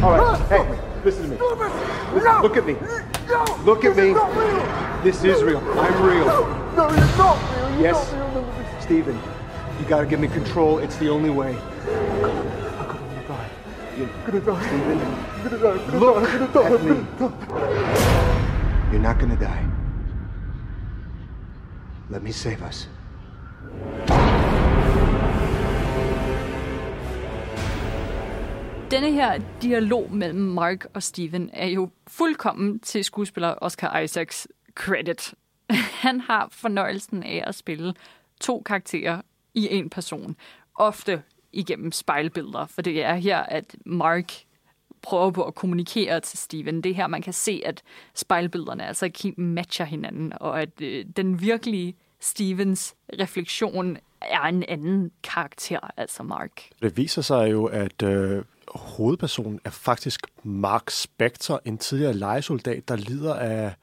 All 0.04 0.12
right. 0.12 0.40
Hey, 0.48 0.80
listen 1.04 1.24
to 1.24 1.30
me. 1.30 1.38
Listen, 2.14 2.42
look 2.44 2.56
at 2.56 2.68
me. 2.68 2.74
Look 3.66 3.84
at 3.84 3.98
me. 3.98 4.14
This 5.04 5.24
is 5.24 5.42
real. 5.42 5.58
I'm 5.80 6.04
real. 6.04 6.26
No, 6.76 6.88
you're 6.90 7.18
not 7.18 7.56
real. 7.56 7.72
You're 7.72 7.82
Yes. 7.82 8.12
not 8.12 8.36
real. 8.36 8.44
No, 8.44 8.52
no, 8.52 8.80
Steven, 8.80 9.20
you 9.80 9.86
gotta 9.88 10.06
give 10.06 10.20
me 10.20 10.28
control. 10.28 10.78
It's 10.78 10.98
the 10.98 11.10
only 11.10 11.32
way. 11.32 11.54
You, 13.98 14.08
I'm 14.08 14.32
gonna 14.32 14.40
die. 14.42 14.68
Steven, 14.68 15.02
I'm 15.02 15.44
gonna 15.44 15.58
die. 15.58 15.72
I'm 15.72 16.00
gonna 16.00 16.00
look 16.00 16.54
die. 16.54 16.62
I'm 16.62 16.88
gonna 16.88 17.08
die. 17.20 17.26
at 17.26 18.20
me. 18.20 18.25
You're 18.96 19.04
not 19.04 19.20
gonna 19.20 19.36
die. 19.36 19.66
Let 22.10 22.24
me 22.24 22.32
save 22.32 22.62
us. 22.68 22.90
Denne 28.92 29.12
her 29.12 29.40
dialog 29.62 30.12
mellem 30.12 30.40
Mark 30.40 30.86
og 30.94 31.04
Steven 31.04 31.50
er 31.54 31.68
jo 31.68 31.90
fuldkommen 32.08 32.80
til 32.80 33.04
skuespiller 33.04 33.56
Oscar 33.62 34.00
Isaacs 34.00 34.48
credit. 34.76 35.34
Han 36.04 36.20
har 36.20 36.48
fornøjelsen 36.52 37.24
af 37.24 37.44
at 37.48 37.56
spille 37.56 37.94
to 38.42 38.62
karakterer 38.66 39.22
i 39.54 39.68
en 39.72 39.90
person. 39.90 40.36
Ofte 40.76 41.22
igennem 41.54 41.92
spejlbilleder, 41.92 42.66
for 42.66 42.82
det 42.82 43.04
er 43.04 43.16
her, 43.16 43.38
at 43.38 43.76
Mark 43.86 44.34
prøver 45.06 45.32
på 45.32 45.44
at 45.44 45.56
kommunikere 45.56 46.20
til 46.20 46.40
Steven. 46.40 46.82
Det 46.82 46.90
er 46.90 46.96
her, 46.96 47.08
man 47.08 47.22
kan 47.22 47.34
se, 47.34 47.62
at 47.66 47.84
spejlbillederne 48.14 48.88
altså 48.88 49.06
ikke 49.06 49.34
matcher 49.38 49.86
hinanden, 49.86 50.34
og 50.36 50.62
at 50.62 50.82
øh, 50.82 51.06
den 51.18 51.42
virkelige 51.42 51.96
Stevens 52.20 52.96
refleksion 53.20 53.98
er 54.22 54.42
en 54.42 54.64
anden 54.68 55.12
karakter, 55.24 55.80
altså 55.98 56.24
Mark. 56.24 56.70
Det 56.82 56.98
viser 56.98 57.22
sig 57.22 57.52
jo, 57.52 57.66
at 57.66 58.04
øh, 58.04 58.44
hovedpersonen 58.76 59.60
er 59.66 59.70
faktisk 59.70 60.28
Mark 60.44 60.90
Spector, 60.90 61.62
en 61.66 61.78
tidligere 61.78 62.14
legesoldat, 62.14 62.88
der 62.88 62.96
lider 62.96 63.34
af 63.34 63.74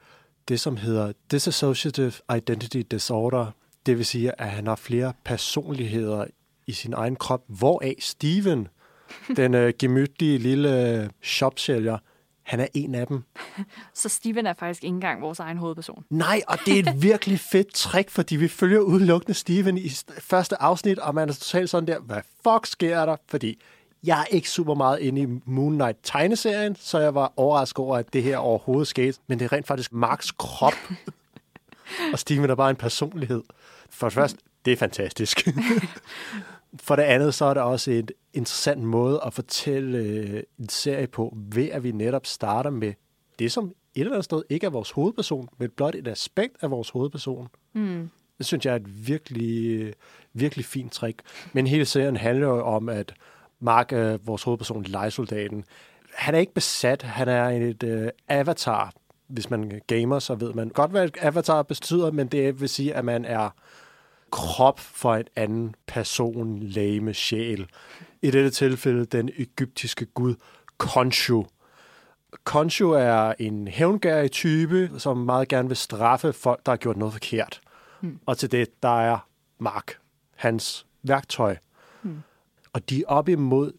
det, 0.47 0.59
som 0.59 0.77
hedder 0.77 1.13
Dissociative 1.31 2.13
Identity 2.37 2.81
Disorder. 2.91 3.51
Det 3.85 3.97
vil 3.97 4.05
sige, 4.05 4.41
at 4.41 4.49
han 4.49 4.67
har 4.67 4.75
flere 4.75 5.13
personligheder 5.23 6.25
i 6.67 6.71
sin 6.71 6.93
egen 6.93 7.15
krop, 7.15 7.43
hvoraf 7.47 7.95
Steven, 7.99 8.67
den 9.37 9.53
øh, 9.53 9.73
gemytlige 9.79 10.37
lille 10.37 11.01
øh, 11.03 11.09
shopsælger, 11.21 11.97
han 12.43 12.59
er 12.59 12.67
en 12.73 12.95
af 12.95 13.07
dem. 13.07 13.23
Så 13.93 14.09
Steven 14.09 14.45
er 14.47 14.53
faktisk 14.53 14.83
ikke 14.83 14.93
engang 14.93 15.21
vores 15.21 15.39
egen 15.39 15.57
hovedperson. 15.57 16.03
Nej, 16.09 16.41
og 16.47 16.57
det 16.65 16.79
er 16.79 16.91
et 16.91 17.01
virkelig 17.03 17.39
fedt 17.39 17.73
trick, 17.73 18.09
fordi 18.09 18.35
vi 18.35 18.47
følger 18.47 18.79
udelukkende 18.79 19.33
Steven 19.33 19.77
i 19.77 19.85
st- 19.87 20.19
første 20.21 20.61
afsnit, 20.61 20.99
og 20.99 21.15
man 21.15 21.29
er 21.29 21.33
totalt 21.33 21.69
sådan 21.69 21.87
der, 21.87 21.99
hvad 21.99 22.21
fuck 22.43 22.65
sker 22.65 23.05
der? 23.05 23.15
Fordi 23.29 23.61
Jeg 24.05 24.19
er 24.21 24.25
ikke 24.25 24.49
super 24.49 24.73
meget 24.73 24.99
inde 24.99 25.21
i 25.21 25.25
Moon 25.45 25.73
Knight-tegneserien, 25.73 26.75
så 26.79 26.99
jeg 26.99 27.15
var 27.15 27.33
overrasket 27.37 27.79
over, 27.79 27.97
at 27.97 28.13
det 28.13 28.23
her 28.23 28.37
overhovedet 28.37 28.87
skete. 28.87 29.17
Men 29.27 29.39
det 29.39 29.45
er 29.45 29.51
rent 29.53 29.67
faktisk 29.67 29.93
Marks 29.93 30.31
krop. 30.31 30.73
og 32.13 32.19
Steven 32.19 32.49
er 32.49 32.55
bare 32.55 32.69
en 32.69 32.75
personlighed. 32.75 33.43
For 33.89 34.07
det 34.07 34.13
første, 34.13 34.39
det 34.65 34.73
er 34.73 34.77
fantastisk. 34.77 35.47
For 36.79 36.95
det 36.95 37.03
andet, 37.03 37.33
så 37.33 37.45
er 37.45 37.53
det 37.53 37.63
også 37.63 37.91
en 37.91 38.07
interessant 38.33 38.81
måde 38.81 39.21
at 39.25 39.33
fortælle 39.33 39.97
øh, 39.97 40.43
en 40.59 40.69
serie 40.69 41.07
på, 41.07 41.37
ved 41.37 41.69
at 41.69 41.83
vi 41.83 41.91
netop 41.91 42.25
starter 42.25 42.69
med 42.69 42.93
det, 43.39 43.51
som 43.51 43.65
et 43.65 43.99
eller 43.99 44.11
andet 44.11 44.25
sted 44.25 44.43
ikke 44.49 44.65
er 44.65 44.69
vores 44.69 44.91
hovedperson, 44.91 45.49
men 45.57 45.69
blot 45.69 45.95
et 45.95 46.07
aspekt 46.07 46.55
af 46.61 46.71
vores 46.71 46.89
hovedperson. 46.89 47.47
Mm. 47.73 48.09
Det 48.37 48.45
synes 48.45 48.65
jeg 48.65 48.71
er 48.71 48.75
et 48.75 49.07
virkelig, 49.07 49.93
virkelig 50.33 50.65
fint 50.65 50.91
trick. 50.91 51.21
Men 51.53 51.67
hele 51.67 51.85
serien 51.85 52.17
handler 52.17 52.47
jo 52.47 52.65
om, 52.65 52.89
at 52.89 53.13
Mark, 53.59 53.93
øh, 53.93 54.27
vores 54.27 54.43
hovedperson, 54.43 54.83
lejesoldaten, 54.83 55.63
han 56.13 56.35
er 56.35 56.39
ikke 56.39 56.53
besat, 56.53 57.01
han 57.01 57.27
er 57.27 57.49
et 57.49 57.83
øh, 57.83 58.09
avatar. 58.27 58.93
Hvis 59.27 59.49
man 59.49 59.81
gamer, 59.87 60.19
så 60.19 60.35
ved 60.35 60.53
man 60.53 60.69
godt, 60.69 60.91
hvad 60.91 61.09
avatar 61.21 61.63
betyder, 61.63 62.11
men 62.11 62.27
det 62.27 62.61
vil 62.61 62.69
sige, 62.69 62.93
at 62.93 63.05
man 63.05 63.25
er 63.25 63.49
krop 64.33 64.79
for 64.79 65.15
en 65.15 65.25
anden 65.35 65.75
person, 65.87 66.59
lame, 66.59 67.13
sjæl. 67.13 67.67
I 68.21 68.31
dette 68.31 68.49
tilfælde 68.49 69.05
den 69.05 69.29
egyptiske 69.37 70.05
gud 70.05 70.35
Khonshu. 70.77 71.45
Khonshu 72.43 72.91
er 72.91 73.33
en 73.39 73.67
hævngærig 73.67 74.31
type, 74.31 74.91
som 74.97 75.17
meget 75.17 75.47
gerne 75.47 75.67
vil 75.67 75.77
straffe 75.77 76.33
folk, 76.33 76.65
der 76.65 76.71
har 76.71 76.77
gjort 76.77 76.97
noget 76.97 77.13
forkert. 77.13 77.61
Hmm. 77.99 78.19
Og 78.25 78.37
til 78.37 78.51
det, 78.51 78.83
der 78.83 79.01
er 79.01 79.27
Mark, 79.59 79.97
hans 80.35 80.85
værktøj. 81.03 81.55
Hmm. 82.01 82.23
Og 82.73 82.89
de 82.89 83.01
er 83.01 83.07
op 83.07 83.29
imod 83.29 83.71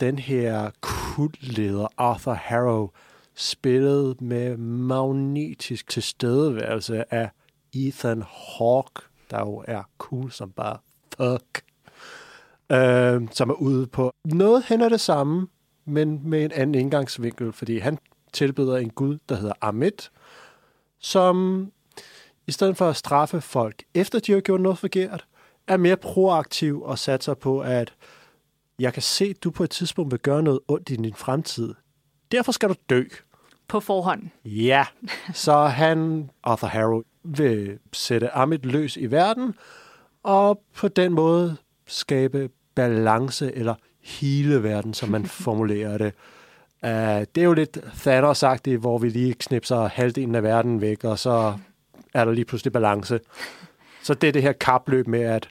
den 0.00 0.18
her 0.18 0.70
kultleder, 0.80 1.86
Arthur 1.98 2.32
Harrow, 2.32 2.90
spillet 3.34 4.20
med 4.20 4.56
magnetisk 4.56 5.88
tilstedeværelse 5.88 7.14
af 7.14 7.30
Ethan 7.72 8.22
Hawke, 8.22 9.02
der 9.34 9.40
jo 9.40 9.64
er 9.68 9.82
cool 9.98 10.32
som 10.32 10.50
bare 10.50 10.78
fuck. 11.18 11.64
Øh, 12.72 13.28
som 13.32 13.50
er 13.50 13.54
ude 13.54 13.86
på 13.86 14.12
noget 14.24 14.64
hen 14.64 14.80
af 14.80 14.90
det 14.90 15.00
samme, 15.00 15.48
men 15.84 16.20
med 16.28 16.44
en 16.44 16.52
anden 16.52 16.74
indgangsvinkel, 16.74 17.52
fordi 17.52 17.78
han 17.78 17.98
tilbyder 18.32 18.76
en 18.76 18.90
gud, 18.90 19.18
der 19.28 19.34
hedder 19.34 19.54
Amit, 19.60 20.10
som 20.98 21.68
i 22.46 22.52
stedet 22.52 22.76
for 22.76 22.88
at 22.88 22.96
straffe 22.96 23.40
folk, 23.40 23.82
efter 23.94 24.18
de 24.18 24.32
har 24.32 24.40
gjort 24.40 24.60
noget 24.60 24.78
forkert, 24.78 25.26
er 25.66 25.76
mere 25.76 25.96
proaktiv 25.96 26.82
og 26.82 26.98
satser 26.98 27.34
på, 27.34 27.60
at 27.60 27.94
jeg 28.78 28.92
kan 28.92 29.02
se, 29.02 29.24
at 29.24 29.44
du 29.44 29.50
på 29.50 29.64
et 29.64 29.70
tidspunkt 29.70 30.10
vil 30.12 30.20
gøre 30.20 30.42
noget 30.42 30.60
ondt 30.68 30.90
i 30.90 30.96
din 30.96 31.14
fremtid. 31.14 31.74
Derfor 32.32 32.52
skal 32.52 32.68
du 32.68 32.74
dø. 32.90 33.04
På 33.68 33.80
forhånd. 33.80 34.22
Ja, 34.44 34.86
så 35.34 35.66
han, 35.66 36.30
Arthur 36.42 36.68
Harrow, 36.68 37.02
vil 37.24 37.78
sætte 37.92 38.30
Amit 38.30 38.66
løs 38.66 38.96
i 38.96 39.10
verden, 39.10 39.54
og 40.22 40.62
på 40.76 40.88
den 40.88 41.12
måde 41.12 41.56
skabe 41.86 42.48
balance 42.74 43.54
eller 43.54 43.74
hele 44.02 44.62
verden, 44.62 44.94
som 44.94 45.08
man 45.08 45.26
formulerer 45.44 45.98
det. 45.98 46.12
Uh, 46.82 47.24
det 47.34 47.38
er 47.38 47.44
jo 47.44 47.52
lidt 47.52 47.78
Thanos-agtigt, 47.94 48.80
hvor 48.80 48.98
vi 48.98 49.08
lige 49.08 49.34
knipser 49.34 49.88
halvdelen 49.88 50.34
af 50.34 50.42
verden 50.42 50.80
væk, 50.80 51.04
og 51.04 51.18
så 51.18 51.54
er 52.14 52.24
der 52.24 52.32
lige 52.32 52.44
pludselig 52.44 52.72
balance. 52.72 53.20
Så 54.02 54.14
det 54.14 54.28
er 54.28 54.32
det 54.32 54.42
her 54.42 54.52
kapløb 54.52 55.06
med, 55.06 55.20
at 55.20 55.48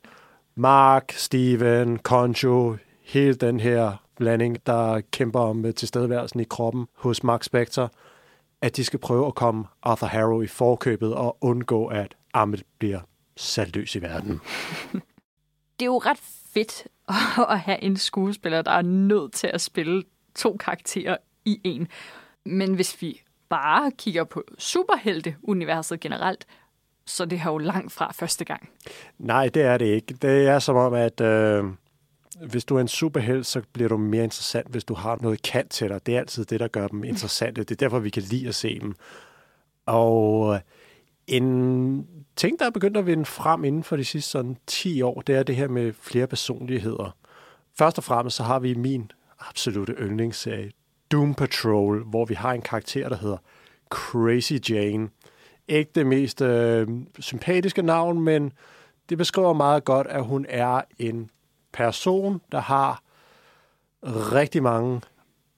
Mark, 0.55 1.11
Steven, 1.11 1.97
Concho, 1.97 2.76
hele 3.03 3.34
den 3.34 3.59
her 3.59 4.03
blanding, 4.17 4.57
der 4.65 5.01
kæmper 5.11 5.39
om 5.39 5.74
tilstedeværelsen 5.74 6.39
i 6.39 6.43
kroppen 6.43 6.86
hos 6.95 7.24
Mark 7.24 7.43
Spector, 7.43 7.91
at 8.64 8.76
de 8.76 8.84
skal 8.84 8.99
prøve 8.99 9.28
at 9.28 9.36
komme 9.36 9.66
Arthur 9.84 10.07
Harrow 10.07 10.41
i 10.41 10.47
forkøbet 10.47 11.14
og 11.14 11.38
undgå, 11.41 11.86
at 11.86 12.16
Amit 12.34 12.64
bliver 12.80 12.99
sat 13.38 13.76
løs 13.76 13.95
i 13.95 14.01
verden. 14.01 14.41
Det 15.80 15.86
er 15.86 15.86
jo 15.86 15.97
ret 15.97 16.20
fedt 16.53 16.88
at 17.49 17.59
have 17.59 17.84
en 17.84 17.97
skuespiller, 17.97 18.61
der 18.61 18.72
er 18.72 18.82
nødt 18.82 19.34
til 19.34 19.47
at 19.47 19.61
spille 19.61 20.03
to 20.36 20.57
karakterer 20.59 21.18
i 21.45 21.61
en. 21.64 21.88
Men 22.45 22.74
hvis 22.74 23.01
vi 23.01 23.22
bare 23.49 23.91
kigger 23.97 24.24
på 24.24 24.43
superhelte-universet 24.57 25.99
generelt, 25.99 26.45
så 27.05 27.26
det 27.26 27.39
her 27.39 27.51
jo 27.51 27.57
langt 27.57 27.93
fra 27.93 28.11
første 28.11 28.45
gang. 28.45 28.70
Nej, 29.20 29.47
det 29.47 29.61
er 29.64 29.78
det 29.78 29.86
ikke. 29.86 30.14
Det 30.14 30.47
er 30.47 30.59
som 30.59 30.76
om, 30.76 30.93
at 30.93 31.22
øh, 31.22 31.64
hvis 32.49 32.65
du 32.65 32.75
er 32.75 32.81
en 32.81 32.87
superhelt, 32.87 33.45
så 33.45 33.61
bliver 33.73 33.89
du 33.89 33.97
mere 33.97 34.23
interessant, 34.23 34.67
hvis 34.67 34.83
du 34.83 34.93
har 34.93 35.17
noget 35.21 35.41
kant 35.41 35.71
til 35.71 35.89
dig. 35.89 36.05
Det 36.05 36.15
er 36.15 36.19
altid 36.19 36.45
det, 36.45 36.59
der 36.59 36.67
gør 36.67 36.87
dem 36.87 37.03
interessante. 37.03 37.63
Det 37.63 37.71
er 37.71 37.75
derfor, 37.75 37.99
vi 37.99 38.09
kan 38.09 38.23
lide 38.23 38.47
at 38.47 38.55
se 38.55 38.79
dem. 38.79 38.95
Og 39.85 40.53
øh, 40.53 40.59
en 41.27 42.07
ting, 42.35 42.59
der 42.59 42.65
er 42.65 42.69
begyndt 42.69 42.97
at 42.97 43.05
vinde 43.05 43.25
frem 43.25 43.63
inden 43.63 43.83
for 43.83 43.95
de 43.95 44.05
sidste 44.05 44.31
sådan 44.31 44.57
10 44.67 45.01
år, 45.01 45.21
det 45.21 45.35
er 45.35 45.43
det 45.43 45.55
her 45.55 45.67
med 45.67 45.93
flere 45.93 46.27
personligheder. 46.27 47.15
Først 47.77 47.97
og 47.97 48.03
fremmest 48.03 48.35
så 48.35 48.43
har 48.43 48.59
vi 48.59 48.73
min 48.73 49.11
absolute 49.39 49.93
yndlingsserie, 49.93 50.71
Doom 51.11 51.33
Patrol, 51.33 52.03
hvor 52.03 52.25
vi 52.25 52.33
har 52.33 52.53
en 52.53 52.61
karakter, 52.61 53.09
der 53.09 53.17
hedder 53.17 53.37
Crazy 53.89 54.53
Jane. 54.69 55.09
Ikke 55.67 55.91
det 55.95 56.05
mest 56.05 56.41
øh, 56.41 56.87
sympatiske 57.19 57.81
navn, 57.81 58.21
men 58.21 58.53
det 59.09 59.17
beskriver 59.17 59.53
meget 59.53 59.83
godt, 59.83 60.07
at 60.07 60.25
hun 60.25 60.45
er 60.49 60.81
en 60.99 61.29
person, 61.74 62.41
der 62.51 62.59
har 62.59 63.01
rigtig 64.05 64.63
mange 64.63 65.01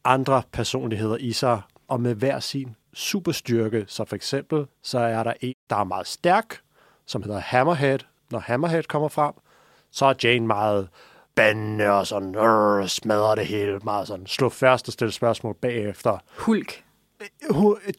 andre 0.04 0.44
personligheder 0.52 1.18
i 1.18 1.32
sig, 1.32 1.62
og 1.88 2.02
med 2.02 2.16
hver 2.16 2.40
sin 2.40 2.76
superstyrke. 2.94 3.86
Så 3.88 4.06
for 4.06 4.16
eksempel, 4.16 4.66
så 4.84 5.00
er 5.00 5.24
der 5.24 5.34
en, 5.42 5.56
der 5.70 5.76
er 5.76 5.84
meget 5.84 6.08
stærk, 6.08 6.58
som 7.06 7.24
hedder 7.24 7.40
Hammerhead. 7.40 8.00
Når 8.32 8.40
Hammerhead 8.40 8.84
kommer 8.84 9.08
frem, 9.08 9.34
så 9.92 10.06
er 10.06 10.14
Jane 10.24 10.48
meget 10.48 10.90
bandende 11.36 11.92
og 11.92 12.08
sådan 12.08 12.36
øh, 12.36 12.88
smadrer 12.88 13.36
det 13.36 13.48
hele. 13.48 13.80
Meget 13.84 14.08
sådan 14.08 14.28
slå 14.28 14.50
først 14.50 14.88
og 14.88 14.94
stille 14.94 15.12
spørgsmål 15.12 15.56
bagefter. 15.62 16.18
Hulk. 16.38 16.84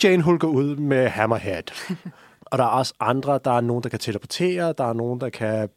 Jane 0.05 0.23
hulker 0.23 0.49
ud 0.49 0.77
med 0.77 1.09
Hammerhead. 1.09 1.63
og 2.51 2.59
der 2.59 2.65
er 2.65 2.69
også 2.69 2.95
andre, 3.01 3.41
der 3.45 3.51
er 3.51 3.61
nogen, 3.61 3.83
der 3.83 3.89
kan 3.89 3.99
teleportere, 3.99 4.73
der 4.73 4.85
er 4.85 4.93
nogen, 4.93 5.21
der 5.21 5.29
kan 5.29 5.69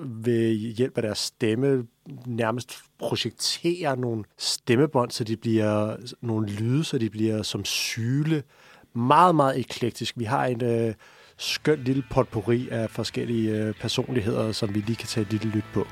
ved 0.00 0.52
hjælp 0.52 0.96
af 0.96 1.02
deres 1.02 1.18
stemme 1.18 1.86
nærmest 2.26 2.78
projektere 2.98 3.96
nogle 3.96 4.24
stemmebånd, 4.38 5.10
så 5.10 5.24
de 5.24 5.36
bliver 5.36 5.96
nogle 6.20 6.48
lyde, 6.48 6.84
så 6.84 6.98
de 6.98 7.10
bliver 7.10 7.42
som 7.42 7.64
syle. 7.64 8.42
Meget, 8.94 9.34
meget 9.34 9.58
eklektisk. 9.58 10.18
Vi 10.18 10.24
har 10.24 10.44
en 10.46 10.64
øh, 10.64 10.94
skøn 11.36 11.78
lille 11.84 12.02
potpourri 12.10 12.68
af 12.70 12.90
forskellige 12.90 13.50
øh, 13.50 13.74
personligheder, 13.80 14.52
som 14.52 14.74
vi 14.74 14.80
lige 14.80 14.96
kan 14.96 15.08
tage 15.08 15.26
et 15.26 15.32
lille 15.32 15.50
lyt 15.50 15.64
på. 15.74 15.86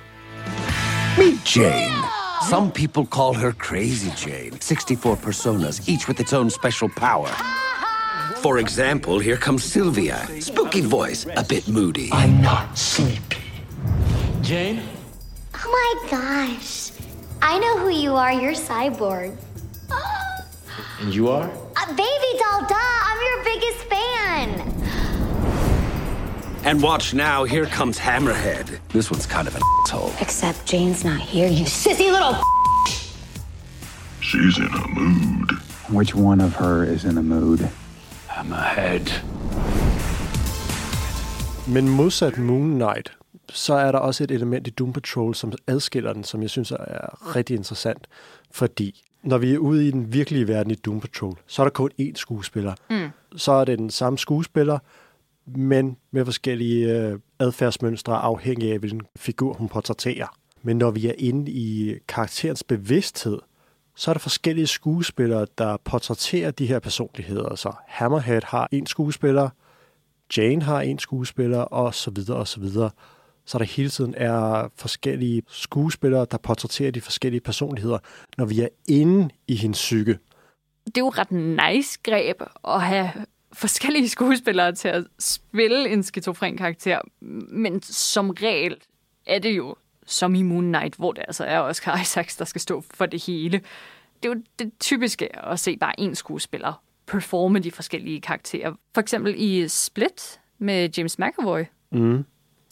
Meet 1.19 1.57
Jane. 1.57 2.05
Some 2.51 2.71
people 2.71 3.07
call 3.07 3.35
her 3.35 3.53
Crazy 3.53 4.27
Jane. 4.27 4.53
64 4.61 5.17
personas, 5.17 5.89
each 5.89 6.09
with 6.09 6.21
its 6.21 6.33
own 6.33 6.51
special 6.51 6.91
power. 6.97 7.29
For 8.43 8.59
example, 8.59 9.19
here 9.19 9.37
comes 9.37 9.63
Sylvia. 9.63 10.17
Spooky 10.41 10.83
voice, 10.83 11.27
a 11.37 11.45
bit 11.49 11.69
moody. 11.69 12.09
I'm 12.13 12.41
not 12.43 12.79
sleepy. 12.79 13.50
Jane? 14.43 14.83
Oh 15.55 15.71
my 16.03 16.11
gosh. 16.11 16.93
I 17.43 17.59
know 17.59 17.79
who 17.79 17.89
you 17.91 18.15
are. 18.15 18.33
You're 18.33 18.53
Cyborg. 18.53 19.37
And 21.01 21.15
you 21.15 21.29
are? 21.29 21.51
Uh, 21.77 21.87
baby 21.95 22.39
doll, 22.39 22.61
duh. 22.69 22.75
I'm 22.77 23.21
your 23.23 23.45
biggest 23.45 23.85
fan. 23.85 24.71
And 26.63 26.83
watch 26.83 27.15
now, 27.15 27.45
here 27.45 27.65
comes 27.65 27.99
Hammerhead. 27.99 28.79
This 28.91 29.11
one's 29.11 29.25
kind 29.25 29.49
of 29.49 29.57
an 29.57 29.63
asshole. 29.83 30.13
Except 30.21 30.67
Jane's 30.67 31.05
not 31.05 31.21
here, 31.21 31.49
you 31.49 31.65
sissy 31.65 32.13
little. 32.13 32.37
She's 34.21 34.59
in 34.59 34.67
a 34.67 34.89
mood. 34.89 35.51
Which 35.89 36.15
one 36.15 36.41
of 36.41 36.55
her 36.57 36.85
is 36.85 37.05
in 37.07 37.17
a 37.17 37.23
mood? 37.23 37.71
Hammerhead. 38.29 39.11
Men 41.67 41.89
modsat 41.89 42.37
Moon 42.37 42.77
Knight, 42.77 43.11
så 43.53 43.75
er 43.75 43.93
der 43.93 43.99
også 43.99 44.25
et 44.25 44.31
element 44.31 44.67
i 44.67 44.71
Doom 44.71 44.93
Patrol, 44.93 45.35
som 45.35 45.53
adskiller 45.67 46.13
den, 46.13 46.25
som 46.25 46.43
jeg 46.43 46.51
synes 46.51 46.71
er 46.71 47.37
rigtig 47.37 47.57
interessant. 47.57 48.07
Fordi 48.51 49.03
når 49.23 49.39
vi 49.39 49.55
er 49.55 49.59
ude 49.59 49.89
i 49.89 49.91
den 49.91 50.13
virkelige 50.13 50.49
verden 50.49 50.73
i 50.73 50.75
Doom 50.75 51.01
Patrol, 51.01 51.39
så 51.47 51.63
er 51.63 51.67
der 51.67 51.71
kun 51.71 51.91
én 52.01 52.15
skuespiller. 52.15 52.75
Mm. 52.91 53.09
Så 53.37 53.53
er 53.53 53.65
det 53.65 53.79
den 53.79 53.91
samme 53.91 54.19
skuespiller, 54.19 54.79
men 55.47 55.97
med 56.11 56.25
forskellige 56.25 56.99
øh, 56.99 57.19
adfærdsmønstre 57.39 58.17
afhængig 58.17 58.73
af, 58.73 58.79
hvilken 58.79 59.03
figur 59.17 59.53
hun 59.53 59.69
portrætterer. 59.69 60.37
Men 60.63 60.79
når 60.79 60.91
vi 60.91 61.07
er 61.07 61.15
inde 61.19 61.51
i 61.51 61.95
karakterens 62.09 62.63
bevidsthed, 62.63 63.39
så 63.97 64.11
er 64.11 64.15
der 64.15 64.19
forskellige 64.19 64.67
skuespillere, 64.67 65.47
der 65.59 65.77
portrætterer 65.85 66.51
de 66.51 66.67
her 66.67 66.79
personligheder. 66.79 67.55
Så 67.55 67.73
Hammerhead 67.87 68.43
har 68.45 68.69
en 68.73 68.87
skuespiller, 68.87 69.51
Jane 70.37 70.63
har 70.63 70.81
en 70.81 70.99
skuespiller, 70.99 71.59
og 71.59 71.95
så 71.95 72.11
videre, 72.11 72.37
og 72.37 72.49
så 72.49 72.61
videre. 72.61 72.91
Så 73.51 73.59
der 73.59 73.65
hele 73.65 73.89
tiden 73.89 74.15
er 74.17 74.69
forskellige 74.77 75.43
skuespillere, 75.49 76.27
der 76.31 76.39
portrætterer 76.39 76.91
de 76.91 77.01
forskellige 77.01 77.41
personligheder, 77.41 77.99
når 78.39 78.45
vi 78.45 78.61
er 78.61 78.69
inde 78.89 79.31
i 79.49 79.57
hendes 79.57 79.79
psyke. 79.79 80.19
Det 80.87 80.97
er 80.97 81.01
jo 81.01 81.09
ret 81.09 81.31
nice 81.31 81.99
greb 82.03 82.43
at 82.69 82.83
have 82.83 83.11
forskellige 83.53 84.09
skuespillere 84.09 84.73
til 84.73 84.89
at 84.89 85.05
spille 85.19 85.89
en 85.89 86.03
skizofren 86.03 86.57
karakter, 86.57 87.01
men 87.51 87.83
som 87.83 88.31
regel 88.31 88.77
er 89.27 89.39
det 89.39 89.57
jo 89.57 89.77
som 90.07 90.35
i 90.35 90.43
Moon 90.43 90.65
Knight, 90.65 90.95
hvor 90.95 91.13
det 91.13 91.25
altså 91.29 91.45
er 91.45 91.59
Oscar 91.59 92.01
Isaacs, 92.01 92.37
der 92.37 92.45
skal 92.45 92.61
stå 92.61 92.85
for 92.95 93.07
det 93.07 93.27
hele. 93.27 93.61
Det 94.23 94.29
er 94.29 94.35
jo 94.35 94.43
det 94.59 94.73
typiske 94.81 95.37
at 95.47 95.61
se 95.61 95.77
bare 95.77 96.01
en 96.01 96.15
skuespiller 96.15 96.83
performe 97.07 97.59
de 97.59 97.71
forskellige 97.71 98.21
karakterer. 98.21 98.73
For 98.95 99.01
eksempel 99.01 99.35
i 99.37 99.69
Split 99.69 100.41
med 100.59 100.89
James 100.97 101.19
McAvoy. 101.19 101.65
Mm. 101.93 102.25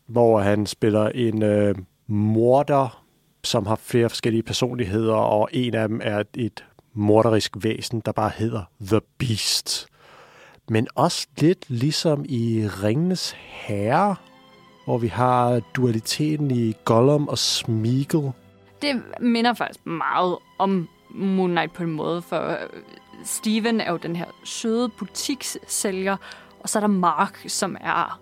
Hvor 0.09 0.41
han 0.41 0.67
spiller 0.67 1.09
en 1.09 1.43
øh, 1.43 1.75
morder, 2.07 3.05
som 3.45 3.67
har 3.67 3.77
flere 3.77 4.09
forskellige 4.09 4.43
personligheder, 4.43 5.15
og 5.15 5.49
en 5.53 5.75
af 5.75 5.89
dem 5.89 6.01
er 6.05 6.23
et 6.35 6.65
morderisk 6.95 7.53
væsen, 7.57 8.01
der 8.01 8.13
bare 8.13 8.31
hedder 8.37 8.63
The 8.81 9.01
Beast. 9.19 9.87
Men 10.69 10.89
også 10.95 11.27
lidt 11.39 11.71
ligesom 11.71 12.25
i 12.29 12.67
Ringenes 12.83 13.37
Herre, 13.39 14.17
hvor 14.85 14.99
vi 14.99 15.09
har 15.09 15.61
dualiteten 15.61 16.51
i 16.51 16.75
Gollum 16.85 17.29
og 17.29 17.39
Smeagol. 17.39 18.33
Det 18.83 19.03
minder 19.21 19.55
faktisk 19.55 19.87
meget 19.87 20.37
om 20.59 20.89
Moon 21.11 21.51
Knight 21.51 21.73
på 21.73 21.83
en 21.83 21.91
måde, 21.91 22.23
for 22.23 22.51
øh, 22.51 22.57
Steven 23.25 23.81
er 23.81 23.91
jo 23.91 23.97
den 23.97 24.17
her 24.17 24.27
søde 24.45 24.89
butikssælger, 24.89 26.17
og 26.61 26.69
så 26.69 26.79
er 26.79 26.81
der 26.81 26.89
Mark, 26.89 27.45
som 27.47 27.77
er 27.81 28.21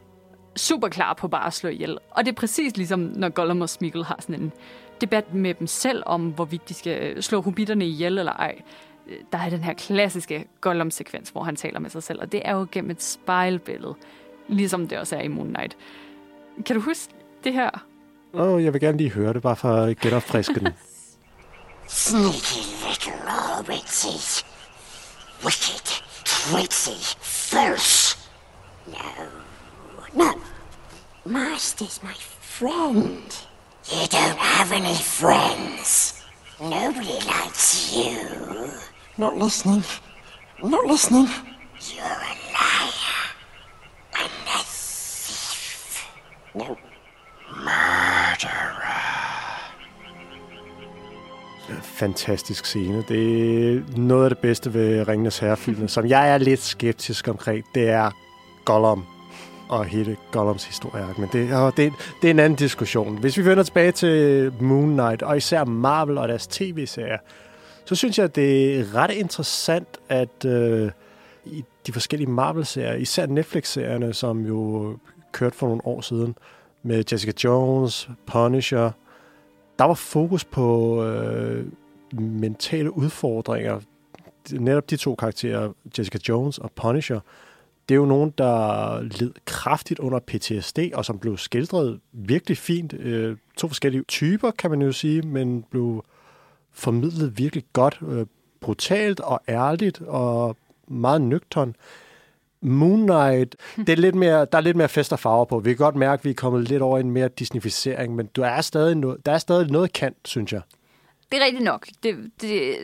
super 0.57 0.89
klar 0.89 1.15
på 1.15 1.29
bare 1.29 1.47
at 1.47 1.55
slå 1.55 1.71
ihjel. 1.71 1.99
Og 2.11 2.25
det 2.25 2.33
er 2.33 2.37
præcis 2.37 2.77
ligesom, 2.77 3.01
når 3.01 3.29
Gollum 3.29 3.61
og 3.61 3.69
Smeagol 3.69 4.05
har 4.05 4.17
sådan 4.21 4.41
en 4.41 4.53
debat 5.01 5.35
med 5.35 5.55
dem 5.55 5.67
selv 5.67 6.03
om, 6.07 6.29
hvorvidt 6.31 6.69
de 6.69 6.75
skal 6.75 7.23
slå 7.23 7.43
hobitterne 7.43 7.87
ihjel 7.87 8.19
eller 8.19 8.33
ej. 8.33 8.63
Der 9.33 9.39
er 9.39 9.51
den 9.51 9.65
her 9.65 9.75
klassiske 9.75 10.45
Gollum-sekvens, 10.61 11.31
hvor 11.31 11.43
han 11.43 11.57
taler 11.57 11.81
med 11.81 11.91
sig 11.91 12.03
selv, 12.03 12.21
og 12.21 12.33
det 12.33 12.43
er 12.45 12.53
jo 12.53 12.67
gennem 12.73 12.91
et 12.91 13.03
spejlbillede, 13.03 13.95
ligesom 14.49 14.89
det 14.89 14.99
også 14.99 15.17
er 15.17 15.21
i 15.21 15.29
Moon 15.29 15.49
Knight. 15.49 15.77
Kan 16.67 16.77
du 16.77 16.83
huske 16.83 17.13
det 17.45 17.53
her? 17.53 17.71
Åh, 18.35 18.53
oh, 18.53 18.65
jeg 18.65 18.73
vil 18.73 18.81
gerne 18.81 18.99
lige 18.99 19.11
høre 19.11 19.33
det, 19.33 19.43
bare 19.43 19.57
for 19.57 19.75
at 19.75 20.01
genopfriske 20.01 20.61
den. 20.61 20.69
Sneaky 21.89 22.87
little 22.89 23.13
Hobbitses. 23.29 24.47
Wicked, 25.45 26.03
tricksy, 26.25 27.17
false. 27.21 28.19
No, 28.87 29.46
no. 30.17 30.35
Master's 31.25 32.03
my 32.03 32.15
friend. 32.59 33.37
You 33.93 34.07
don't 34.09 34.39
have 34.39 34.73
any 34.73 34.95
friends. 34.95 36.23
Nobody 36.61 37.19
likes 37.27 37.95
you. 37.95 38.71
Not 39.19 39.37
listening. 39.37 39.85
Not 40.63 40.87
listening. 40.87 41.29
You're 41.81 42.05
a 42.05 42.35
liar. 42.57 43.25
And 44.19 44.33
a 44.55 44.63
thief. 44.65 46.09
No. 46.55 46.77
Murderer. 47.57 48.87
fantastisk 51.83 52.67
scene. 52.67 53.05
Det 53.09 53.77
er 53.77 53.83
noget 53.97 54.25
af 54.25 54.31
det 54.31 54.39
bedste 54.39 54.75
ved 54.75 55.09
Ringenes 55.09 55.39
Herre-filmen, 55.39 55.89
som 55.89 56.07
jeg 56.07 56.31
er 56.31 56.39
lidt 56.39 56.63
skeptisk 56.63 57.29
omkring. 57.29 57.65
Det 57.75 57.89
er 57.89 58.11
Gollum 58.65 59.05
og 59.69 59.85
hele 59.85 60.17
Gollums 60.33 60.65
historie. 60.65 61.07
Men 61.19 61.29
det, 61.33 61.53
og 61.53 61.77
det, 61.77 61.93
det 62.23 62.29
er 62.29 62.31
en 62.31 62.39
anden 62.39 62.57
diskussion. 62.57 63.19
Hvis 63.19 63.39
vi 63.39 63.45
vender 63.45 63.63
tilbage 63.63 63.93
til 63.93 64.53
Moon 64.61 64.91
Knight, 64.91 65.23
og 65.23 65.37
især 65.37 65.65
Marvel 65.65 66.19
og 66.19 66.29
deres 66.29 66.47
tv-serier, 66.47 67.19
så 67.85 67.95
synes 67.95 68.19
jeg, 68.19 68.37
det 68.37 68.81
er 68.81 68.95
ret 68.95 69.11
interessant, 69.11 69.89
at 70.09 70.45
øh, 70.45 70.91
i 71.45 71.65
de 71.87 71.93
forskellige 71.93 72.31
Marvel-serier, 72.31 72.95
især 72.95 73.27
Netflix-serierne, 73.27 74.13
som 74.15 74.47
jo 74.47 74.97
kørte 75.33 75.57
for 75.57 75.67
nogle 75.67 75.87
år 75.87 76.01
siden, 76.01 76.35
med 76.83 77.05
Jessica 77.13 77.33
Jones, 77.45 78.09
Punisher, 78.27 78.91
der 79.79 79.85
var 79.85 79.95
fokus 79.95 80.45
på 80.45 81.05
øh, 81.05 81.67
mentale 82.13 82.97
udfordringer. 82.97 83.81
Netop 84.53 84.91
de 84.91 84.97
to 84.97 85.15
karakterer, 85.15 85.73
Jessica 85.99 86.19
Jones 86.29 86.59
og 86.59 86.71
Punisher, 86.71 87.21
det 87.89 87.95
er 87.95 87.97
jo 87.97 88.07
nogen, 88.07 88.31
der 88.39 89.01
led 89.03 89.33
kraftigt 89.45 90.01
under 90.01 90.19
PTSD, 90.19 90.79
og 90.95 91.05
som 91.05 91.19
blev 91.19 91.37
skildret 91.37 92.01
virkelig 92.13 92.59
fint. 92.59 92.93
Øh, 92.93 93.37
to 93.57 93.69
forskellige 93.69 94.03
typer, 94.03 94.51
kan 94.51 94.71
man 94.71 94.83
jo 94.83 94.93
sige, 94.93 95.23
men 95.23 95.63
blev 95.71 96.05
formidlet 96.73 97.39
virkelig 97.39 97.65
godt, 97.73 97.99
øh, 98.09 98.27
brutalt 98.61 99.21
og 99.21 99.41
ærligt 99.49 100.01
og 100.01 100.57
meget 100.89 101.21
nøgtern. 101.21 101.77
Moon 102.61 103.03
Knight, 103.03 103.57
det 103.77 103.89
er 103.89 103.97
lidt 103.97 104.15
mere, 104.15 104.47
der 104.53 104.59
er 104.59 104.63
lidt 104.63 104.77
mere 104.77 104.89
fest 104.89 105.13
og 105.13 105.19
farver 105.19 105.45
på. 105.45 105.59
Vi 105.59 105.71
kan 105.71 105.77
godt 105.77 105.97
mærke, 105.97 106.21
at 106.21 106.25
vi 106.25 106.31
er 106.31 106.35
kommet 106.35 106.69
lidt 106.69 106.83
over 106.83 106.99
i 106.99 107.01
en 107.01 107.11
mere 107.11 107.29
Disneyficering, 107.29 108.15
men 108.15 108.27
du 108.27 108.43
er 108.43 108.61
stadig 108.61 108.95
no, 108.95 109.15
der 109.27 109.33
er 109.33 109.39
stadig 109.39 109.71
noget 109.71 109.93
kant, 109.93 110.17
synes 110.25 110.53
jeg. 110.53 110.61
Det 111.33 111.41
er 111.41 111.45
rigtigt 111.45 111.65
nok. 111.65 111.87
Det, 112.03 112.31
det 112.41 112.77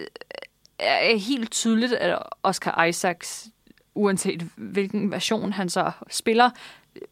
er 0.79 1.17
helt 1.19 1.51
tydeligt, 1.51 1.93
at 1.93 2.19
Oscar 2.43 2.85
Isaacs, 2.85 3.49
uanset 3.95 4.43
hvilken 4.57 5.11
version 5.11 5.53
han 5.53 5.69
så 5.69 5.91
spiller, 6.11 6.51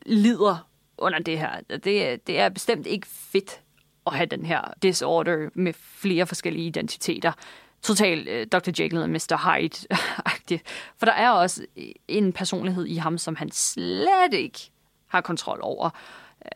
lider 0.06 0.68
under 0.98 1.18
det 1.18 1.38
her. 1.38 1.60
Det, 1.70 2.26
det 2.26 2.38
er 2.38 2.48
bestemt 2.48 2.86
ikke 2.86 3.06
fedt 3.06 3.60
at 4.06 4.16
have 4.16 4.26
den 4.26 4.46
her 4.46 4.60
disorder 4.82 5.48
med 5.54 5.72
flere 5.72 6.26
forskellige 6.26 6.66
identiteter 6.66 7.32
total 7.82 8.40
uh, 8.40 8.46
Dr. 8.52 8.82
Jekyll 8.82 9.02
og 9.02 9.10
Mr. 9.10 9.36
Hyde-agtigt. 9.36 10.62
For 10.98 11.06
der 11.06 11.12
er 11.12 11.30
også 11.30 11.66
en 12.08 12.32
personlighed 12.32 12.86
i 12.86 12.96
ham, 12.96 13.18
som 13.18 13.36
han 13.36 13.50
slet 13.50 14.34
ikke 14.34 14.70
har 15.06 15.20
kontrol 15.20 15.58
over. 15.62 15.90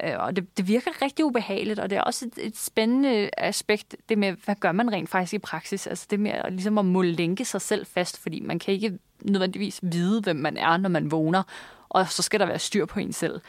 Uh, 0.04 0.24
og 0.24 0.36
det, 0.36 0.58
det 0.58 0.68
virker 0.68 1.02
rigtig 1.02 1.24
ubehageligt, 1.24 1.78
og 1.78 1.90
det 1.90 1.98
er 1.98 2.02
også 2.02 2.26
et, 2.26 2.46
et 2.46 2.56
spændende 2.56 3.30
aspekt, 3.38 3.96
det 4.08 4.18
med, 4.18 4.32
hvad 4.44 4.54
gør 4.60 4.72
man 4.72 4.92
rent 4.92 5.08
faktisk 5.08 5.34
i 5.34 5.38
praksis? 5.38 5.86
Altså 5.86 6.06
det 6.10 6.20
med 6.20 6.30
at, 6.30 6.52
ligesom 6.52 6.78
at 6.78 6.84
må 6.84 7.02
lænke 7.02 7.44
sig 7.44 7.60
selv 7.60 7.86
fast, 7.86 8.22
fordi 8.22 8.40
man 8.40 8.58
kan 8.58 8.74
ikke 8.74 8.98
nødvendigvis 9.22 9.80
vide, 9.82 10.20
hvem 10.20 10.36
man 10.36 10.56
er, 10.56 10.76
når 10.76 10.88
man 10.88 11.10
vågner, 11.10 11.42
og 11.88 12.08
så 12.08 12.22
skal 12.22 12.40
der 12.40 12.46
være 12.46 12.58
styr 12.58 12.86
på 12.86 13.00
en 13.00 13.12
selv. 13.12 13.40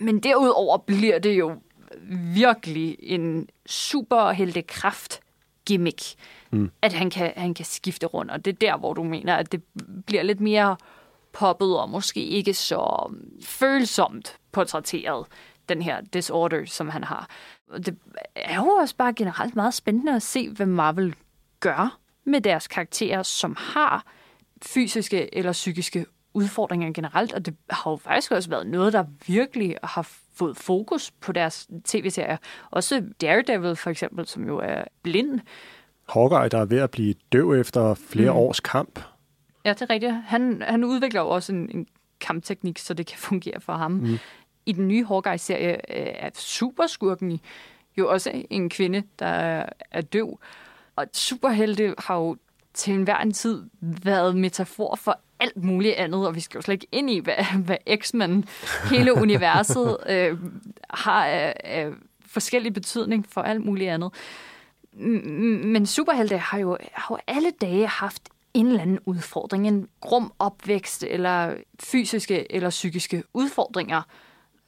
Men 0.00 0.20
derudover 0.20 0.78
bliver 0.78 1.18
det 1.18 1.38
jo 1.38 1.56
virkelig 2.34 2.96
en 3.00 3.48
superheltekraft 3.66 5.20
gimmick 5.64 6.14
mm. 6.52 6.70
at 6.82 6.92
han 6.92 7.10
kan, 7.10 7.32
han 7.36 7.54
kan 7.54 7.64
skifte 7.64 8.06
rundt. 8.06 8.30
Og 8.30 8.44
det 8.44 8.52
er 8.52 8.56
der, 8.56 8.76
hvor 8.76 8.94
du 8.94 9.02
mener, 9.02 9.36
at 9.36 9.52
det 9.52 9.62
bliver 10.06 10.22
lidt 10.22 10.40
mere 10.40 10.76
poppet 11.32 11.78
og 11.78 11.88
måske 11.88 12.24
ikke 12.24 12.54
så 12.54 13.12
følsomt 13.44 14.36
portrætteret, 14.52 15.26
den 15.68 15.82
her 15.82 16.00
disorder, 16.00 16.64
som 16.66 16.88
han 16.88 17.04
har. 17.04 17.28
Det 17.76 17.96
er 18.34 18.56
jo 18.56 18.68
også 18.68 18.96
bare 18.96 19.12
generelt 19.12 19.56
meget 19.56 19.74
spændende 19.74 20.16
at 20.16 20.22
se, 20.22 20.50
hvad 20.50 20.66
Marvel 20.66 21.14
gør 21.60 21.98
med 22.24 22.40
deres 22.40 22.68
karakterer, 22.68 23.22
som 23.22 23.56
har 23.58 24.06
fysiske 24.62 25.34
eller 25.34 25.52
psykiske 25.52 26.06
udfordringer 26.34 26.92
generelt, 26.92 27.32
og 27.32 27.46
det 27.46 27.56
har 27.70 27.90
jo 27.90 27.96
faktisk 27.96 28.32
også 28.32 28.50
været 28.50 28.66
noget, 28.66 28.92
der 28.92 29.04
virkelig 29.26 29.76
har 29.82 30.08
fået 30.34 30.56
fokus 30.56 31.10
på 31.10 31.32
deres 31.32 31.68
tv-serier. 31.84 32.36
Også 32.70 33.04
Daredevil 33.20 33.76
for 33.76 33.90
eksempel, 33.90 34.26
som 34.26 34.46
jo 34.46 34.58
er 34.58 34.84
blind, 35.02 35.40
Hawkeye, 36.08 36.48
der 36.48 36.58
er 36.58 36.64
ved 36.64 36.78
at 36.78 36.90
blive 36.90 37.14
døv 37.32 37.52
efter 37.52 37.94
flere 37.94 38.30
mm. 38.30 38.36
års 38.36 38.60
kamp. 38.60 39.00
Ja, 39.64 39.72
det 39.72 39.82
er 39.82 39.90
rigtigt. 39.90 40.14
Han, 40.24 40.62
han 40.66 40.84
udvikler 40.84 41.20
jo 41.20 41.28
også 41.28 41.52
en, 41.52 41.70
en 41.74 41.86
kampteknik, 42.20 42.78
så 42.78 42.94
det 42.94 43.06
kan 43.06 43.18
fungere 43.28 43.60
for 43.60 43.72
ham. 43.72 43.90
Mm. 43.90 44.18
I 44.66 44.72
den 44.72 44.88
nye 44.88 45.04
Hawkeye-serie 45.04 45.72
øh, 45.72 46.14
er 46.14 46.30
superskurken 46.34 47.40
jo 47.98 48.08
også 48.08 48.44
en 48.50 48.70
kvinde, 48.70 49.02
der 49.18 49.64
er 49.90 50.00
døv. 50.00 50.40
Og 50.96 51.06
superhelte 51.12 51.94
har 51.98 52.16
jo 52.16 52.36
til 52.74 52.94
enhver 52.94 53.18
en 53.18 53.32
tid 53.32 53.62
været 53.80 54.36
metafor 54.36 54.96
for 54.96 55.20
alt 55.40 55.64
muligt 55.64 55.94
andet, 55.94 56.26
og 56.26 56.34
vi 56.34 56.40
skal 56.40 56.58
jo 56.58 56.62
slet 56.62 56.72
ikke 56.72 56.86
ind 56.92 57.10
i, 57.10 57.18
hvad, 57.18 57.34
hvad 57.66 57.96
X-Men, 57.98 58.44
hele 58.90 59.14
universet, 59.22 59.96
øh, 60.08 60.38
har 60.90 61.26
af, 61.26 61.54
af 61.64 61.90
forskellig 62.26 62.74
betydning 62.74 63.26
for 63.28 63.40
alt 63.42 63.64
muligt 63.64 63.90
andet 63.90 64.12
men 64.94 65.86
superhelte 65.86 66.38
har 66.38 66.58
jo, 66.58 66.78
har 66.92 67.14
jo 67.14 67.18
alle 67.26 67.50
dage 67.60 67.86
haft 67.86 68.22
en 68.54 68.66
eller 68.66 68.82
anden 68.82 68.98
udfordring, 69.06 69.68
en 69.68 69.88
grum 70.00 70.32
opvækst 70.38 71.02
eller 71.02 71.54
fysiske 71.80 72.52
eller 72.52 72.70
psykiske 72.70 73.22
udfordringer, 73.34 74.02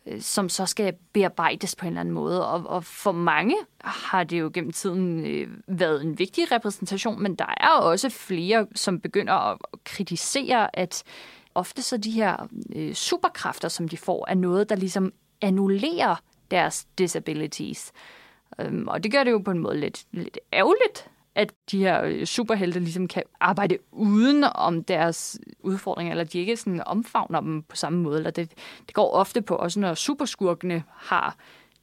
øh, 0.07 0.20
som 0.20 0.49
så 0.49 0.66
skal 0.66 0.95
bearbejdes 1.12 1.76
på 1.76 1.87
en 1.87 1.89
eller 1.89 2.01
anden 2.01 2.14
måde. 2.14 2.49
Og, 2.49 2.66
og 2.66 2.85
for 2.85 3.12
mange 3.12 3.57
har 3.80 4.24
det 4.24 4.41
jo 4.41 4.51
gennem 4.55 4.72
tiden 4.72 5.26
øh, 5.26 5.49
været 5.66 6.03
en 6.03 6.18
vigtig 6.18 6.53
repræsentation, 6.53 7.22
men 7.22 7.35
der 7.35 7.55
er 7.57 7.68
også 7.68 8.09
flere, 8.09 8.66
som 8.74 9.01
begynder 9.01 9.35
at 9.35 9.59
kritisere, 9.85 10.76
at 10.76 11.03
ofte 11.55 11.82
så 11.82 11.97
de 11.97 12.11
her 12.11 12.49
øh, 12.76 12.95
superkræfter, 12.95 13.68
som 13.68 13.89
de 13.89 13.97
får, 13.97 14.26
er 14.28 14.35
noget, 14.35 14.68
der 14.68 14.76
ligesom 14.76 15.12
annullerer 15.41 16.16
deres 16.51 16.87
disabilities. 16.99 17.93
Øhm, 18.61 18.89
og 18.89 19.05
det 19.05 19.12
gør 19.12 19.24
det 19.24 19.30
jo 19.30 19.39
på 19.39 19.51
en 19.51 19.59
måde 19.59 19.80
lidt, 19.80 20.05
lidt 20.12 20.39
ærgerligt, 20.53 21.11
at 21.35 21.53
de 21.70 21.78
her 21.78 22.03
øh, 22.03 22.24
superhelte 22.24 22.80
ligesom 22.80 23.09
kan 23.09 23.22
arbejde 23.41 23.78
uden 23.93 24.45
om 24.55 24.85
deres 24.85 25.39
udfordringer, 25.61 26.12
eller 26.12 26.24
de 26.24 26.39
ikke 26.39 26.57
sådan 26.57 26.82
omfavner 26.87 27.41
dem 27.41 27.62
på 27.62 27.76
samme 27.76 28.03
måde. 28.03 28.16
Eller 28.16 28.30
det, 28.30 28.51
det 28.87 28.95
går 28.95 29.11
ofte 29.11 29.43
på, 29.43 29.55
også 29.55 29.80
når 29.80 29.95
superskurkene 29.95 30.82
har 30.89 31.37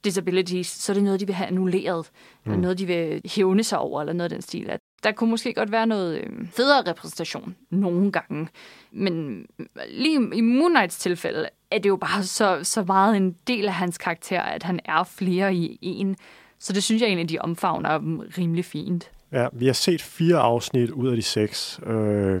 disabilities, 0.04 0.66
så 0.66 0.92
er 0.92 0.94
det 0.94 1.04
noget, 1.04 1.20
de 1.20 1.26
vil 1.26 1.34
have 1.34 1.46
annulleret, 1.46 2.10
mm. 2.44 2.52
eller 2.52 2.62
noget, 2.62 2.78
de 2.78 2.86
vil 2.86 3.20
hævne 3.24 3.64
sig 3.64 3.78
over, 3.78 4.00
eller 4.00 4.12
noget 4.12 4.30
af 4.32 4.36
den 4.36 4.42
stil. 4.42 4.70
At 4.70 4.80
der 5.02 5.12
kunne 5.12 5.30
måske 5.30 5.54
godt 5.54 5.72
være 5.72 5.86
noget 5.86 6.18
øh, 6.18 6.46
federe 6.46 6.90
repræsentation 6.90 7.56
nogle 7.70 8.12
gange. 8.12 8.48
Men 8.92 9.46
lige 9.88 10.14
i 10.34 10.40
Moon 10.40 10.70
Knights 10.70 10.98
tilfælde 10.98 11.48
er 11.70 11.78
det 11.78 11.88
jo 11.88 11.96
bare 11.96 12.22
så, 12.22 12.60
så 12.62 12.84
meget 12.84 13.16
en 13.16 13.36
del 13.46 13.66
af 13.66 13.74
hans 13.74 13.98
karakter, 13.98 14.40
at 14.40 14.62
han 14.62 14.80
er 14.84 15.04
flere 15.04 15.54
i 15.54 15.78
en. 15.82 16.16
Så 16.58 16.72
det 16.72 16.82
synes 16.82 17.02
jeg 17.02 17.06
egentlig, 17.06 17.28
de 17.28 17.38
omfavner 17.38 17.98
dem 17.98 18.18
rimelig 18.18 18.64
fint. 18.64 19.10
Ja, 19.32 19.48
vi 19.52 19.66
har 19.66 19.72
set 19.72 20.02
fire 20.02 20.36
afsnit 20.36 20.90
ud 20.90 21.08
af 21.08 21.16
de 21.16 21.22
seks. 21.22 21.80
Øh, 21.86 22.40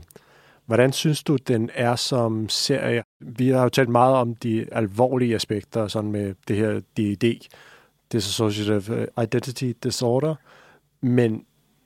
hvordan 0.66 0.92
synes 0.92 1.22
du, 1.22 1.36
den 1.36 1.70
er 1.74 1.96
som 1.96 2.48
serie? 2.48 3.02
Vi 3.20 3.48
har 3.48 3.62
jo 3.62 3.68
talt 3.68 3.88
meget 3.88 4.14
om 4.14 4.34
de 4.34 4.66
alvorlige 4.72 5.34
aspekter, 5.34 5.88
sådan 5.88 6.12
med 6.12 6.34
det 6.48 6.56
her 6.56 6.80
DID, 6.96 7.48
Dissociative 8.12 9.06
Identity 9.22 9.72
Disorder, 9.82 10.34
men 11.00 11.44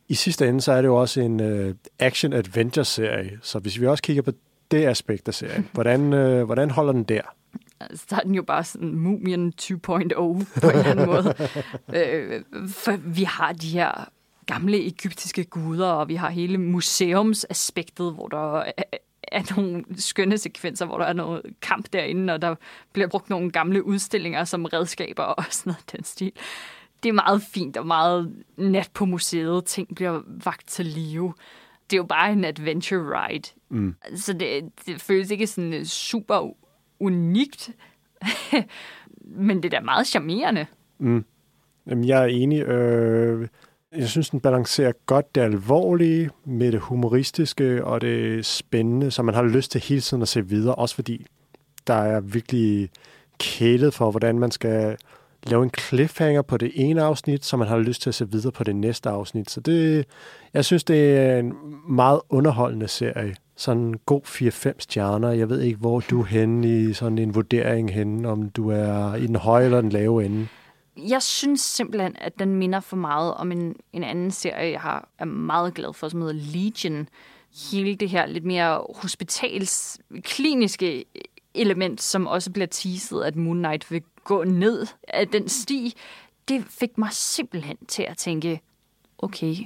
i 0.09 0.15
sidste 0.15 0.49
ende, 0.49 0.61
så 0.61 0.73
er 0.73 0.83
det 0.83 0.89
jo 0.89 0.97
også 0.97 1.21
en 1.21 1.41
uh, 1.41 1.75
action-adventure-serie. 1.99 3.39
Så 3.43 3.59
hvis 3.59 3.81
vi 3.81 3.87
også 3.87 4.03
kigger 4.03 4.23
på 4.23 4.33
det 4.71 4.87
aspekt 4.87 5.29
af 5.29 5.35
serien, 5.35 5.69
hvordan, 5.75 6.13
uh, 6.13 6.43
hvordan 6.43 6.71
holder 6.71 6.93
den 6.93 7.05
der? 7.05 7.23
Der 8.11 8.17
er 8.17 8.21
den 8.21 8.35
jo 8.35 8.43
bare 8.43 8.65
sådan 8.65 8.95
Mumien 8.95 9.53
2.0 9.63 9.77
på 9.77 9.95
en 9.97 10.03
eller 10.03 10.85
anden 10.85 11.07
måde. 11.07 11.35
øh, 11.97 12.43
for 12.69 12.97
vi 12.97 13.23
har 13.23 13.53
de 13.53 13.69
her 13.69 14.09
gamle 14.47 14.87
egyptiske 14.87 15.45
guder, 15.45 15.89
og 15.89 16.09
vi 16.09 16.15
har 16.15 16.31
hele 16.31 16.59
museumsaspektet, 16.59 18.13
hvor 18.13 18.29
der 18.29 18.65
er, 19.23 19.57
nogle 19.57 19.85
skønne 19.97 20.39
sekvenser, 20.39 20.87
hvor 20.87 20.99
der 20.99 21.05
er 21.05 21.13
noget 21.13 21.43
kamp 21.63 21.93
derinde, 21.93 22.33
og 22.33 22.43
der 22.43 22.55
bliver 22.93 23.09
brugt 23.09 23.31
nogle 23.31 23.51
gamle 23.51 23.87
udstillinger 23.87 24.45
som 24.45 24.65
redskaber 24.65 25.23
og 25.23 25.45
sådan 25.51 25.71
noget 25.71 25.93
den 25.93 26.05
stil. 26.05 26.33
Det 27.03 27.09
er 27.09 27.13
meget 27.13 27.43
fint 27.43 27.77
og 27.77 27.87
meget 27.87 28.45
nat 28.57 28.91
på 28.95 29.05
museet. 29.05 29.65
Ting 29.65 29.95
bliver 29.95 30.23
vagt 30.45 30.69
til 30.69 30.87
live. 30.87 31.35
Det 31.91 31.97
er 31.97 32.01
jo 32.01 32.07
bare 32.07 32.33
en 32.33 32.45
adventure 32.45 33.01
ride. 33.01 33.51
Mm. 33.69 33.95
Så 34.15 34.33
det, 34.33 34.71
det 34.87 35.01
føles 35.01 35.31
ikke 35.31 35.47
sådan 35.47 35.85
super 35.85 36.51
unikt, 37.01 37.71
men 39.21 39.57
det 39.57 39.65
er 39.65 39.79
da 39.79 39.85
meget 39.85 40.07
charmerende. 40.07 40.67
Mm. 40.99 41.25
Jamen, 41.87 42.05
jeg 42.05 42.23
er 42.23 42.27
enig. 42.27 42.63
Øh, 42.63 43.49
jeg 43.99 44.09
synes, 44.09 44.31
den 44.31 44.41
balancerer 44.41 44.93
godt 45.07 45.35
det 45.35 45.41
alvorlige 45.41 46.31
med 46.45 46.73
det 46.73 46.81
humoristiske 46.81 47.85
og 47.85 48.01
det 48.01 48.47
spændende, 48.47 49.11
så 49.11 49.23
man 49.23 49.35
har 49.35 49.43
lyst 49.43 49.71
til 49.71 49.81
hele 49.81 50.01
tiden 50.01 50.23
at 50.23 50.29
se 50.29 50.49
videre, 50.49 50.75
også 50.75 50.95
fordi 50.95 51.27
der 51.87 51.95
er 51.95 52.21
virkelig 52.21 52.91
kælet 53.39 53.95
for, 53.95 54.11
hvordan 54.11 54.39
man 54.39 54.51
skal 54.51 54.97
lave 55.47 55.63
en 55.63 55.71
cliffhanger 55.79 56.43
på 56.43 56.57
det 56.57 56.73
ene 56.75 57.03
afsnit, 57.03 57.45
så 57.45 57.57
man 57.57 57.69
har 57.69 57.79
lyst 57.79 58.03
til 58.03 58.11
at 58.11 58.15
se 58.15 58.31
videre 58.31 58.53
på 58.53 58.65
det 58.65 58.77
næste 58.77 59.09
afsnit. 59.09 59.51
Så 59.51 59.61
det, 59.61 60.07
jeg 60.55 60.65
synes, 60.65 60.85
det 60.85 61.17
er 61.17 61.39
en 61.39 61.53
meget 61.89 62.21
underholdende 62.29 62.89
serie. 62.89 63.35
Sådan 63.57 63.83
en 63.83 63.99
god 64.07 64.21
4-5 64.27 64.73
stjerner. 64.79 65.31
Jeg 65.31 65.49
ved 65.49 65.61
ikke, 65.61 65.79
hvor 65.79 66.01
du 66.01 66.21
er 66.21 66.25
henne 66.25 66.69
i 66.69 66.93
sådan 66.93 67.19
en 67.19 67.35
vurdering 67.35 67.93
henne, 67.93 68.29
om 68.29 68.51
du 68.51 68.71
er 68.71 69.15
i 69.15 69.27
den 69.27 69.37
høje 69.37 69.65
eller 69.65 69.81
den 69.81 69.91
lave 69.91 70.25
ende. 70.25 70.47
Jeg 70.97 71.23
synes 71.23 71.61
simpelthen, 71.61 72.17
at 72.19 72.39
den 72.39 72.55
minder 72.55 72.81
for 72.81 72.97
meget 72.97 73.35
om 73.35 73.53
en, 73.53 73.77
en 73.93 74.05
anden 74.05 74.31
serie, 74.31 74.73
jeg 74.73 74.81
har, 74.81 75.09
er 75.19 75.25
meget 75.25 75.75
glad 75.75 75.93
for, 75.93 76.09
som 76.09 76.21
hedder 76.21 76.35
Legion. 76.35 77.09
Hele 77.73 77.95
det 77.95 78.11
her 78.11 78.27
lidt 78.27 78.45
mere 78.45 78.87
hospitalskliniske 78.95 81.05
element, 81.55 82.03
som 82.03 82.27
også 82.27 82.53
bliver 82.53 82.67
teaset, 82.67 83.23
at 83.23 83.37
Moon 83.37 83.59
Knight 83.59 83.91
vil 83.91 84.03
gå 84.25 84.45
ned 84.45 84.87
af 85.09 85.29
den 85.29 85.49
sti, 85.49 85.95
det 86.49 86.65
fik 86.69 86.99
mig 86.99 87.09
simpelthen 87.13 87.77
til 87.89 88.03
at 88.03 88.17
tænke, 88.17 88.61
okay, 89.19 89.57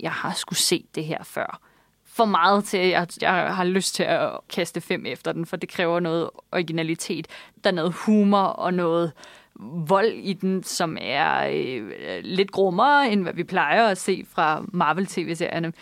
jeg 0.00 0.12
har 0.12 0.32
skulle 0.32 0.58
set 0.58 0.86
det 0.94 1.04
her 1.04 1.24
før. 1.24 1.60
For 2.04 2.24
meget 2.24 2.64
til, 2.64 2.78
at 2.78 3.22
jeg 3.22 3.56
har 3.56 3.64
lyst 3.64 3.94
til 3.94 4.02
at 4.02 4.30
kaste 4.48 4.80
fem 4.80 5.06
efter 5.06 5.32
den, 5.32 5.46
for 5.46 5.56
det 5.56 5.68
kræver 5.68 6.00
noget 6.00 6.30
originalitet. 6.52 7.26
Der 7.64 7.70
er 7.70 7.74
noget 7.74 7.92
humor 7.92 8.42
og 8.42 8.74
noget 8.74 9.12
vold 9.60 10.12
i 10.12 10.32
den, 10.32 10.62
som 10.62 10.96
er 11.00 11.48
øh, 11.52 11.92
lidt 12.22 12.50
grummere, 12.50 13.12
end 13.12 13.22
hvad 13.22 13.32
vi 13.32 13.44
plejer 13.44 13.86
at 13.88 13.98
se 13.98 14.24
fra 14.28 14.64
Marvel-tv-serierne. 14.72 15.72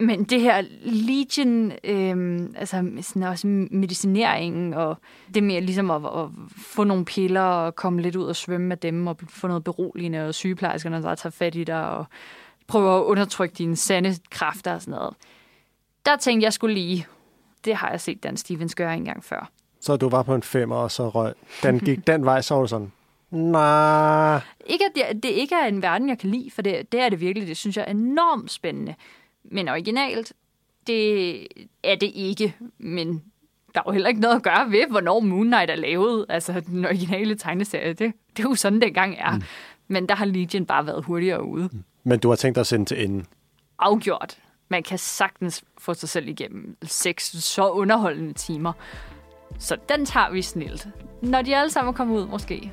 Men 0.00 0.24
det 0.24 0.40
her 0.40 0.62
Legion, 0.82 1.72
øh, 1.84 2.48
altså 2.56 2.90
sådan 3.00 3.22
også 3.22 3.46
medicineringen, 3.70 4.74
og 4.74 4.98
det 5.34 5.42
mere 5.42 5.60
ligesom 5.60 5.90
at, 5.90 6.02
at 6.04 6.28
få 6.56 6.84
nogle 6.84 7.04
piller 7.04 7.40
og 7.40 7.74
komme 7.74 8.02
lidt 8.02 8.16
ud 8.16 8.24
og 8.24 8.36
svømme 8.36 8.66
med 8.66 8.76
dem, 8.76 9.06
og 9.06 9.16
få 9.28 9.48
noget 9.48 9.64
beroligende, 9.64 10.28
og 10.28 10.34
sygeplejerskerne, 10.34 11.02
der 11.02 11.14
tager 11.14 11.30
fat 11.30 11.54
i 11.54 11.64
dig, 11.64 11.90
og 11.90 12.06
prøver 12.66 13.00
at 13.00 13.04
undertrykke 13.04 13.54
dine 13.54 13.76
sande 13.76 14.14
kræfter 14.30 14.74
og 14.74 14.82
sådan 14.82 14.98
noget. 14.98 15.14
Der 16.06 16.16
tænkte 16.16 16.44
jeg 16.44 16.52
skulle 16.52 16.74
lige, 16.74 17.06
det 17.64 17.74
har 17.74 17.90
jeg 17.90 18.00
set 18.00 18.22
Dan 18.22 18.36
Stevens 18.36 18.74
gøre 18.74 18.96
engang 18.96 19.24
før. 19.24 19.50
Så 19.80 19.96
du 19.96 20.08
var 20.08 20.22
på 20.22 20.34
en 20.34 20.42
femmer, 20.42 20.76
og 20.76 20.90
så 20.90 21.08
røg. 21.08 21.34
Den 21.62 21.80
gik 21.80 22.06
den 22.06 22.24
vej, 22.24 22.40
så 22.40 22.54
var 22.54 22.60
du 22.60 22.68
sådan, 22.68 22.92
nej. 23.30 24.40
Ikke 24.66 24.84
at 24.84 24.92
det, 24.94 25.22
det 25.22 25.28
ikke 25.28 25.54
er 25.54 25.66
en 25.66 25.82
verden, 25.82 26.08
jeg 26.08 26.18
kan 26.18 26.30
lide, 26.30 26.50
for 26.50 26.62
det, 26.62 26.92
det 26.92 27.00
er 27.00 27.08
det 27.08 27.20
virkelig. 27.20 27.48
Det 27.48 27.56
synes 27.56 27.76
jeg 27.76 27.84
er 27.86 27.90
enormt 27.90 28.50
spændende. 28.50 28.94
Men 29.44 29.68
originalt, 29.68 30.32
det 30.86 31.40
er 31.84 31.94
det 31.94 32.10
ikke. 32.14 32.56
Men 32.78 33.22
der 33.74 33.80
er 33.80 33.84
jo 33.86 33.92
heller 33.92 34.08
ikke 34.08 34.20
noget 34.20 34.36
at 34.36 34.42
gøre 34.42 34.70
ved, 34.70 34.86
hvornår 34.90 35.20
Moon 35.20 35.46
Knight 35.46 35.70
er 35.70 35.76
lavet. 35.76 36.26
Altså, 36.28 36.60
den 36.60 36.84
originale 36.84 37.34
tegneserie, 37.34 37.92
det, 37.92 38.12
det 38.36 38.44
er 38.44 38.48
jo 38.48 38.54
sådan, 38.54 38.80
det 38.80 38.94
gang 38.94 39.16
er. 39.18 39.34
Mm. 39.36 39.42
Men 39.88 40.08
der 40.08 40.14
har 40.14 40.24
Legion 40.24 40.66
bare 40.66 40.86
været 40.86 41.04
hurtigere 41.04 41.44
ude. 41.44 41.68
Mm. 41.72 41.84
Men 42.04 42.18
du 42.18 42.28
har 42.28 42.36
tænkt 42.36 42.54
dig 42.54 42.60
at 42.60 42.66
sende 42.66 42.84
til 42.84 43.04
enden? 43.04 43.26
Afgjort. 43.78 44.38
Man 44.68 44.82
kan 44.82 44.98
sagtens 44.98 45.64
få 45.78 45.94
sig 45.94 46.08
selv 46.08 46.28
igennem 46.28 46.76
seks 46.82 47.24
så 47.24 47.68
underholdende 47.70 48.32
timer. 48.32 48.72
Så 49.58 49.76
den 49.88 50.06
tager 50.06 50.30
vi 50.30 50.42
snilt. 50.42 50.88
Når 51.22 51.42
de 51.42 51.56
alle 51.56 51.70
sammen 51.70 51.94
kommer 51.94 52.16
ud, 52.16 52.26
måske, 52.26 52.72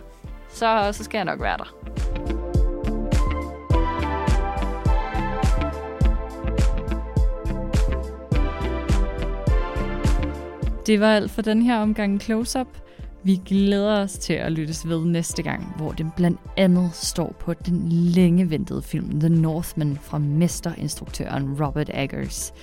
så, 0.49 0.89
så 0.91 1.03
skal 1.03 1.17
jeg 1.17 1.25
nok 1.25 1.41
være 1.41 1.57
der. 1.57 1.97
Det 10.87 10.99
var 10.99 11.13
alt 11.13 11.31
for 11.31 11.41
den 11.41 11.61
her 11.61 11.79
omgang 11.79 12.21
Close-Up. 12.21 12.67
Vi 13.23 13.41
glæder 13.45 14.01
os 14.01 14.13
til 14.13 14.33
at 14.33 14.51
lyttes 14.51 14.87
ved 14.89 15.05
næste 15.05 15.43
gang, 15.43 15.73
hvor 15.77 15.91
den 15.91 16.11
blandt 16.15 16.39
andet 16.57 16.89
står 16.93 17.35
på 17.39 17.53
den 17.53 17.89
længe 17.89 18.49
ventede 18.49 18.81
film 18.81 19.19
The 19.19 19.29
Northman 19.29 19.97
fra 20.01 20.17
mesterinstruktøren 20.17 21.63
Robert 21.63 21.89
Eggers. 21.93 22.53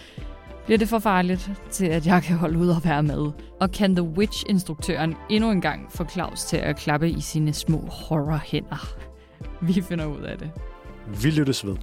Bliver 0.65 0.79
det 0.79 0.89
for 0.89 0.99
farligt 0.99 1.51
til, 1.71 1.87
at 1.87 2.07
jeg 2.07 2.23
kan 2.23 2.37
holde 2.37 2.59
ud 2.59 2.69
og 2.69 2.85
være 2.85 3.03
med? 3.03 3.31
Og 3.61 3.71
kan 3.71 3.97
The 3.97 4.03
Witch-instruktøren 4.03 5.15
endnu 5.31 5.51
en 5.51 5.61
gang 5.61 5.93
få 5.93 6.05
Claus 6.05 6.45
til 6.45 6.57
at 6.57 6.77
klappe 6.77 7.11
i 7.11 7.21
sine 7.21 7.53
små 7.53 7.79
horrorhænder? 7.79 8.97
Vi 9.61 9.81
finder 9.81 10.07
ud 10.07 10.21
af 10.21 10.39
det. 10.39 10.51
Vi 11.23 11.31
lyttes 11.31 11.67
ved. 11.67 11.77